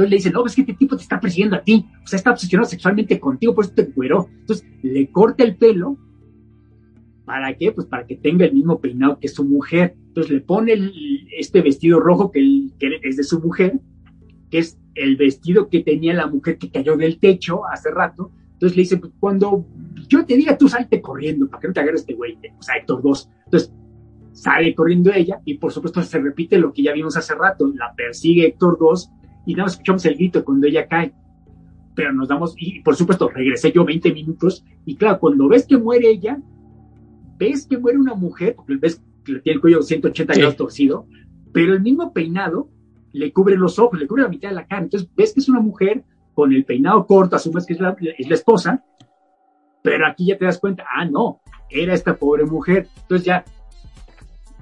[0.01, 2.17] Entonces le dicen, no, es que este tipo te está persiguiendo a ti, o sea,
[2.17, 4.27] está obsesionado sexualmente contigo, por eso te cueró.
[4.39, 5.95] Entonces le corta el pelo,
[7.23, 7.71] ¿para qué?
[7.71, 9.95] Pues para que tenga el mismo peinado que su mujer.
[10.07, 13.79] Entonces le pone el, este vestido rojo que, que es de su mujer,
[14.49, 18.31] que es el vestido que tenía la mujer que cayó del techo hace rato.
[18.53, 19.67] Entonces le dice, pues cuando
[20.07, 22.77] yo te diga, tú salte corriendo, para que no te agarre este güey, o sea,
[22.77, 23.29] Héctor 2.
[23.45, 23.71] Entonces
[24.31, 27.93] sale corriendo ella y por supuesto se repite lo que ya vimos hace rato, la
[27.95, 29.11] persigue Héctor 2
[29.45, 31.13] y nada más escuchamos el grito cuando ella cae.
[31.95, 35.77] Pero nos damos, y por supuesto, regresé yo 20 minutos, y claro, cuando ves que
[35.77, 36.39] muere ella,
[37.37, 41.05] ves que muere una mujer, porque ves que tiene el cuello 180 grados torcido,
[41.51, 42.69] pero el mismo peinado
[43.13, 44.83] le cubre los ojos, le cubre la mitad de la cara.
[44.83, 48.27] Entonces ves que es una mujer con el peinado corto, asumes que es la, es
[48.27, 48.83] la esposa,
[49.83, 52.87] pero aquí ya te das cuenta, ah, no, era esta pobre mujer.
[53.01, 53.43] Entonces ya,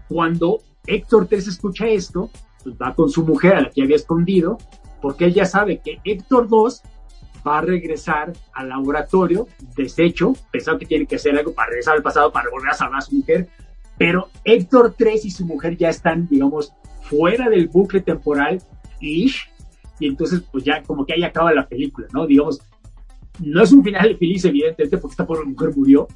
[0.07, 2.29] cuando Héctor 3 escucha esto,
[2.63, 4.57] pues va con su mujer a la que había escondido,
[5.01, 6.81] porque él ya sabe que Héctor 2
[7.47, 12.03] va a regresar al laboratorio, deshecho, pensando que tiene que hacer algo para regresar al
[12.03, 13.47] pasado, para volver a salvar a su mujer,
[13.97, 18.61] pero Héctor 3 y su mujer ya están, digamos, fuera del bucle temporal,
[18.99, 19.49] ish,
[19.99, 22.25] y entonces pues ya como que ahí acaba la película, ¿no?
[22.25, 22.61] Digamos,
[23.39, 26.07] no es un final feliz, evidentemente, porque esta pobre mujer murió,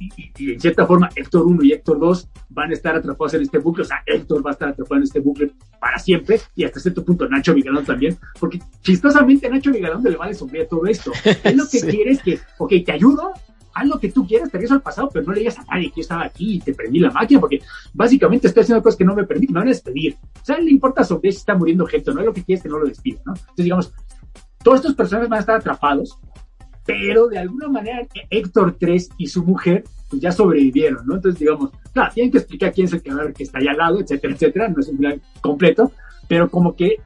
[0.00, 3.42] y, y, en cierta forma Héctor 1 y Héctor 2 van a estar atrapados en
[3.42, 6.64] este bucle, o sea, Héctor va a estar atrapado en este bucle para siempre y
[6.64, 10.86] hasta cierto punto Nacho Vigalón también, porque chistosamente a Nacho Vigalón le vale sombría todo
[10.86, 11.12] esto.
[11.44, 11.86] Él lo que sí.
[11.86, 13.32] quiere es que, ok, te ayudo,
[13.74, 15.90] haz lo que tú quieras, te regreso al pasado, pero no le digas a nadie
[15.90, 17.60] que yo estaba aquí y te prendí la máquina, porque
[17.92, 20.16] básicamente estoy haciendo cosas que no me permiten, me van a despedir.
[20.40, 22.68] O sea, le importa sobre si está muriendo gente, no es lo que quieres que
[22.68, 23.34] no lo despida, ¿no?
[23.34, 23.92] Entonces, digamos,
[24.62, 26.18] todos estos personajes van a estar atrapados
[26.90, 31.14] pero de alguna manera Héctor 3 y su mujer pues ya sobrevivieron, ¿no?
[31.14, 34.00] Entonces, digamos, claro, tienen que explicar quién es el que, que está allá al lado,
[34.00, 35.92] etcétera, etcétera, no es un plan completo,
[36.26, 36.96] pero como que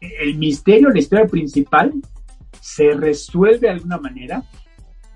[0.00, 1.92] el misterio, la historia principal,
[2.60, 4.42] se resuelve de alguna manera.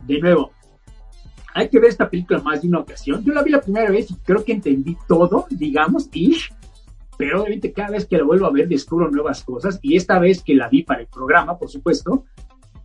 [0.06, 0.52] De nuevo,
[1.54, 3.22] hay que ver esta película más de una ocasión.
[3.24, 6.52] Yo la vi la primera vez y creo que entendí todo, digamos, ish,
[7.16, 10.42] pero obviamente cada vez que la vuelvo a ver descubro nuevas cosas y esta vez
[10.42, 12.24] que la vi para el programa, por supuesto,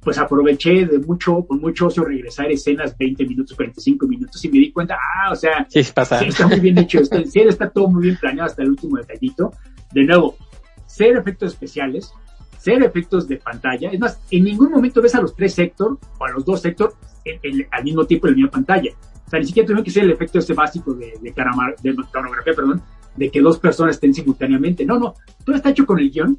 [0.08, 4.60] pues aproveché de mucho, con mucho ocio regresar escenas 20 minutos, 45 minutos y me
[4.60, 6.18] di cuenta, ah, o sea, sí, pasa.
[6.20, 8.96] sí está muy bien hecho en serio está todo muy bien planeado hasta el último
[8.96, 9.52] detallito.
[9.92, 10.38] De nuevo,
[10.86, 12.14] ser efectos especiales,
[12.58, 16.26] ser efectos de pantalla, es más, en ningún momento ves a los tres sector o
[16.26, 16.94] a los dos sector
[17.26, 18.92] en, en, al mismo tiempo en la misma pantalla.
[19.26, 21.94] O sea, ni siquiera tuvieron que ser el efecto ese básico de, de, caramar, de
[21.94, 22.82] coreografía, perdón,
[23.18, 24.86] de que dos personas estén simultáneamente.
[24.86, 26.38] No, no, todo está hecho con el guion.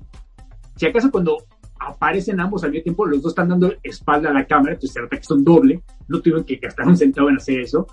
[0.74, 1.36] Si acaso cuando
[1.80, 5.00] aparecen ambos al mismo tiempo, los dos están dando espalda a la cámara, entonces se
[5.00, 7.86] nota que son doble, no tuvieron que gastar un centavo en hacer eso.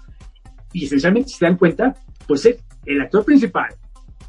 [0.73, 1.95] Y esencialmente, si se dan cuenta,
[2.27, 3.73] pues es el actor principal,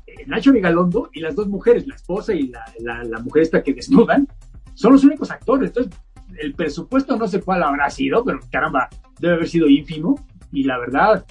[0.07, 3.63] eh, Nacho Vigalondo, y las dos mujeres, la esposa y la, la, la, mujer esta
[3.63, 4.29] que desnudan,
[4.75, 5.71] son los únicos actores.
[5.71, 5.93] Entonces,
[6.39, 8.89] el presupuesto no sé cuál habrá sido, pero caramba,
[9.21, 10.27] debe haber sido ínfimo.
[10.53, 11.25] Y la verdad,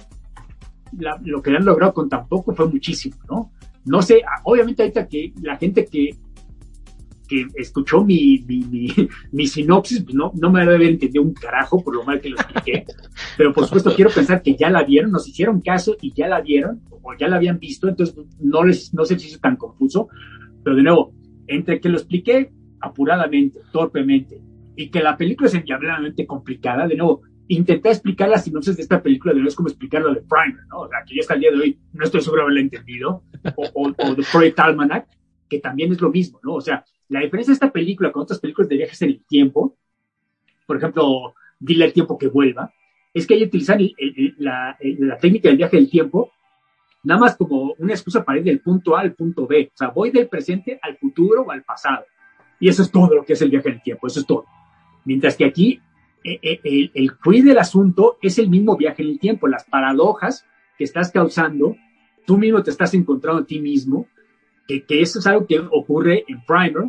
[0.92, 3.52] lo que han logrado con tan poco fue muchísimo, ¿no?
[3.84, 6.16] No sé, obviamente ahorita que la gente que,
[7.26, 8.90] que escuchó mi, mi,
[9.32, 12.30] mi, sinopsis, pues no, no me debe haber entendido un carajo por lo mal que
[12.30, 12.84] lo expliqué,
[13.36, 16.40] pero por supuesto quiero pensar que ya la vieron, nos hicieron caso y ya la
[16.40, 20.08] vieron, o ya la habían visto, entonces no les, no se hizo tan confuso,
[20.64, 21.14] pero de nuevo,
[21.46, 22.50] entre que lo expliqué
[22.80, 24.40] apuradamente, torpemente,
[24.76, 29.02] y que la película es enviablemente complicada, de nuevo, intenté explicar la sinopsis de esta
[29.02, 30.80] película, de nuevo es como explicar lo de Primer, ¿no?
[30.80, 33.22] O sea, que yo hasta el día de hoy no estoy seguro de haberla entendido,
[33.56, 35.08] o, o, o The Project Almanac,
[35.48, 36.54] que también es lo mismo, ¿no?
[36.54, 39.76] O sea, la diferencia de esta película con otras películas de viajes en el tiempo,
[40.66, 42.70] por ejemplo, Dile al tiempo que vuelva,
[43.14, 43.80] es que hay utilizan
[44.36, 46.32] la, la, técnica del viaje del tiempo
[47.02, 49.70] nada más como una excusa para ir del punto A al punto B.
[49.72, 52.04] O sea, voy del presente al futuro o al pasado.
[52.58, 54.44] Y eso es todo lo que es el viaje en el tiempo, eso es todo.
[55.04, 55.80] Mientras que aquí
[56.24, 60.44] eh, eh, el, el del asunto es el mismo viaje en el tiempo, las paradojas
[60.76, 61.76] que estás causando,
[62.26, 64.08] tú mismo te estás encontrando a ti mismo,
[64.66, 66.84] que, que eso es algo que ocurre en Primer,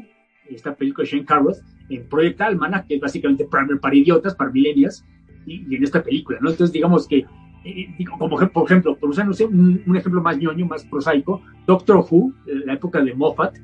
[0.50, 1.58] esta película de Shane Carruth,
[1.90, 5.06] en Project Almanac, que es básicamente Primer para idiotas, para millennials,
[5.46, 6.50] y, en esta película, ¿no?
[6.50, 7.26] Entonces, digamos que,
[7.64, 11.42] eh, como por ejemplo, por usar, no sé, un, un, ejemplo más ñoño, más prosaico,
[11.66, 12.34] Doctor Who,
[12.66, 13.58] la época de Moffat,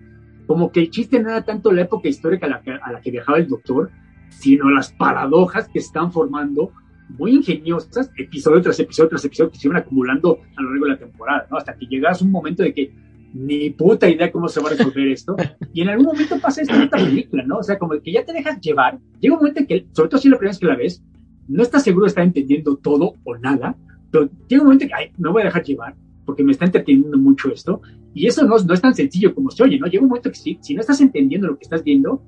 [0.48, 3.02] como que el chiste no era tanto la época histórica a la que, a la
[3.02, 3.92] que viajaba el doctor,
[4.30, 6.72] sino las paradojas que están formando
[7.10, 10.92] muy ingeniosas, episodio tras episodio tras episodio, que se iban acumulando a lo largo de
[10.92, 11.58] la temporada, ¿no?
[11.58, 12.94] Hasta que llegas a un momento de que
[13.34, 15.36] ni puta idea cómo se va a resolver esto.
[15.74, 17.58] Y en algún momento pasa esto en esta película, ¿no?
[17.58, 19.00] O sea, como que ya te dejas llevar.
[19.20, 21.04] Llega un momento en que, sobre todo si la primera vez que la ves,
[21.48, 23.76] no estás seguro de estar entendiendo todo o nada,
[24.12, 25.96] pero llega un momento en que, ay, me voy a dejar llevar
[26.26, 27.82] porque me está entreteniendo mucho esto.
[28.14, 29.88] Y eso no, no es tan sencillo como se oye, ¿no?
[29.88, 32.22] Llega un momento que si, si no estás entendiendo lo que estás viendo,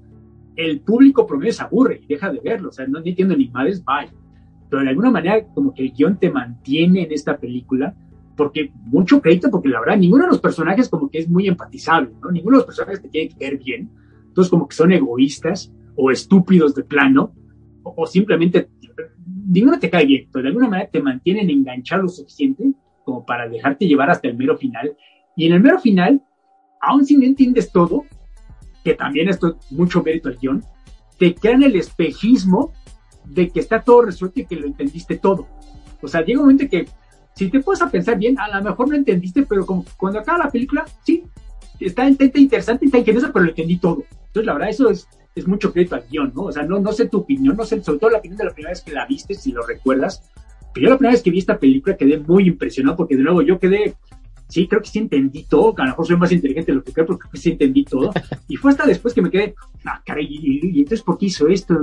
[0.55, 2.69] el público promedio se aburre y deja de verlo.
[2.69, 4.09] O sea, no entiendo ni madres, bye.
[4.69, 7.95] Pero de alguna manera, como que el guion te mantiene en esta película
[8.35, 12.11] porque mucho crédito, porque la verdad, ninguno de los personajes como que es muy empatizable,
[12.21, 12.31] ¿no?
[12.31, 13.89] Ninguno de los personajes te quiere caer bien,
[14.27, 17.33] entonces como que son egoístas o estúpidos de plano,
[17.83, 18.69] o, simplemente
[19.47, 23.47] ninguno te cae bien, pero de alguna manera te mantienen enganchado lo suficiente como para
[23.47, 24.97] dejarte llevar hasta el mero final.
[25.35, 26.23] Y en el mero final,
[26.81, 28.05] aun si no entiendes todo,
[28.83, 30.63] que también esto es mucho mérito al guion,
[31.19, 32.73] te crean el espejismo
[33.23, 35.47] de que está todo resuelto y que lo entendiste todo.
[36.01, 36.87] O sea, llega un momento que
[37.35, 40.45] si te puedes a pensar bien, a lo mejor no entendiste, pero como cuando acaba
[40.45, 41.23] la película, sí,
[41.79, 44.03] está, está interesante, está ingeniosa, pero lo entendí todo.
[44.27, 46.43] Entonces, la verdad, eso es, es mucho crédito al guion, ¿no?
[46.43, 48.53] O sea, no, no sé tu opinión, no sé, sobre todo la opinión de la
[48.53, 50.23] primera vez que la viste, si lo recuerdas.
[50.73, 53.41] Pero yo la primera vez que vi esta película quedé muy impresionado, porque de nuevo
[53.41, 53.95] yo quedé,
[54.47, 56.93] sí, creo que sí entendí todo, a lo mejor soy más inteligente de lo que
[56.93, 58.11] creo, pero creo que sí entendí todo.
[58.47, 59.55] Y fue hasta después que me quedé,
[59.85, 61.81] ah, caray, y, entonces ¿por qué hizo esto?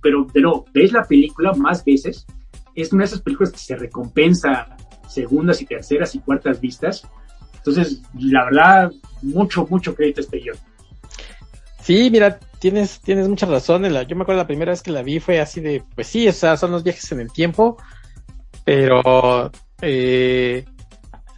[0.00, 2.26] Pero de nuevo, ves la película más veces,
[2.74, 4.76] es una de esas películas que se recompensa
[5.12, 7.06] segundas y terceras y cuartas vistas.
[7.56, 10.56] Entonces, la verdad, mucho, mucho crédito a este guion.
[11.80, 13.82] Sí, mira, tienes, tienes mucha razón.
[13.82, 16.32] Yo me acuerdo la primera vez que la vi fue así de, pues sí, o
[16.32, 17.76] sea, son los viajes en el tiempo,
[18.64, 20.64] pero eh,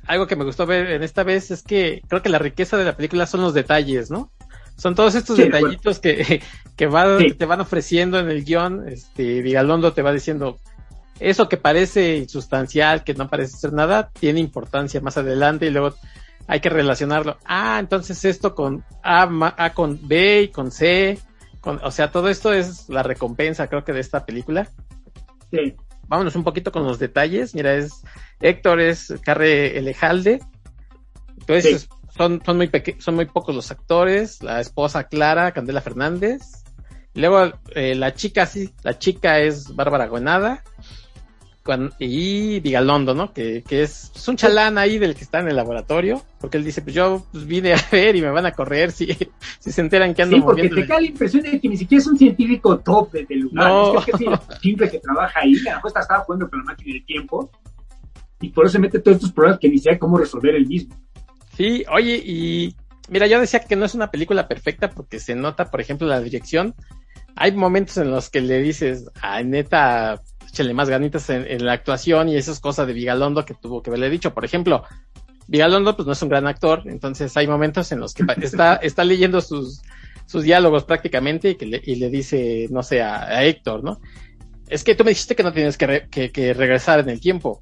[0.07, 2.85] algo que me gustó ver en esta vez es que creo que la riqueza de
[2.85, 4.31] la película son los detalles, ¿no?
[4.77, 6.43] Son todos estos detallitos que,
[6.77, 8.89] que, que, te van ofreciendo en el guion.
[8.89, 10.59] Este, Vigalondo te va diciendo,
[11.20, 15.95] eso que parece insustancial, que no parece ser nada, tiene importancia más adelante y luego
[16.47, 17.39] hay que relacionarlo.
[17.45, 21.19] Ah, entonces esto con A, con B y con C,
[21.61, 24.69] con, o sea, todo esto es la recompensa, creo que de esta película.
[25.51, 25.74] Sí.
[26.07, 27.55] Vámonos un poquito con los detalles.
[27.55, 28.03] Mira, es
[28.41, 30.41] Héctor es Carre Elejalde.
[31.39, 34.43] Entonces, son, son muy son muy pocos los actores.
[34.43, 36.43] La esposa Clara, Candela Fernández.
[37.15, 40.62] luego eh, la chica, sí, la chica es Bárbara Guenada
[41.99, 43.32] y Vigalondo, ¿no?
[43.32, 46.82] Que, que es, un chalán ahí del que está en el laboratorio, porque él dice,
[46.82, 49.07] pues yo pues, vine a ver y me van a correr si,
[49.59, 52.01] si se enteran que ando Sí, porque te cae la impresión de que ni siquiera
[52.01, 53.99] es un científico top del lugar, no.
[53.99, 56.93] es que es simple que trabaja ahí, a lo mejor estaba jugando con la máquina
[56.93, 57.51] del tiempo,
[58.41, 60.95] y por eso se mete todos estos problemas que ni sabe cómo resolver el mismo.
[61.57, 62.77] Sí, oye, y
[63.09, 66.20] mira, yo decía que no es una película perfecta porque se nota, por ejemplo, la
[66.20, 66.74] dirección.
[67.36, 70.20] Hay momentos en los que le dices, ay, neta,
[70.55, 73.90] échale más ganitas en, la actuación y eso es cosa de Vigalondo que tuvo que
[73.90, 74.32] haberle dicho.
[74.32, 74.85] Por ejemplo,
[75.48, 79.05] Vigalondo pues no es un gran actor, entonces hay momentos en los que está, está
[79.05, 79.82] leyendo sus,
[80.26, 84.01] sus diálogos prácticamente y que le, y le dice, no sé, a, Héctor, ¿no?
[84.68, 87.60] Es que tú me dijiste que no tienes que, que, regresar en el tiempo.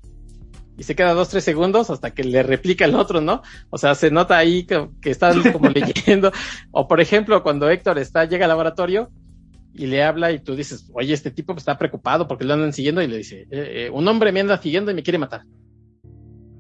[0.79, 3.43] Y se queda dos, tres segundos hasta que le replica el otro, ¿no?
[3.71, 6.31] O sea, se nota ahí que, que está como leyendo.
[6.71, 9.11] O por ejemplo, cuando Héctor está, llega al laboratorio
[9.75, 13.03] y le habla y tú dices, oye, este tipo está preocupado porque lo andan siguiendo
[13.03, 15.45] y le dice, eh, eh, un hombre me anda siguiendo y me quiere matar.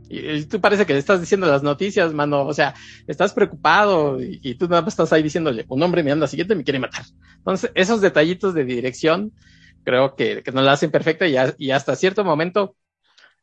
[0.08, 2.74] Y, tú parece que le estás diciendo las noticias, mano, o sea,
[3.06, 6.58] estás preocupado y, tú nada más estás ahí diciéndole, un hombre me anda siguiendo y
[6.58, 7.04] me quiere matar.
[7.36, 9.32] Entonces, esos detallitos de dirección
[9.84, 12.76] creo que, que nos la hacen perfecta y, y hasta cierto momento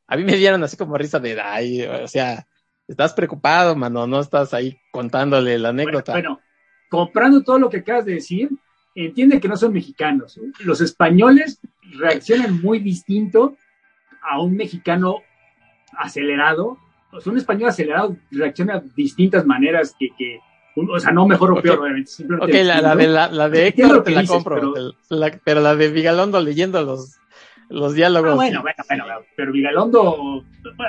[0.07, 2.47] a mí me dieron así como risa de, ay, o sea,
[2.87, 6.13] estás preocupado, mano, no estás ahí contándole la anécdota.
[6.13, 6.39] Bueno,
[6.89, 8.49] comprando todo lo que acabas de decir,
[8.95, 10.39] entiende que no son mexicanos.
[10.59, 11.59] Los españoles
[11.97, 13.57] reaccionan muy distinto
[14.21, 15.17] a un mexicano
[15.97, 16.77] acelerado.
[17.11, 20.39] O sea, un español acelerado reacciona de distintas maneras que, que
[20.75, 22.11] o sea, no mejor o peor, obviamente.
[22.39, 24.73] Ok, la, de, la, de Héctor te la compro,
[25.43, 27.19] pero la de Vigalondo leyendo los,
[27.69, 28.31] los diálogos.
[28.31, 29.05] Ah, bueno, bueno, bueno,
[29.35, 30.43] pero Vigalondo,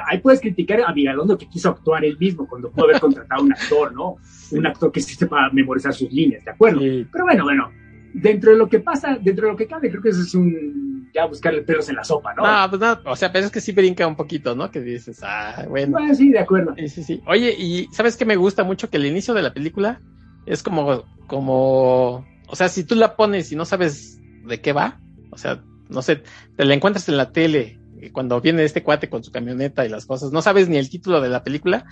[0.06, 3.44] ahí puedes criticar a Vigalondo que quiso actuar él mismo cuando pudo haber contratado a
[3.44, 4.16] un actor, ¿no?
[4.52, 6.80] Un actor que existe para memorizar sus líneas, ¿de acuerdo?
[6.80, 7.70] Pero bueno, bueno,
[8.12, 10.90] dentro de lo que pasa, dentro de lo que cabe, creo que eso es un
[11.12, 12.42] ya buscarle pelos en la sopa, ¿no?
[12.42, 14.70] No, pues no, o sea, pero es que sí brinca un poquito, ¿no?
[14.70, 15.98] Que dices, ah, bueno.
[16.14, 16.74] sí, de acuerdo.
[16.76, 17.22] Sí, sí, sí.
[17.26, 18.88] Oye, y ¿sabes qué me gusta mucho?
[18.90, 20.00] Que el inicio de la película
[20.46, 25.00] es como, como, o sea, si tú la pones y no sabes de qué va,
[25.30, 26.22] o sea, no sé,
[26.56, 27.78] te la encuentras en la tele
[28.12, 31.20] cuando viene este cuate con su camioneta y las cosas, no sabes ni el título
[31.20, 31.84] de la película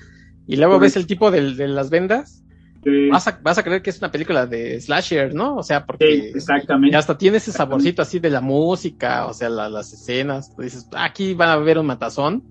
[0.46, 2.42] y luego ves el tipo de, de las vendas,
[3.10, 5.56] vas, a, vas a creer que es una película de slasher, ¿no?
[5.56, 6.96] O sea, porque exactamente.
[6.96, 11.34] hasta tiene ese saborcito así de la música, o sea, las escenas, tú dices, aquí
[11.34, 12.44] van a ver un matazón.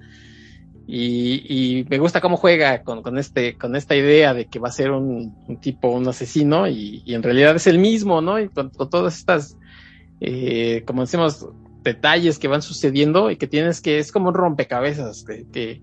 [0.89, 4.69] Y, y, me gusta cómo juega con, con, este, con esta idea de que va
[4.69, 8.39] a ser un, un tipo, un asesino, y, y, en realidad es el mismo, ¿no?
[8.39, 9.57] Y con, con todas estas
[10.19, 11.47] eh, como decimos,
[11.83, 15.81] detalles que van sucediendo y que tienes que, es como un rompecabezas, que, que,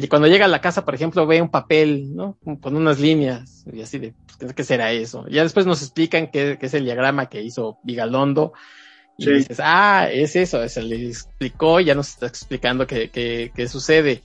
[0.00, 2.36] que cuando llega a la casa, por ejemplo, ve un papel, ¿no?
[2.60, 5.26] Con unas líneas, y así de, pues, ¿qué será eso?
[5.28, 8.52] Ya después nos explican qué, qué es el diagrama que hizo Vigalondo,
[9.16, 13.68] y dices, ah, es eso, se le explicó, ya nos está explicando qué, qué, qué
[13.68, 14.22] sucede.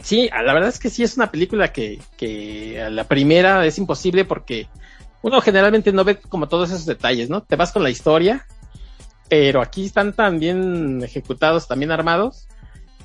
[0.00, 3.78] Sí, la verdad es que sí es una película que, que a la primera es
[3.78, 4.68] imposible porque
[5.22, 7.42] uno generalmente no ve como todos esos detalles, ¿no?
[7.42, 8.46] Te vas con la historia
[9.32, 12.48] pero aquí están tan bien ejecutados, también armados,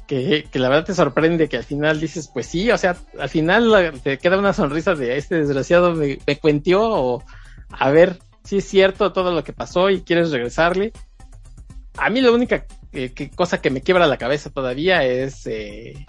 [0.07, 3.29] que, que, la verdad te sorprende que al final dices, pues sí, o sea, al
[3.29, 7.23] final te queda una sonrisa de este desgraciado me, me cuentió o
[7.69, 10.93] a ver si es cierto todo lo que pasó y quieres regresarle.
[11.97, 16.07] A mí la única que, cosa que me quiebra la cabeza todavía es eh,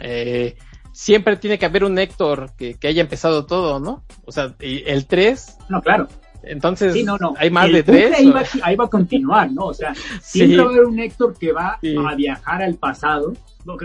[0.00, 0.56] eh,
[0.92, 4.04] siempre tiene que haber un Héctor que, que, haya empezado todo, ¿no?
[4.24, 5.58] O sea, el 3.
[5.68, 6.08] No, claro.
[6.44, 6.94] Entonces,
[7.36, 8.14] hay más de tres.
[8.62, 9.66] Ahí va, a continuar, ¿no?
[9.66, 13.32] O sea, siempre va a haber un Héctor que va a viajar al pasado.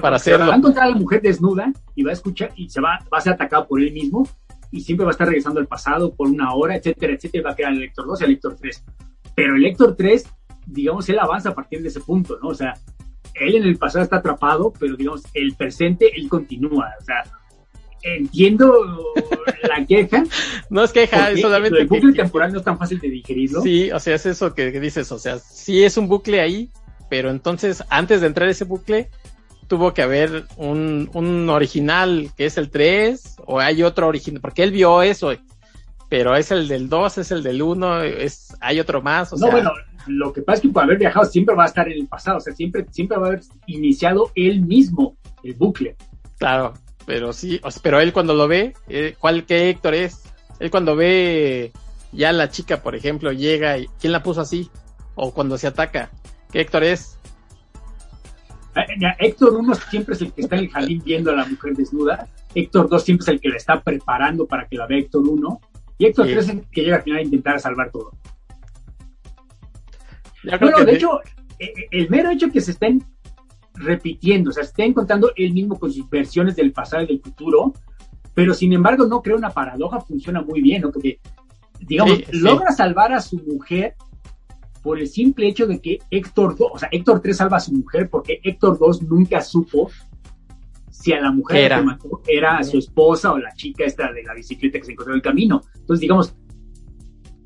[0.01, 0.47] Para hacerlo.
[0.47, 3.19] Va a encontrar a la mujer desnuda y va a escuchar y se va, va
[3.19, 4.27] a ser atacado por él mismo
[4.71, 7.43] y siempre va a estar regresando al pasado por una hora, etcétera, etcétera.
[7.43, 8.83] Va a quedar el Héctor 2 y el Héctor 3.
[9.35, 10.25] Pero el Héctor 3,
[10.65, 12.49] digamos, él avanza a partir de ese punto, ¿no?
[12.49, 12.73] O sea,
[13.35, 16.91] él en el pasado está atrapado, pero digamos, el presente, él continúa.
[16.99, 17.23] O sea,
[18.03, 18.73] entiendo
[19.63, 20.23] la queja.
[20.69, 21.79] No es queja, es solamente.
[21.79, 23.61] El bucle temporal no es tan fácil de digerirlo.
[23.61, 26.69] Sí, o sea, es eso que, dices, o sea, sí es un bucle ahí,
[27.09, 29.09] pero entonces antes de entrar ese bucle
[29.67, 34.63] tuvo que haber un, un original que es el 3 o hay otro original, porque
[34.63, 35.31] él vio eso,
[36.09, 39.33] pero es el del 2, es el del 1, es, hay otro más.
[39.33, 39.71] O no, bueno,
[40.07, 42.37] lo que pasa es que por haber viajado siempre va a estar en el pasado,
[42.37, 45.95] o sea, siempre, siempre va a haber iniciado él mismo el bucle.
[46.37, 46.73] Claro,
[47.07, 50.23] pero sí, pero él cuando lo ve, eh, ¿cuál qué Héctor es?
[50.59, 51.71] Él cuando ve
[52.11, 54.69] ya la chica, por ejemplo, llega y ¿quién la puso así?
[55.15, 56.11] O cuando se ataca,
[56.51, 57.17] ¿qué Héctor es?
[58.75, 61.75] Eh, Héctor 1 siempre es el que está en el jardín viendo a la mujer
[61.75, 62.27] desnuda.
[62.53, 65.61] Héctor 2 siempre es el que la está preparando para que la vea Héctor 1.
[65.99, 68.11] Y Héctor 3 es el que llega al final a intentar salvar todo.
[70.59, 71.21] Bueno, de hecho,
[71.57, 73.01] eh, el mero hecho que se estén
[73.79, 77.73] repitiendo, o sea, estén contando él mismo con sus versiones del pasado y del futuro,
[78.33, 80.91] pero sin embargo no crea una paradoja, funciona muy bien, ¿no?
[80.91, 81.19] Porque,
[81.79, 83.95] digamos, logra salvar a su mujer
[84.83, 87.73] por el simple hecho de que Héctor 2, o sea, Héctor 3 salva a su
[87.73, 89.89] mujer porque Héctor 2 nunca supo
[90.89, 91.79] si a la mujer era?
[91.79, 95.13] que mató era su esposa o la chica esta de la bicicleta que se encontró
[95.13, 95.61] en el camino.
[95.75, 96.35] Entonces, digamos,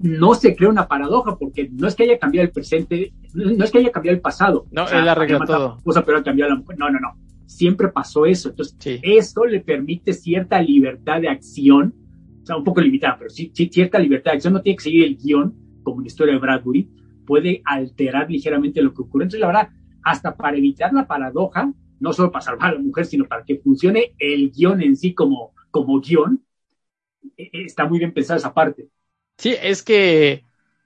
[0.02, 3.72] no se crea una paradoja porque no es que haya cambiado el presente, no es
[3.72, 4.66] que haya cambiado el pasado.
[4.72, 5.78] No, él arregla todo.
[5.84, 6.78] Cosa, pero ha cambiado la mujer.
[6.78, 7.16] No, no, no.
[7.46, 8.50] Siempre pasó eso.
[8.50, 11.94] Entonces, esto le permite cierta libertad de acción,
[12.42, 14.54] o sea, un poco limitada, pero sí, sí, cierta libertad de acción.
[14.54, 15.54] No tiene que seguir el guion,
[15.84, 16.90] como en la historia de Bradbury,
[17.26, 19.26] puede alterar ligeramente lo que ocurre.
[19.26, 19.70] Entonces, la verdad,
[20.04, 23.58] hasta para evitar la paradoja, no solo para salvar a la mujer, sino para que
[23.58, 26.44] funcione el guion en sí como, como guion,
[27.38, 28.90] e, e, está muy bien pensada esa parte.
[29.42, 30.46] Sí, es que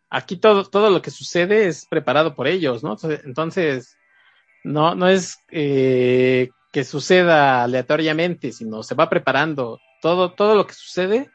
[0.10, 2.96] aquí todo, todo lo que sucede es preparado por ellos, ¿no?
[3.26, 3.98] Entonces,
[4.64, 9.82] no, no es eh, que suceda aleatoriamente, sino se va preparando.
[10.02, 11.30] Todo, todo lo que sucede,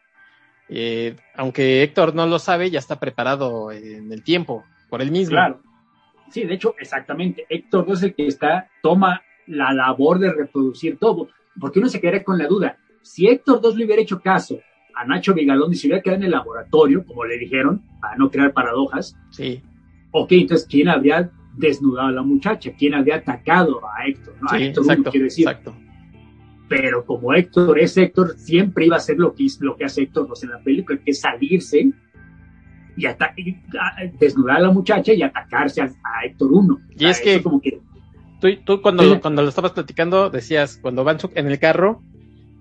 [0.71, 5.33] eh, aunque Héctor no lo sabe, ya está preparado en el tiempo, por él mismo.
[5.33, 5.61] Claro.
[6.31, 7.45] Sí, de hecho, exactamente.
[7.51, 11.29] Héctor no es el que está, toma la labor de reproducir todo,
[11.61, 12.79] porque uno se quedaría con la duda.
[13.03, 14.59] Si Héctor 2 le hubiera hecho caso
[14.95, 18.31] a Nacho Vigalón y se hubiera quedado en el laboratorio, como le dijeron, para no
[18.31, 19.63] crear paradojas, sí.
[20.11, 22.73] ok, entonces, ¿quién habría desnudado a la muchacha?
[22.79, 24.35] ¿Quién habría atacado a Héctor?
[24.41, 24.49] ¿no?
[24.51, 25.49] a Héctor exacto, quiero decir.
[25.49, 25.75] Exacto.
[26.69, 30.29] Pero como Héctor es Héctor, siempre iba a hacer lo que, lo que hace Héctor
[30.43, 31.91] en la película, que es salirse
[32.97, 33.57] y, y
[34.19, 36.79] desnudar a la muchacha y atacarse a, a Héctor 1.
[36.97, 37.81] Y es que, como que
[38.41, 42.03] tú, tú cuando, lo, cuando lo estabas platicando decías, cuando van en el carro,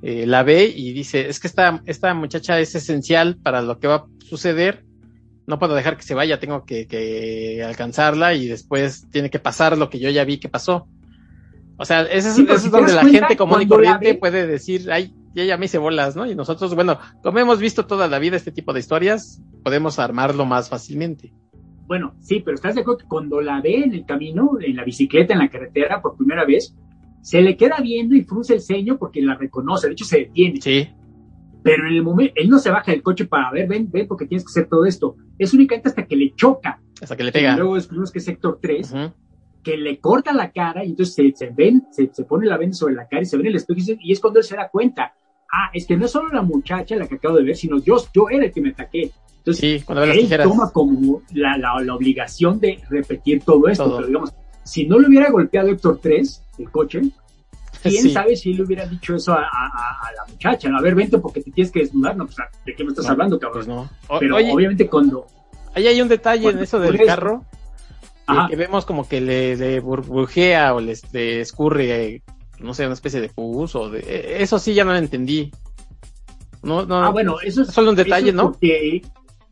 [0.01, 3.87] eh, la ve y dice, es que esta, esta muchacha es esencial para lo que
[3.87, 4.85] va a suceder,
[5.45, 9.77] no puedo dejar que se vaya, tengo que, que alcanzarla y después tiene que pasar
[9.77, 10.87] lo que yo ya vi que pasó.
[11.77, 15.45] O sea, Sí, es, si donde la gente común y corriente puede decir, ay, ya,
[15.45, 16.29] ya me hice bolas, ¿no?
[16.29, 20.45] Y nosotros, bueno, como hemos visto toda la vida este tipo de historias, podemos armarlo
[20.45, 21.31] más fácilmente.
[21.87, 24.83] Bueno, sí, pero ¿estás de acuerdo que cuando la ve en el camino, en la
[24.83, 26.75] bicicleta, en la carretera, por primera vez,
[27.21, 30.61] se le queda viendo y frunce el ceño porque la reconoce, de hecho se detiene.
[30.61, 30.87] Sí,
[31.63, 34.25] Pero en el momento, él no se baja del coche para ver, ven, ven, porque
[34.25, 35.15] tienes que hacer todo esto.
[35.37, 36.81] Es únicamente hasta que le choca.
[37.01, 37.55] hasta que le pega.
[37.57, 39.11] luego descubrimos que es Sector 3, Ujú.
[39.63, 42.75] que le corta la cara y entonces se, se ven, se, se pone la venda
[42.75, 44.45] sobre la cara y se ve en el espejo y, dice- y es cuando él
[44.45, 45.13] se da cuenta.
[45.51, 47.97] Ah, es que no es solo la muchacha la que acabo de ver, sino yo,
[48.13, 49.11] yo era el que me ataqué.
[49.39, 50.47] Entonces, Sí, cuando las él tijeras.
[50.47, 53.83] toma como la, la, la obligación de repetir todo esto.
[53.85, 53.95] Todo.
[53.97, 54.33] Pero digamos,
[54.63, 57.01] si no le hubiera golpeado Héctor 3, el coche,
[57.81, 58.11] quién Sí.
[58.11, 60.69] sabe si le hubiera dicho eso a, a- a- a la muchacha.
[60.69, 60.77] ¿no?
[60.77, 62.15] A ver, vente porque te tienes que desnudar.
[62.17, 63.53] No, pues, ¿de qué me estás No, hablando, cabrón?
[63.65, 63.89] Pues no.
[64.07, 65.25] O- Pero oye, obviamente cuando...
[65.75, 67.45] ahí hay un detalle en eso del carro.
[67.51, 67.59] que-
[68.27, 68.47] Ajá.
[68.47, 72.21] que vemos como que le, le burbujea o le, le escurre,
[72.59, 73.99] no sé, una especie de pus o de...
[74.01, 75.51] eh, Eso sí ya no lo entendí.
[76.61, 77.69] No, no, Ah, bueno, eso es...
[77.69, 78.51] solo un detalle, ¿no?
[78.51, 79.01] porque,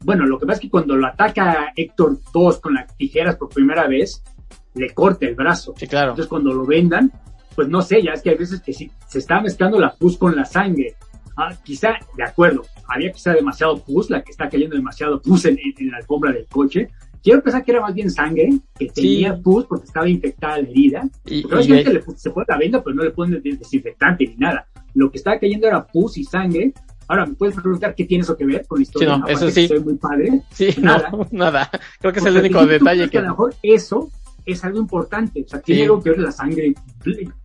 [0.02, 3.50] bueno, lo que pasa es que cuando lo ataca Héctor 2 con las tijeras por
[3.50, 4.22] primera vez,
[4.78, 5.74] le corta el brazo.
[5.78, 6.12] Sí, claro.
[6.12, 7.12] Entonces cuando lo vendan,
[7.56, 10.18] pues no sé, ya es que hay veces que sí, se está mezclando la pus
[10.18, 10.96] con la sangre.
[11.36, 15.58] Ah, quizá, de acuerdo, había quizá demasiado pus, la que está cayendo demasiado pus en,
[15.60, 16.90] en- en la alfombra del coche.
[17.24, 19.42] Quiero pensar que era más bien sangre, que tenía Sí.
[19.44, 21.10] pus porque estaba infectada la herida.
[21.26, 24.26] Y, Porque y- le pu- se pone la venda, pero no le ponen de- desinfectante
[24.28, 24.68] ni nada.
[24.96, 26.74] Lo que estaba cayendo era pus y sangre.
[27.08, 29.14] Ahora, ¿me puedes preguntar qué tiene eso que ver con la historia?
[29.16, 29.68] Sí, no, eso sí.
[29.68, 30.42] Soy muy padre.
[30.52, 31.10] sí, nada.
[31.12, 31.70] no, nada.
[32.00, 33.18] Creo que es O el sea, único si tú detalle que...
[33.18, 34.10] a lo mejor eso
[34.48, 35.44] es algo importante.
[35.44, 35.86] O sea, tiene Sí.
[35.86, 36.74] algo que ver la sangre,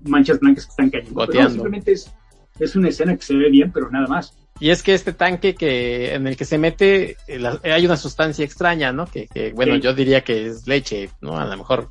[0.04, 1.14] manchas blancas que están cayendo.
[1.14, 1.50] Pero Goteando.
[1.52, 2.10] simplemente es,
[2.58, 4.36] es una escena que se ve bien, pero nada más.
[4.60, 7.96] Y es que este tanque que en el que se mete, eh, la- hay una
[7.96, 9.06] sustancia extraña, ¿no?
[9.06, 9.80] Que, que, bueno, Sí.
[9.80, 11.36] yo diría que es leche, ¿no?
[11.38, 11.90] A lo mejor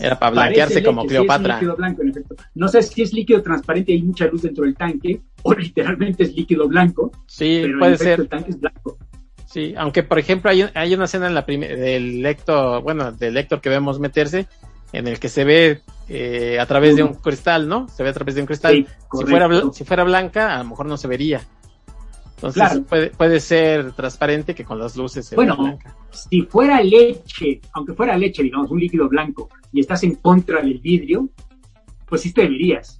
[0.00, 1.54] era para blanquearse leche, como sí, es Cleopatra.
[1.54, 2.34] líquido blanco, en efecto.
[2.56, 6.34] No sé si es líquido transparente hay mucha luz dentro del tanque, o literalmente es
[6.34, 8.20] líquido blanco, Sí, pero puede en efecto ser.
[8.22, 8.98] el tanque es blanco.
[9.54, 13.60] Sí, aunque por ejemplo hay, hay una escena en la del Héctor, bueno, del Héctor
[13.60, 14.48] que vemos meterse,
[14.92, 17.86] en el que se ve eh, a través de un cristal, ¿no?
[17.86, 18.72] Se ve a través de un cristal.
[18.74, 18.84] Sí,
[19.16, 21.40] si, fuera, si fuera blanca, a lo mejor no se vería.
[22.34, 22.82] Entonces Claro.
[22.82, 25.94] puede, puede ser transparente que con las luces se Bueno, blanca.
[26.10, 30.80] si fuera leche, aunque fuera leche, digamos, un líquido blanco, y estás en contra del
[30.80, 31.28] vidrio,
[32.08, 32.98] pues sí te verías.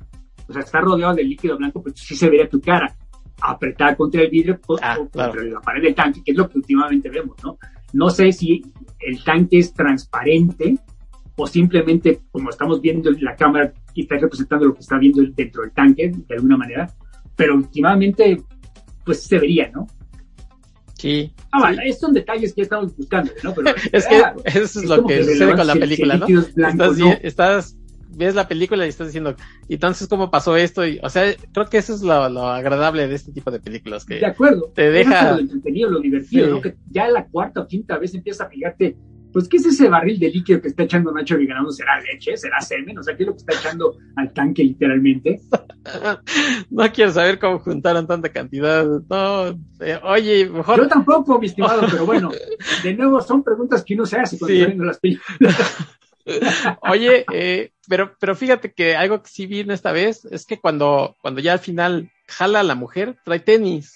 [0.48, 2.94] O sea, estás rodeado del líquido blanco, pues sí se vería tu cara
[3.40, 5.32] apretada contra el vidrio Ah, o claro.
[5.32, 7.58] contra la pared del tanque, que es lo que últimamente vemos, ¿no?
[7.92, 8.64] No sé si
[9.00, 10.78] el tanque es transparente
[11.36, 15.62] o simplemente, como estamos viendo la cámara, y está representando lo que está viendo dentro
[15.62, 16.92] del tanque, de alguna manera,
[17.36, 18.42] pero últimamente,
[19.04, 19.86] pues se vería, ¿no?
[20.94, 21.32] Sí.
[21.50, 21.62] Ah, sí.
[21.66, 23.52] bueno, estos son detalles que estamos buscando, ¿no?
[23.54, 26.26] Pero, Es que ah, eso es es lo que que sucede con la película, ¿no?
[26.26, 27.12] líquido es blanco, estás, ¿no?
[27.22, 27.76] estás,
[28.16, 29.34] ves la película y estás diciendo,
[29.68, 30.86] ¿y entonces cómo pasó esto?
[30.86, 34.04] Y, o sea, creo que eso es lo, lo agradable de este tipo de películas,
[34.04, 34.72] que De acuerdo.
[34.74, 36.50] te deja- lo entretenido, lo divertido, Sí.
[36.52, 36.60] ¿no?
[36.60, 38.96] Que ya la cuarta o quinta vez empiezas a fijarte,
[39.32, 41.72] pues, ¿qué es ese barril de líquido que está echando Nacho Viganano?
[41.72, 42.36] ¿Será leche?
[42.36, 42.96] ¿Será semen?
[42.98, 45.40] O sea, ¿qué es lo que está echando al tanque literalmente?
[46.70, 48.84] no quiero saber cómo juntaron tanta cantidad.
[49.10, 49.48] No,
[49.80, 52.30] eh, oye, Yo mejor, tampoco, mi estimado, pero bueno,
[52.84, 54.60] de nuevo son preguntas que uno se hace cuando Sí.
[54.60, 55.30] está viendo las películas.
[56.82, 60.58] oye, eh, pero, pero fíjate que algo que sí vi en esta vez es que
[60.60, 63.92] cuando, cuando ya al final jala a la mujer, trae tenis.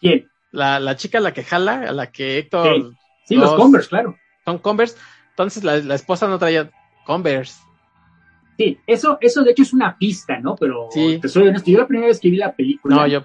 [0.00, 0.28] ¿Quién?
[0.50, 2.90] La, la chica a la que jala, a la que Héctor Sí.
[3.24, 3.54] Sí, los.
[3.54, 4.16] Converse, claro.
[4.44, 4.96] son Converse,
[5.30, 6.70] entonces la, la esposa no traía
[7.06, 7.60] Converse.
[8.58, 10.56] Sí, eso, eso de hecho es una pista, ¿no?
[10.56, 11.18] Pero Sí.
[11.20, 13.24] te soy honesto, yo la primera vez que vi la película, No, yo.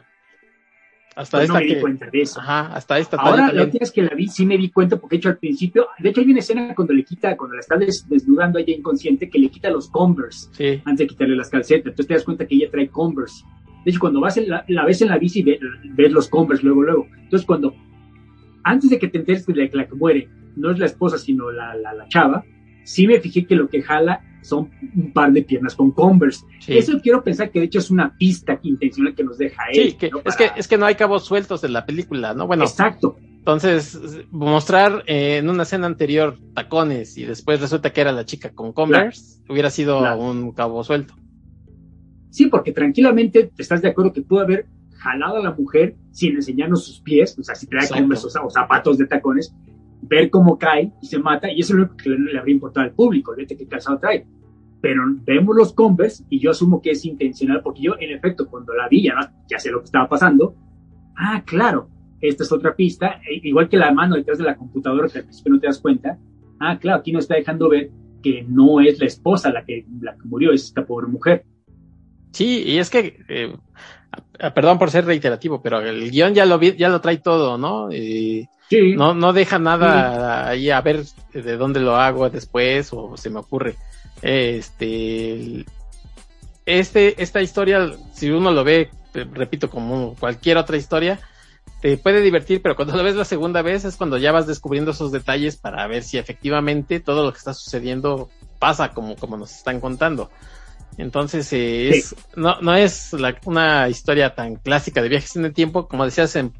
[1.18, 1.76] Hasta pues esta no me que...
[1.76, 2.39] di cuenta de eso.
[2.39, 5.15] Ajá, hasta esta Ahora, la última vez que la vi, sí me di cuenta, porque
[5.15, 7.76] de hecho al principio, de hecho hay una escena cuando le quita, cuando la está
[7.76, 11.88] des- desnudando ella inconsciente, que le quita los Converse Sí, antes de quitarle las calcetas.
[11.88, 13.44] Entonces te das cuenta que ella trae Converse.
[13.84, 15.60] De hecho, cuando vas en la, la ves en la bici, ve-
[15.95, 17.07] ves los Converse luego, luego.
[17.23, 17.73] Entonces, cuando,
[18.64, 21.52] antes de que te enteres de la, la que muere, no es la esposa, sino
[21.52, 22.44] la, la, la chava,
[22.88, 26.45] sí me fijé que lo que jala son un par de piernas con Converse.
[26.61, 26.77] sí.
[26.77, 29.89] Eso quiero pensar que de hecho es una pista intencional que nos deja él.
[29.91, 30.22] Sí, que, ¿no?
[30.23, 32.47] es, que, es que no hay cabos sueltos en la película, ¿no?
[32.47, 33.18] Bueno, Exacto.
[33.39, 33.99] entonces
[34.31, 38.72] mostrar eh, en una escena anterior tacones y después resulta que era la chica con
[38.72, 40.22] Converse, hubiera sido Claro.
[40.22, 41.14] un cabo suelto.
[42.30, 46.35] Sí, porque tranquilamente te estás de acuerdo que pudo haber jalado a la mujer sin
[46.35, 47.88] enseñarnos sus pies, o sea, si trae.
[47.88, 49.53] Converse o zapatos de tacones,
[50.08, 52.94] ver cómo cae y se mata, y eso es lo que le, habría importado al
[52.94, 54.26] público, vete qué calzado trae.
[54.82, 58.74] Pero vemos los Converse y yo asumo que es intencional, porque yo, en efecto, cuando
[58.74, 60.56] la vi, ya, no- sé lo que estaba pasando,
[61.16, 61.90] ah, claro,
[62.22, 65.24] esta es otra pista, e- igual que la mano detrás de la computadora, que al
[65.26, 66.18] principio no te das cuenta,
[66.60, 70.14] ah, claro, aquí nos está dejando ver que no es la esposa la que, la
[70.16, 71.44] que murió, es esta pobre mujer.
[72.32, 73.56] Sí, y es que, eh,
[74.54, 77.91] perdón por ser reiterativo, pero el guion ya lo vi, ya lo trae todo, ¿no?
[77.91, 78.95] Y Sí.
[78.95, 83.40] no, no deja nada ahí a ver de dónde lo hago después o se me
[83.40, 83.76] ocurre.
[84.22, 85.66] Este,
[86.66, 91.20] este, esta historia, si uno lo ve, te repito, como cualquier otra historia,
[91.82, 94.91] te puede divertir, pero cuando lo ves la segunda vez es cuando ya vas descubriendo
[94.91, 98.30] esos detalles para ver si efectivamente todo lo que está sucediendo
[98.60, 100.30] pasa como, como nos están contando.
[100.98, 105.53] Entonces, eh, es, no, no es la- una historia tan clásica de viajes en el
[105.53, 106.53] tiempo, como decías en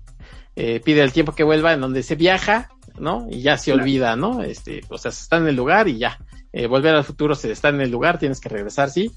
[0.56, 2.70] eh, Pide el tiempo que vuelva, en donde se viaja,
[3.00, 3.28] ¿no?
[3.30, 3.82] Y ya se Claro.
[3.84, 4.42] olvida, ¿no?
[4.42, 6.20] Este, o sea, se está en el lugar y ya.
[6.52, 9.12] Eh, volver al futuro se está en el lugar, tienes que regresar, sí,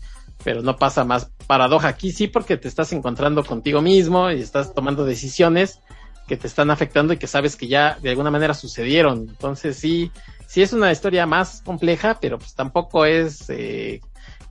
[0.44, 4.74] pero no pasa más paradoja aquí, sí, porque te estás encontrando contigo mismo y estás
[4.74, 5.80] tomando decisiones
[6.28, 9.20] que te están afectando y que sabes que ya de alguna manera sucedieron.
[9.30, 10.12] Entonces, sí,
[10.46, 14.00] sí es una historia más compleja, pero pues tampoco es eh,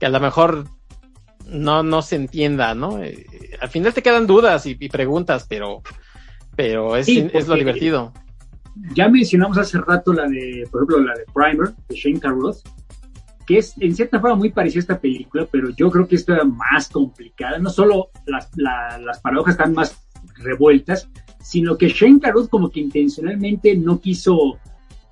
[0.00, 0.64] que a lo mejor
[1.46, 3.02] no, no se entienda, ¿no?
[3.02, 3.26] Eh,
[3.60, 5.82] al final te quedan dudas y, y preguntas, pero,
[6.56, 8.12] pero es, Sí, es lo divertido.
[8.94, 12.56] Ya mencionamos hace rato la de, por ejemplo, la de Primer, de Shane Carruth,
[13.46, 16.34] que es en cierta forma muy parecida a esta película, pero yo creo que esta
[16.34, 17.58] era más complicada.
[17.58, 20.00] No solo las, la- las paradojas están más
[20.36, 21.08] revueltas,
[21.42, 24.56] sino que Shane Carruth como que intencionalmente no quiso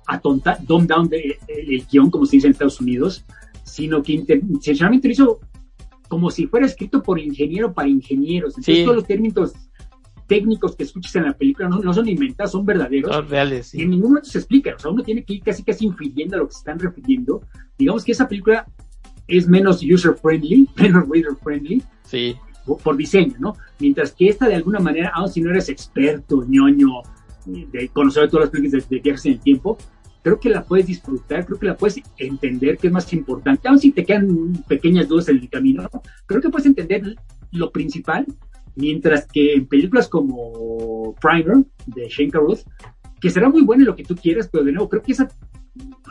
[0.07, 3.25] atontar, dumb down de- el, el guion, como se dice en Estados Unidos,
[3.69, 5.39] sino que inten- intencionalmente lo hizo
[6.07, 8.51] como si fuera escrito por ingeniero para ingenieros.
[8.53, 8.83] Entonces Sí.
[8.83, 9.53] todos los términos
[10.27, 13.11] técnicos que escuchas en la película no, no son inventados, son verdaderos.
[13.15, 13.89] Son reales, Y en sí.
[13.89, 16.47] ningún momento se explica, o sea, uno tiene que ir casi casi influyendo a lo
[16.47, 17.41] que se están refiriendo.
[17.77, 18.65] Digamos que esa película
[19.27, 22.35] es menos user friendly, menos reader friendly Sí,
[22.65, 23.53] por, por diseño, ¿no?
[23.79, 26.87] Mientras que esta de alguna manera, aun si no eres experto, ñoño,
[27.45, 29.77] de conocer todas las películas de, de viajes en el tiempo,
[30.21, 33.79] creo que la puedes disfrutar, creo que la puedes entender, que es más importante, aun
[33.79, 36.01] si te quedan pequeñas dudas en el camino, ¿no?
[36.25, 37.15] creo que puedes entender
[37.51, 38.25] lo principal,
[38.75, 42.59] mientras que en películas como Primer, de Shane Carruth,
[43.19, 45.27] que será muy buena en lo que tú quieras, pero de nuevo, creo que esa,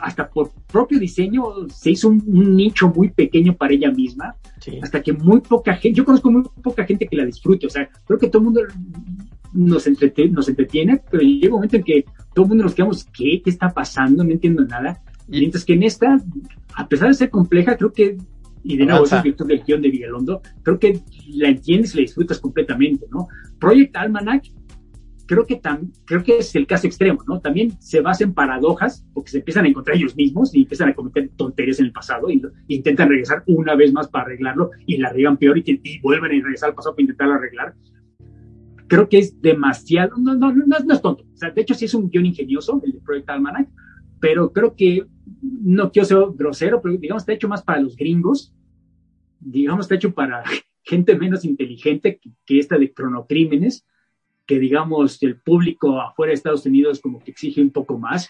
[0.01, 4.79] hasta por propio diseño, se hizo un, un nicho muy pequeño para ella misma, sí.
[4.81, 7.89] hasta que muy poca gente, yo conozco muy poca gente que la disfrute, o sea,
[8.05, 8.61] creo que todo el mundo
[9.53, 13.05] nos, entrete- nos entretiene, pero llega un momento en que todo el mundo nos quedamos,
[13.05, 13.41] ¿qué?
[13.43, 14.23] ¿Qué está pasando?
[14.23, 15.01] No entiendo nada.
[15.27, 16.19] Y- Mientras que en esta,
[16.75, 18.17] a pesar de ser compleja, creo que,
[18.63, 22.01] y de nuevo, es director del guion de Vigalondo, creo que la entiendes y la
[22.01, 23.27] disfrutas completamente, ¿no?
[23.59, 24.45] Project Almanac,
[25.25, 27.39] creo que, tam, creo que es el caso extremo, ¿no?
[27.39, 30.95] También se basa en paradojas, porque se empiezan a encontrar ellos mismos y empiezan a
[30.95, 35.13] cometer tonterías en el pasado y, intentan regresar una vez más para arreglarlo y la
[35.13, 37.75] riegan peor y, y vuelven a regresar al pasado para intentarlo arreglar.
[38.89, 41.23] Creo que es demasiado, no, no, no, no es- tonto.
[41.33, 43.69] O sea, de hecho sí es un guion ingenioso, el de Project Almanac,
[44.19, 45.05] pero creo que,
[45.41, 48.53] no quiero ser grosero, pero digamos está hecho más para los gringos,
[49.39, 50.43] digamos está hecho para
[50.83, 53.85] gente menos inteligente que, que esta de cronocrímenes,
[54.45, 58.29] que digamos el público afuera de Estados Unidos como que exige un poco más.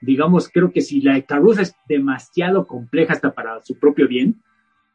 [0.00, 4.40] Digamos, creo que si la de Caruso es demasiado compleja hasta para su propio bien,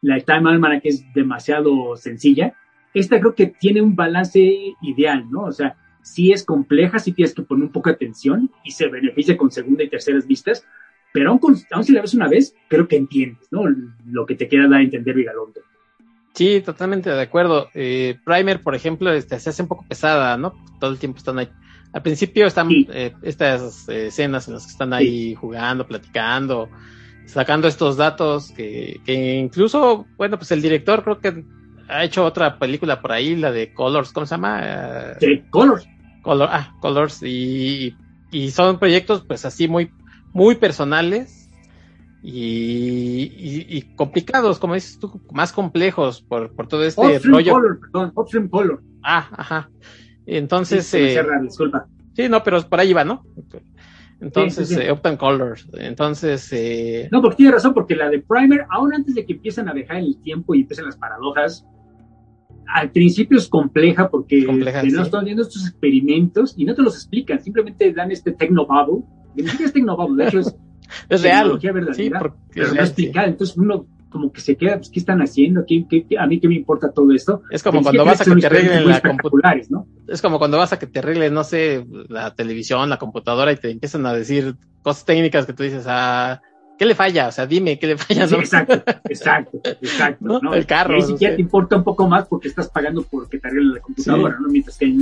[0.01, 2.55] la de Time Almanac es demasiado sencilla,
[2.93, 4.39] esta creo que tiene un balance
[4.81, 5.43] ideal, ¿no?
[5.45, 8.87] O sea, sí es compleja, sí tienes que poner un poco de atención y se
[8.87, 10.65] beneficia con segunda y terceras vistas,
[11.13, 13.63] pero aún, con- aún si la ves una vez, creo que entiendes, ¿no?
[14.05, 15.61] Lo que te quiera dar a entender Vigalondo.
[16.33, 17.69] Sí, totalmente de acuerdo.
[17.75, 20.53] Eh, Primer, por ejemplo, este, se hace un poco pesada, ¿no?
[20.79, 21.47] Todo el tiempo están ahí.
[21.93, 22.87] Al principio están Sí.
[22.91, 26.69] eh, estas eh, escenas en las que están ahí jugando, platicando,
[27.27, 31.45] sacando estos datos que, que incluso, bueno, pues el director creo que
[31.87, 35.13] ha hecho otra película por ahí, la de Colors, ¿cómo se llama?
[35.19, 35.87] Sí, Colors.
[36.21, 37.95] Color, ah, Colors, y,
[38.31, 39.91] y son proyectos pues así muy,
[40.33, 41.43] muy personales
[42.25, 43.31] y,
[43.67, 47.51] y, complicados, como dices tú, más complejos por, por todo este rollo.
[47.51, 48.81] Color, perdón, Upstream Color.
[49.03, 49.69] Ah, ajá.
[50.25, 50.87] Entonces.
[50.87, 51.85] Sí, eh, disculpa.
[52.15, 53.25] Sí, no, pero por ahí va, ¿no?
[54.21, 55.67] Entonces, sí, Open Colors.
[55.73, 56.47] Entonces.
[56.53, 57.09] Eh...
[57.11, 59.97] No, porque tiene razón, porque la de Primer, aún antes de que empiecen a dejar
[59.97, 61.65] el tiempo y empiecen las paradojas,
[62.67, 64.87] al principio es compleja porque compleja, sí.
[64.87, 69.05] están viendo estos experimentos y no te los explican, simplemente dan este technobubble.
[69.35, 70.55] Ni siquiera es technobubble, de hecho es
[71.09, 71.59] es real.
[71.59, 73.27] Sí, pero es no explicada.
[73.27, 75.65] Entonces uno como que se queda, pues, ¿qué están haciendo?
[75.67, 77.41] ¿Qué, qué, a mí qué me importa todo esto?
[77.49, 79.87] Es como cuando vas a que te arreglen la computadora, ¿no?
[80.07, 83.57] Es como cuando vas a que te arreglen, no sé, la televisión, la computadora y
[83.57, 86.41] te empiezan a decir cosas técnicas que tú dices, ah,
[86.83, 87.27] ¿qué le falla?
[87.29, 88.27] O sea, dime, ¿qué le falla?
[88.27, 90.39] Sí, exacto, exacto, exacto.
[90.41, 90.53] ¿no?
[90.53, 90.97] El carro.
[90.97, 93.75] Y ni siquiera te importa un poco más porque estás pagando por que te arreglen
[93.75, 94.49] la computadora, ¿no?
[94.49, 94.97] Mientras que en,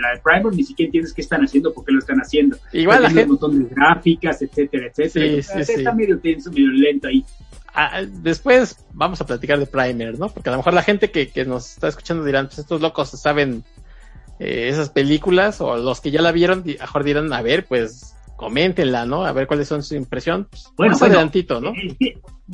[0.00, 2.56] la de Primer ni siquiera entiendes qué están haciendo, por qué lo están haciendo.
[2.72, 3.24] Igual la gente...
[3.24, 5.42] Un montón de gráficas, etcétera, etcétera.
[5.42, 7.22] Sí, sí, está medio tenso, medio lento ahí.
[7.74, 10.30] Ah, después vamos a platicar de Primer, ¿no?
[10.30, 13.10] Porque a lo mejor la gente que, que nos está escuchando dirán, pues estos locos
[13.10, 13.62] saben
[14.38, 17.66] eh, esas películas, o los que ya la vieron, a lo mejor dirán, a ver,
[17.66, 19.24] pues coméntenla, ¿no?
[19.24, 20.46] A ver cuáles son su impresión.
[20.50, 21.72] Pues, bueno, más adelantito, ¿no?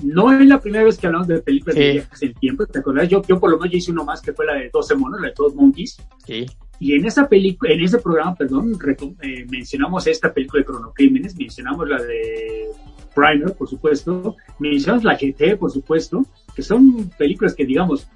[0.03, 3.09] no es la primera vez que hablamos de películas de viajes en tiempo, ¿te acuerdas?
[3.09, 5.29] Yo, yo por lo menos hice uno más que fue la de 12 monos, la
[5.29, 5.99] de todos Monkeys.
[6.27, 6.47] Sí.
[6.79, 8.77] Y en esa película, en ese programa, perdón,
[9.23, 12.69] eh, mencionamos esta película de cronocrímenes, mencionamos la de
[13.15, 16.25] Primer, por supuesto, mencionamos la GT, por supuesto,
[16.57, 18.09] que son películas que, digamos,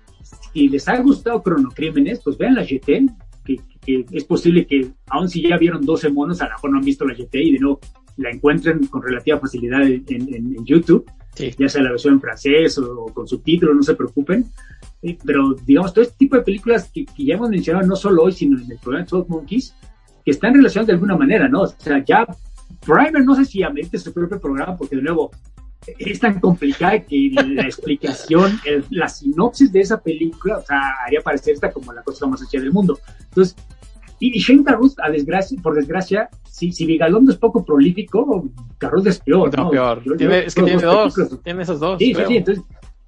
[0.52, 3.06] si les ha gustado cronocrímenes, pues vean la GT,
[3.46, 6.84] que, es posible que, aun si ya vieron 12 monos, a lo mejor no han
[6.84, 7.80] visto la GT y de nuevo
[8.16, 11.10] la encuentren con relativa facilidad en, en, YouTube,
[11.58, 14.46] ya sea la versión en francés o, con subtítulos, no se preocupen.
[15.24, 18.58] pero digamos, todo este tipo de películas que, ya hemos mencionado no solo hoy, sino
[18.58, 19.74] en el programa de Todd Monkeys,
[20.24, 21.62] que están relacionadas de alguna manera, ¿no?
[21.62, 22.26] O sea, ya
[22.80, 25.30] Primer no sé si amerite su propio programa, porque de nuevo,
[25.98, 28.58] es tan complicada que la explicación,
[28.90, 32.60] la sinopsis de esa película, o sea, haría parecer esta como la cosa más hecha
[32.60, 32.98] del mundo.
[33.28, 33.56] Entonces,
[34.18, 38.48] y, Shane Carruth, a desgracia, por desgracia, si, si Vigalondo es poco prolífico,
[38.78, 39.70] Carruth es peor, ¿no?
[39.70, 40.02] peor.
[40.16, 41.98] tiene, es que tiene dos, tiene esos dos.
[41.98, 42.64] Sí, sí, sí, entonces,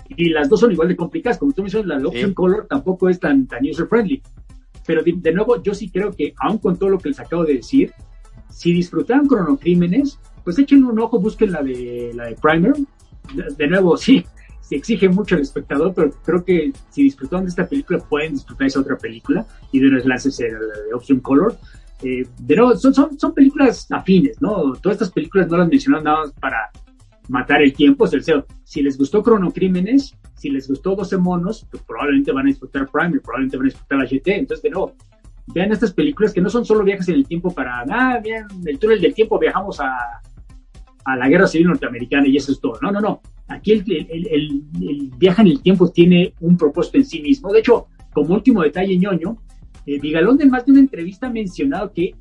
[0.09, 3.09] y las dos son igual de complicadas, como tú me dices, la Option Color tampoco
[3.09, 4.23] es tan, tan user-friendly.
[4.87, 7.45] Pero de, de, nuevo, yo sí creo que, aun con todo lo que les acabo
[7.45, 7.93] de decir,
[8.51, 10.19] si disfrutaron cronocrímenes,
[10.49, 12.73] pues echen un ojo, busquen la de, la de Primer.
[13.59, 14.25] De, nuevo, sí,
[14.63, 18.67] se exige mucho al espectador, pero creo que si disfrutaron de esta película, pueden disfrutar
[18.67, 20.49] esa otra película y de los lances de
[20.95, 21.55] Option Color.
[22.03, 24.73] Eh, de nuevo, son, son, son películas afines, ¿no?
[24.81, 26.71] Todas estas películas no las mencionan nada más para
[27.29, 28.05] matar el tiempo.
[28.05, 32.49] O sea, si les gustó Cronocrímenes, si les gustó 12 monos, pues probablemente van a
[32.49, 34.29] disfrutar Primer, probablemente van a disfrutar la GT.
[34.29, 34.95] Entonces, de nuevo,
[35.55, 38.79] vean estas películas que no son solo viajes en el tiempo para, ah, bien, el
[38.79, 40.21] túnel del tiempo viajamos a,
[41.09, 42.79] a la guerra civil norteamericana y eso es todo.
[42.83, 43.23] No, no, no.
[43.49, 47.51] Aquí el, el, el, viaje en el tiempo tiene un propósito en sí mismo.
[47.51, 49.39] De hecho, como último detalle ñoño,
[49.87, 52.15] eh, Vigalón de más de una entrevista ha mencionado que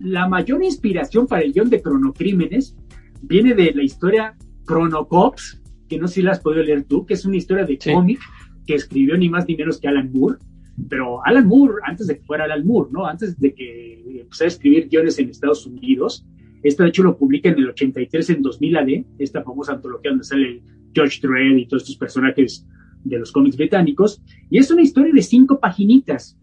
[0.00, 2.74] la mayor inspiración para el guion de Cronocrímenes
[3.20, 4.34] viene de la historia
[4.66, 7.78] Chronocops, que no sé si la has podido leer tú, que es una historia de
[7.78, 8.20] cómic
[8.66, 10.38] que escribió ni más ni menos que Alan Moore.
[10.88, 13.06] Pero Alan Moore, antes de que fuera Alan Moore, ¿no?
[13.06, 16.24] Antes de que empezara a escribir guiones en Estados Unidos,
[16.64, 18.88] esto de hecho lo publica en el 83 en 2000 AD,
[19.18, 20.62] esta famosa antología donde sale
[20.94, 22.66] George Dredd y todos estos personajes
[23.04, 24.22] de los cómics británicos.
[24.50, 26.38] Y es una historia de cinco paginitas,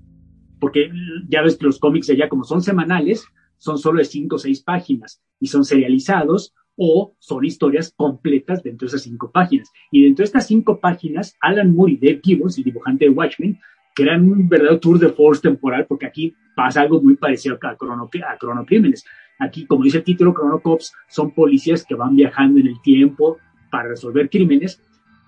[0.59, 0.91] porque
[1.27, 3.25] ya ves que los cómics allá como son semanales,
[3.57, 8.85] son solo de cinco o seis páginas y son serializados o son historias completas dentro
[8.85, 9.71] de esas cinco páginas.
[9.91, 13.59] Y dentro de estas cinco páginas, Alan Moore y Dave Gibbons, el dibujante de Watchmen,
[13.95, 18.09] crean un verdadero tour de force temporal porque aquí pasa algo muy parecido a, crono,
[18.27, 19.03] a cronocrímenes.
[19.41, 23.39] Aquí, como dice el título, Chronocops son policías que van viajando en el tiempo
[23.71, 24.79] para resolver crímenes,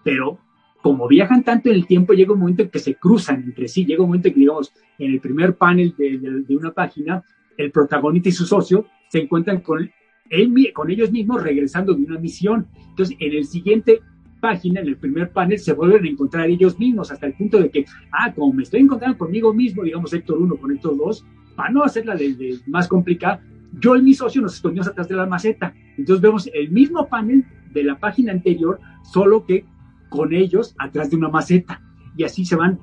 [0.03, 0.37] pero
[0.83, 3.85] como viajan tanto en el tiempo, llega un momento en que se cruzan entre sí,
[3.85, 7.23] llega un momento en que, digamos, en el primer panel de, una página,
[7.57, 9.89] el protagonista y su socio se encuentran con,
[10.29, 12.67] él, con ellos mismos regresando de una misión.
[12.89, 14.01] Entonces, en el siguiente
[14.39, 17.71] página, en el primer panel, se vuelven a encontrar ellos mismos, hasta el punto de
[17.71, 21.25] que, ah, como me estoy encontrando conmigo mismo, digamos Héctor 1 con Héctor 2,
[21.55, 23.41] para no hacerla de más complicada,
[23.79, 25.73] yo y mi socio nos escondimos atrás de la maceta.
[25.97, 29.65] Entonces vemos el mismo panel de la página anterior, solo que
[30.09, 31.81] con ellos atrás de una maceta.
[32.15, 32.79] Y así se van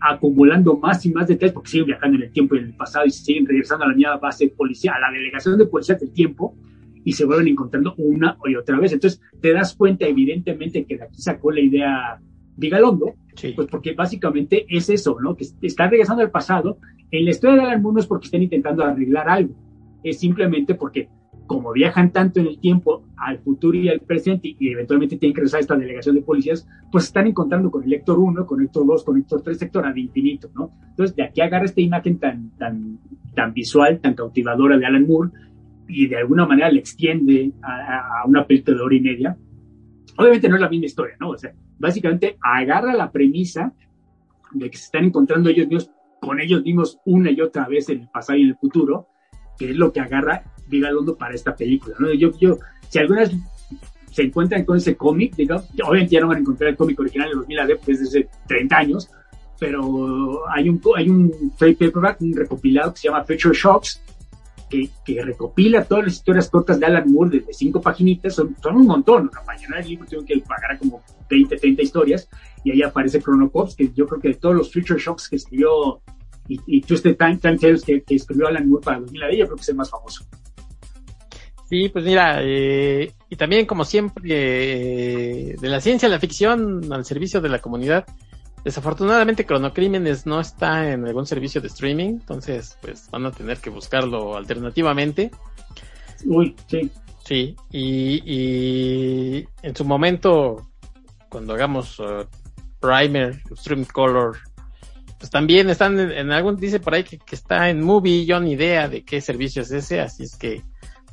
[0.00, 3.06] acumulando más y más detalles porque siguen viajando en el tiempo y en el pasado
[3.06, 6.54] y siguen regresando a la misma base policial, a la delegación de policía del tiempo
[7.04, 8.92] y se vuelven encontrando una y otra vez.
[8.92, 12.20] Entonces te das cuenta evidentemente que de aquí sacó la idea
[12.56, 13.14] Vigalondo,
[13.56, 15.34] pues porque básicamente es eso, ¿no?
[15.34, 16.78] Que está regresando al pasado.
[17.10, 19.54] En la historia de Alan Moore no es porque estén intentando arreglar algo,
[20.02, 21.08] es simplemente porque
[21.46, 25.40] como viajan tanto en el tiempo al futuro y al presente y eventualmente tienen que
[25.40, 28.86] regresar a esta delegación de policías, pues están encontrando con el Héctor 1, con Héctor
[28.86, 30.70] 2, con Héctor 3, Héctor ad infinito, ¿no?
[30.90, 33.00] Entonces, de aquí agarra esta imagen tan, tan,
[33.34, 35.30] tan visual, tan cautivadora de Alan Moore
[35.88, 39.36] y de alguna manera le extiende a, a una película de hora y media.
[40.18, 41.30] Obviamente no es la misma historia, ¿no?
[41.30, 43.72] O sea, básicamente agarra la premisa
[44.52, 45.90] de que se están encontrando ellos mismos
[46.20, 49.08] con ellos mismos una y otra vez en el pasado y en el futuro,
[49.60, 51.94] que es lo que agarra Vigalondo para esta película.
[51.98, 52.10] ¿no?
[52.14, 52.58] Yo, yo,
[52.88, 53.30] si algunas
[54.10, 57.34] se encuentran con ese cómic, obviamente ya no van a encontrar el cómic original de
[57.34, 59.10] 2000 AD desde hace 30 años,
[59.58, 64.02] pero hay un, hay un trade paperback, un recopilado que se llama Future Shocks,
[64.70, 68.76] que, que, recopila todas las historias cortas de Alan Moore desde cinco paginitas, son, son
[68.76, 72.28] un montón, la mayoría del libro tengo que pagar como 20, 30 historias,
[72.64, 76.00] y ahí aparece Chronocops, que yo creo que de todos los Future Shocks que escribió
[76.50, 79.44] y, y Twisted Time, Time Tales que, que escribió Alan Moore para 2000 AD, yo
[79.46, 80.24] creo que es el más famoso.
[81.68, 86.92] Sí, pues mira, eh, y también como siempre, eh, de la ciencia a la ficción
[86.92, 88.04] al servicio de la comunidad.
[88.64, 93.70] Desafortunadamente Cronocrímenes no está en algún servicio de streaming, entonces pues van a tener que
[93.70, 95.30] buscarlo alternativamente.
[96.24, 96.90] Uy, sí.
[97.24, 100.68] Sí, y, y en su momento,
[101.28, 102.26] cuando hagamos uh,
[102.80, 104.38] Primer, Stream Color,
[105.20, 108.52] pues también están en, algún, dice por ahí que, que, está en Movie, yo ni
[108.52, 110.62] idea de qué servicio es ese, así es que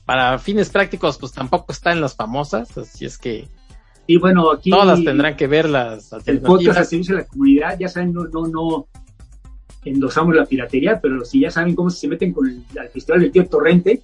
[0.07, 3.45] para fines prácticos, pues tampoco está en las famosas, así es que.
[4.07, 4.69] Y bueno, aquí.
[4.69, 6.61] Todas tendrán que ver las alternativas.
[6.61, 8.87] El podcast de la comunidad, ya saben, no, no, no
[9.83, 13.45] endosamos la piratería, pero si ya saben cómo se meten con el, festival del tío
[13.47, 14.01] Torrente,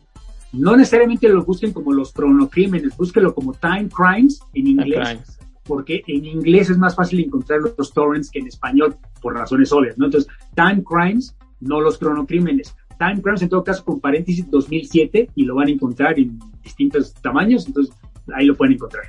[0.52, 5.40] no necesariamente lo busquen como los cronocrímenes, búsquenlo como Time Crimes en inglés.
[5.64, 9.98] Porque en inglés es más fácil encontrar los torrents que en español, por razones obvias,
[9.98, 10.06] ¿no?
[10.06, 12.76] Entonces, Time Crimes, no los cronocrímenes.
[13.00, 17.14] Time Crimes en todo caso con paréntesis 2007 y lo van a encontrar en distintos
[17.16, 17.96] tamaños, entonces
[18.34, 19.06] ahí lo pueden encontrar.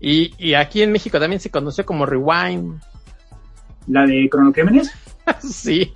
[0.00, 2.80] Y, y aquí en México también se conoció como Rewind.
[3.86, 4.92] ¿La de Cronocrímenes?
[5.40, 5.92] sí.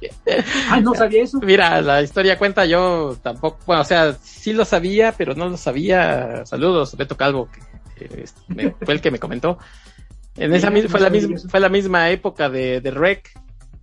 [0.71, 1.41] Ah, no sabía eso.
[1.41, 5.57] Mira, la historia cuenta yo tampoco, bueno, o sea, sí lo sabía, pero no lo
[5.57, 6.45] sabía.
[6.47, 7.49] Saludos, Beto Calvo,
[7.97, 8.27] que,
[8.85, 9.59] fue el que me comentó.
[10.39, 13.31] En esa misma, fue la misma, fue la misma época de, de Rec.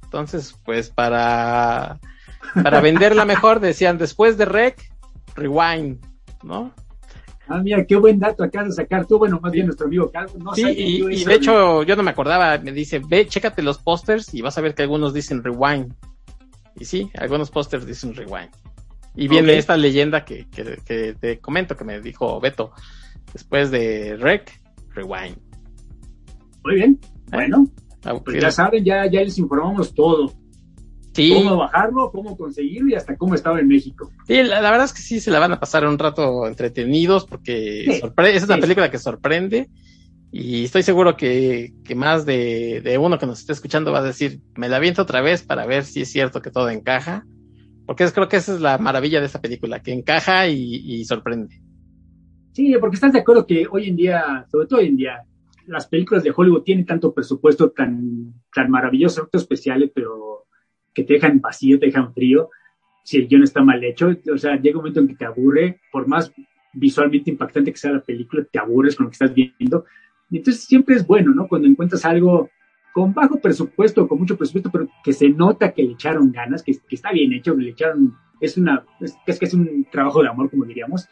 [0.03, 1.99] Entonces, pues para
[2.61, 4.89] para venderla mejor decían después de rec,
[5.35, 5.99] rewind,
[6.43, 6.73] ¿no?
[7.47, 10.33] Ah, mira, qué buen dato acá de sacar tú, bueno, más bien nuestro amigo Calvo.
[10.39, 14.33] No sí, y, de hecho yo no me acordaba, me dice, ve, chécate los pósters
[14.33, 15.93] y vas a ver que algunos dicen rewind.
[16.77, 18.49] Y sí, algunos pósters dicen rewind.
[19.15, 22.71] Y viene esta leyenda que, que, te comento, que me dijo Beto,
[23.31, 24.59] después de rec,
[24.93, 25.37] rewind.
[26.65, 26.99] Muy bien,
[27.31, 27.67] bueno,
[28.03, 30.33] ah, pues ya saben, ya, ya les informamos todo.
[31.15, 34.11] Cómo bajarlo, cómo conseguirlo y hasta cómo estaba en México.
[34.27, 37.85] Sí, la, verdad es que sí se la van a pasar un rato entretenidos porque
[37.85, 39.69] es una película que sorprende
[40.37, 44.67] y estoy seguro que, más de, uno que nos esté escuchando va a decir, me
[44.67, 47.25] la aviento otra vez para ver si es cierto que todo encaja,
[47.85, 51.61] porque creo que esa es la maravilla de esta película, que encaja y, sorprende.
[52.51, 55.23] Sí, porque estás de acuerdo que hoy en día, sobre todo hoy en día,
[55.67, 60.45] las películas de Hollywood tienen tanto presupuesto tan, tan maravilloso, efectos especiales, pero
[60.93, 62.49] que te dejan vacío, te dejan frío,
[63.03, 65.79] si el guion está mal hecho, o sea, llega un momento en que te aburre,
[65.91, 66.33] por más
[66.73, 69.85] visualmente impactante que sea la película, te aburres con lo que estás viendo.
[70.31, 71.47] Entonces siempre es bueno, ¿no?
[71.47, 72.49] Cuando encuentras algo
[72.93, 76.75] con bajo presupuesto, con mucho presupuesto, pero que se nota que le echaron ganas, que,
[76.89, 80.29] está bien hecho, que le echaron, es una, es, es que es un trabajo de
[80.29, 81.07] amor, como diríamos.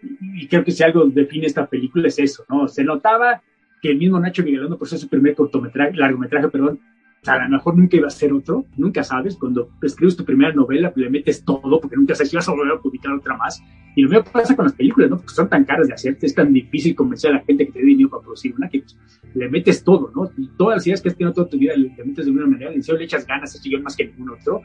[0.00, 2.68] Y, creo que si algo define esta película es eso, ¿no?
[2.68, 3.42] Se notaba
[3.84, 6.80] que el mismo Nacho Miguelón, por eso su primer cortometraje, largometraje, perdón,
[7.26, 9.36] a lo mejor nunca iba a ser otro, nunca sabes.
[9.36, 12.72] Cuando escribes tu primera novela, le metes todo, porque nunca sabes si vas a volver
[12.72, 13.62] a publicar otra más.
[13.94, 15.18] Y lo mismo pasa con las películas, ¿no?
[15.18, 17.80] Porque son tan caras de hacer, es tan difícil convencer a la gente que te
[17.80, 18.96] dé dinero para producir una, que pues,
[19.34, 20.30] le metes todo, ¿no?
[20.38, 22.70] Y todas las ideas que has tenido toda tu vida le, metes de una manera,
[22.70, 24.62] le, le echas ganas a este más que ningún otro.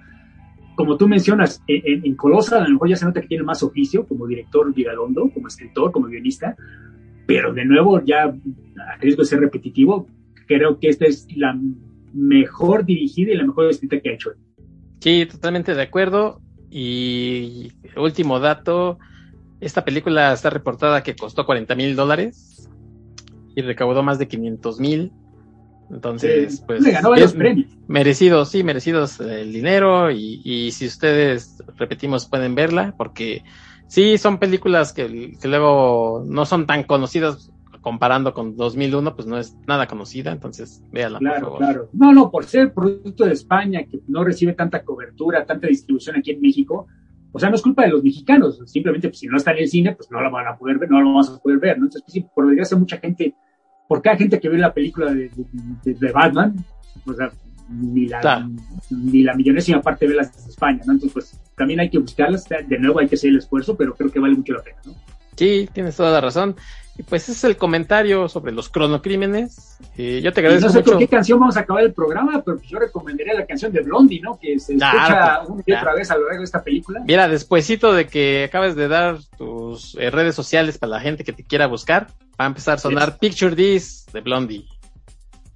[0.77, 3.61] Como tú mencionas, en, en Colosa a lo mejor ya se nota que tiene más
[3.63, 6.55] oficio, como director Vigalondo, como escritor, como guionista,
[7.29, 10.07] pero de nuevo, ya a riesgo de ser repetitivo,
[10.47, 11.55] creo que esta es la
[12.11, 14.31] mejor dirigida y la mejor escrita que ha hecho.
[14.99, 16.41] Sí, totalmente de acuerdo.
[16.71, 18.97] Y último dato,
[19.61, 22.67] esta película está reportada que costó 40 mil dólares
[23.55, 25.11] y recaudó más de 500 mil.
[25.91, 26.83] Entonces, pues...
[26.83, 27.69] ganó varios premios.
[27.87, 33.43] Merecidos, sí, merecidos el dinero y, y, si ustedes, repetimos, pueden verla porque
[33.89, 37.51] sí, son películas que, que luego no son tan conocidas
[37.81, 41.59] comparando con 2001, pues no es nada conocida, entonces véala, Claro, por favor.
[41.59, 41.89] claro.
[41.93, 46.31] No, no, por ser producto de España, que no recibe tanta cobertura, tanta distribución aquí
[46.31, 46.87] en México,
[47.31, 49.67] o sea, no es culpa de los mexicanos, simplemente pues, si no está en el
[49.69, 51.85] cine, pues no lo van a poder ver, no lo vamos a poder ver, ¿no?
[51.85, 53.33] Entonces, pues, sí, por desgracia, mucha gente,
[53.87, 55.29] por cada gente que ve la película de,
[55.83, 56.55] de- de Batman,
[57.05, 57.31] o sea,
[57.69, 58.49] ni la, Claro.
[58.89, 60.93] ni la millonésima parte ve las de España, ¿no?
[60.93, 64.11] Entonces, pues también hay que buscarlas, de nuevo hay que hacer el esfuerzo, pero creo
[64.11, 64.93] que vale mucho la pena, ¿no?
[65.35, 66.55] Sí, tienes toda la razón.
[66.97, 69.77] Y pues ese es el comentario sobre los cronocrímenes.
[69.97, 70.91] Eh, yo te Y agradezco no sé mucho.
[70.91, 74.19] con qué canción vamos a acabar el programa, pero yo recomendaría la canción de Blondie,
[74.19, 74.37] ¿no?
[74.37, 77.01] Que se escucha pues, una y otra vez a lo largo de esta película.
[77.05, 81.31] Mira, despuesito de que acabes de dar tus eh, redes sociales para la gente que
[81.31, 82.07] te quiera buscar,
[82.39, 84.65] va a empezar a sonar Picture This de Blondie.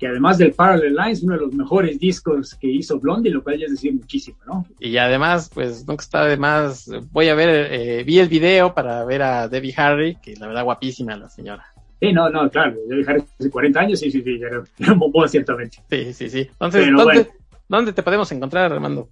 [0.03, 3.57] Que además del Parallel Lines, uno de los mejores discos que hizo Blondie, lo cual
[3.57, 4.65] ya es decir muchísimo, ¿no?
[4.77, 6.91] Y además, pues nunca está de más.
[7.13, 10.65] Voy a ver, eh, vi el video para ver a Debbie Harry, que la verdad
[10.65, 11.63] guapísima la señora.
[12.01, 14.99] Sí, no, no, claro, debe dejar hace 40 años, sí, sí, sí, era era un
[14.99, 15.77] bombón, ciertamente.
[15.89, 16.39] Sí, sí, sí.
[16.39, 17.27] Entonces, ¿dónde, bueno.
[17.69, 19.07] ¿dónde te podemos encontrar, Armando?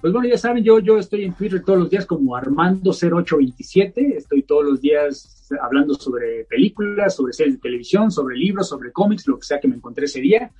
[0.00, 4.42] Pues bueno, ya saben, yo, yo estoy en Twitter todos los días como Armando0827, estoy
[4.42, 9.38] todos los días hablando sobre películas, sobre series de televisión, sobre libros, sobre cómics, lo
[9.38, 10.50] que sea que me encontré ese día.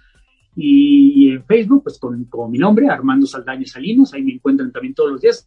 [0.55, 4.95] Y en Facebook, pues con, con mi nombre, Armando Saldaña Salinos, ahí me encuentran también
[4.95, 5.47] todos los días,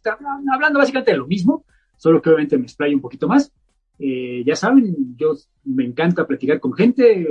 [0.52, 1.64] hablando básicamente de lo mismo,
[1.96, 3.52] solo que obviamente me explayo un poquito más.
[3.98, 5.34] Eh, ya saben, yo
[5.64, 7.26] me encanta platicar con gente,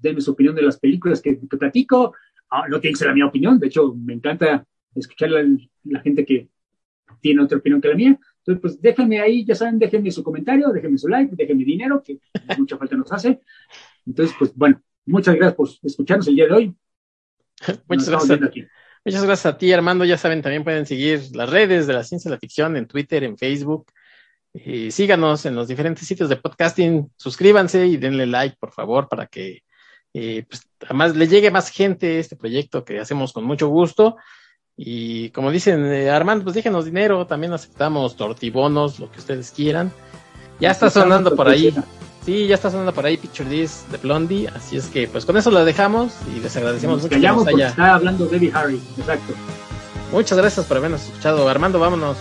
[0.00, 2.14] denme su opinión de las películas que, que platico,
[2.50, 5.46] Ah, no tiene que ser la mía opinión, de hecho me encanta escuchar la,
[5.84, 6.48] la gente que
[7.20, 8.18] tiene otra opinión que la mía.
[8.50, 12.18] Entonces, pues déjenme ahí, ya saben, déjenme su comentario, déjenme su like, déjenme dinero, que
[12.58, 13.40] mucha falta nos hace.
[14.04, 16.74] Entonces, pues bueno, muchas gracias por escucharnos el día de hoy.
[17.88, 18.42] Muchas gracias.
[18.42, 18.64] aquí.
[19.04, 20.04] Muchas gracias a ti, Armando.
[20.04, 23.22] Ya saben, también pueden seguir las redes de la ciencia de la ficción en Twitter,
[23.22, 23.86] en Facebook.
[24.54, 27.12] Y síganos en los diferentes sitios de podcasting.
[27.16, 29.62] Suscríbanse y denle like, por favor, para que
[30.14, 34.16] eh, pues, además le llegue más gente este proyecto que hacemos con mucho gusto.
[34.82, 37.26] Y como dicen, eh, Armando, pues déjenos dinero.
[37.26, 39.92] También aceptamos tortibonos, lo que ustedes quieran.
[40.58, 41.74] Ya está sonando por ahí.
[42.24, 44.48] Sí, ya está sonando por ahí Picture This de Blondie.
[44.48, 47.44] Así es que, pues con eso la dejamos y les agradecemos Nos mucho que callamos
[47.44, 47.68] nos haya.
[47.68, 49.34] está hablando Debbie Harry, exacto.
[50.12, 51.46] Muchas gracias por habernos escuchado.
[51.46, 52.16] Armando, vámonos.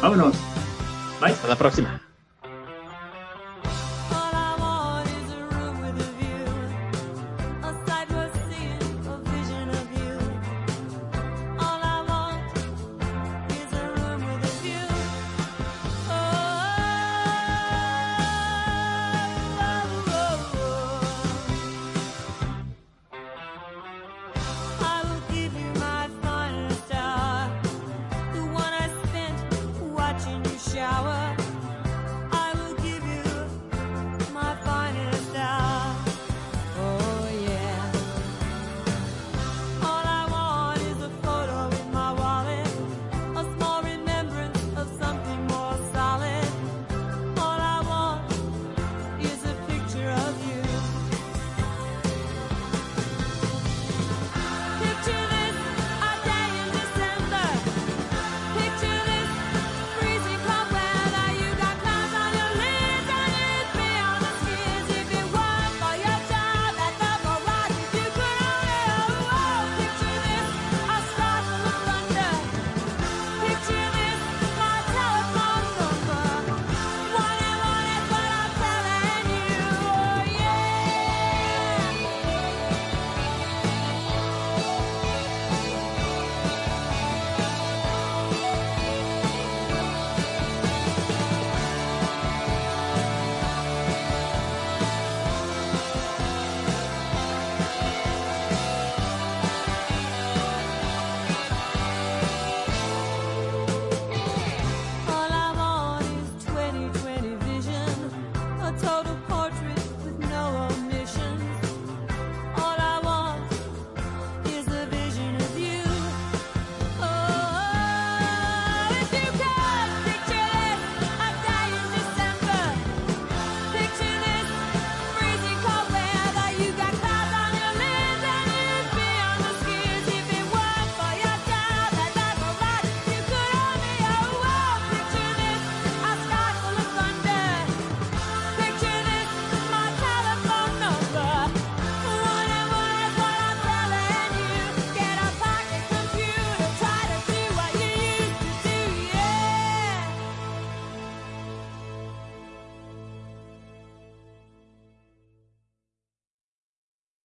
[0.00, 0.34] Vámonos.
[1.20, 1.32] Bye.
[1.32, 2.09] Hasta la próxima.